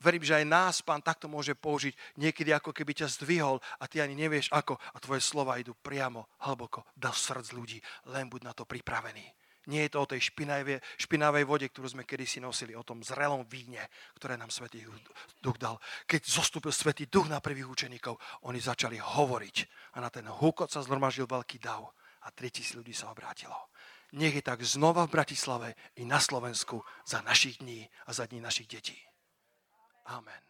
Verím, 0.05 0.21
že 0.21 0.37
aj 0.37 0.45
nás 0.45 0.75
pán 0.85 1.01
takto 1.01 1.25
môže 1.25 1.57
použiť. 1.57 2.21
Niekedy 2.21 2.53
ako 2.53 2.69
keby 2.69 2.93
ťa 2.93 3.09
zdvihol 3.17 3.57
a 3.81 3.89
ty 3.89 4.05
ani 4.05 4.13
nevieš 4.13 4.53
ako 4.53 4.77
a 4.77 5.01
tvoje 5.01 5.25
slova 5.25 5.57
idú 5.57 5.73
priamo 5.73 6.29
hlboko 6.45 6.85
do 6.93 7.09
srdc 7.09 7.49
ľudí. 7.57 7.81
Len 8.13 8.29
buď 8.29 8.41
na 8.45 8.53
to 8.53 8.69
pripravený. 8.69 9.25
Nie 9.65 9.89
je 9.89 9.97
to 9.97 10.05
o 10.05 10.09
tej 10.13 10.29
špinavej, 10.29 10.77
špinavej 11.01 11.41
vode, 11.49 11.65
ktorú 11.73 11.89
sme 11.89 12.05
kedysi 12.05 12.37
nosili, 12.37 12.77
o 12.77 12.85
tom 12.85 13.01
zrelom 13.01 13.49
víne, 13.49 13.81
ktoré 14.13 14.37
nám 14.37 14.53
Svetý 14.53 14.85
Duch 15.41 15.57
dal. 15.57 15.81
Keď 16.05 16.21
zostúpil 16.21 16.69
Svetý 16.69 17.09
Duch 17.09 17.25
na 17.25 17.41
prvých 17.41 17.65
učeníkov, 17.65 18.45
oni 18.45 18.61
začali 18.61 19.01
hovoriť 19.01 19.55
a 19.97 20.05
na 20.05 20.13
ten 20.13 20.29
húkot 20.29 20.69
sa 20.69 20.85
zhromaždil 20.85 21.25
veľký 21.25 21.57
dav 21.57 21.81
a 22.21 22.29
3000 22.29 22.77
ľudí 22.77 22.93
sa 22.93 23.09
obrátilo. 23.09 23.57
Nech 24.13 24.37
je 24.37 24.45
tak 24.45 24.61
znova 24.61 25.09
v 25.09 25.17
Bratislave 25.17 25.69
i 25.97 26.05
na 26.05 26.21
Slovensku 26.21 26.85
za 27.01 27.25
našich 27.25 27.57
dní 27.57 27.89
a 28.05 28.13
za 28.13 28.29
dní 28.29 28.45
našich 28.45 28.69
detí. 28.69 29.01
Amen. 30.07 30.44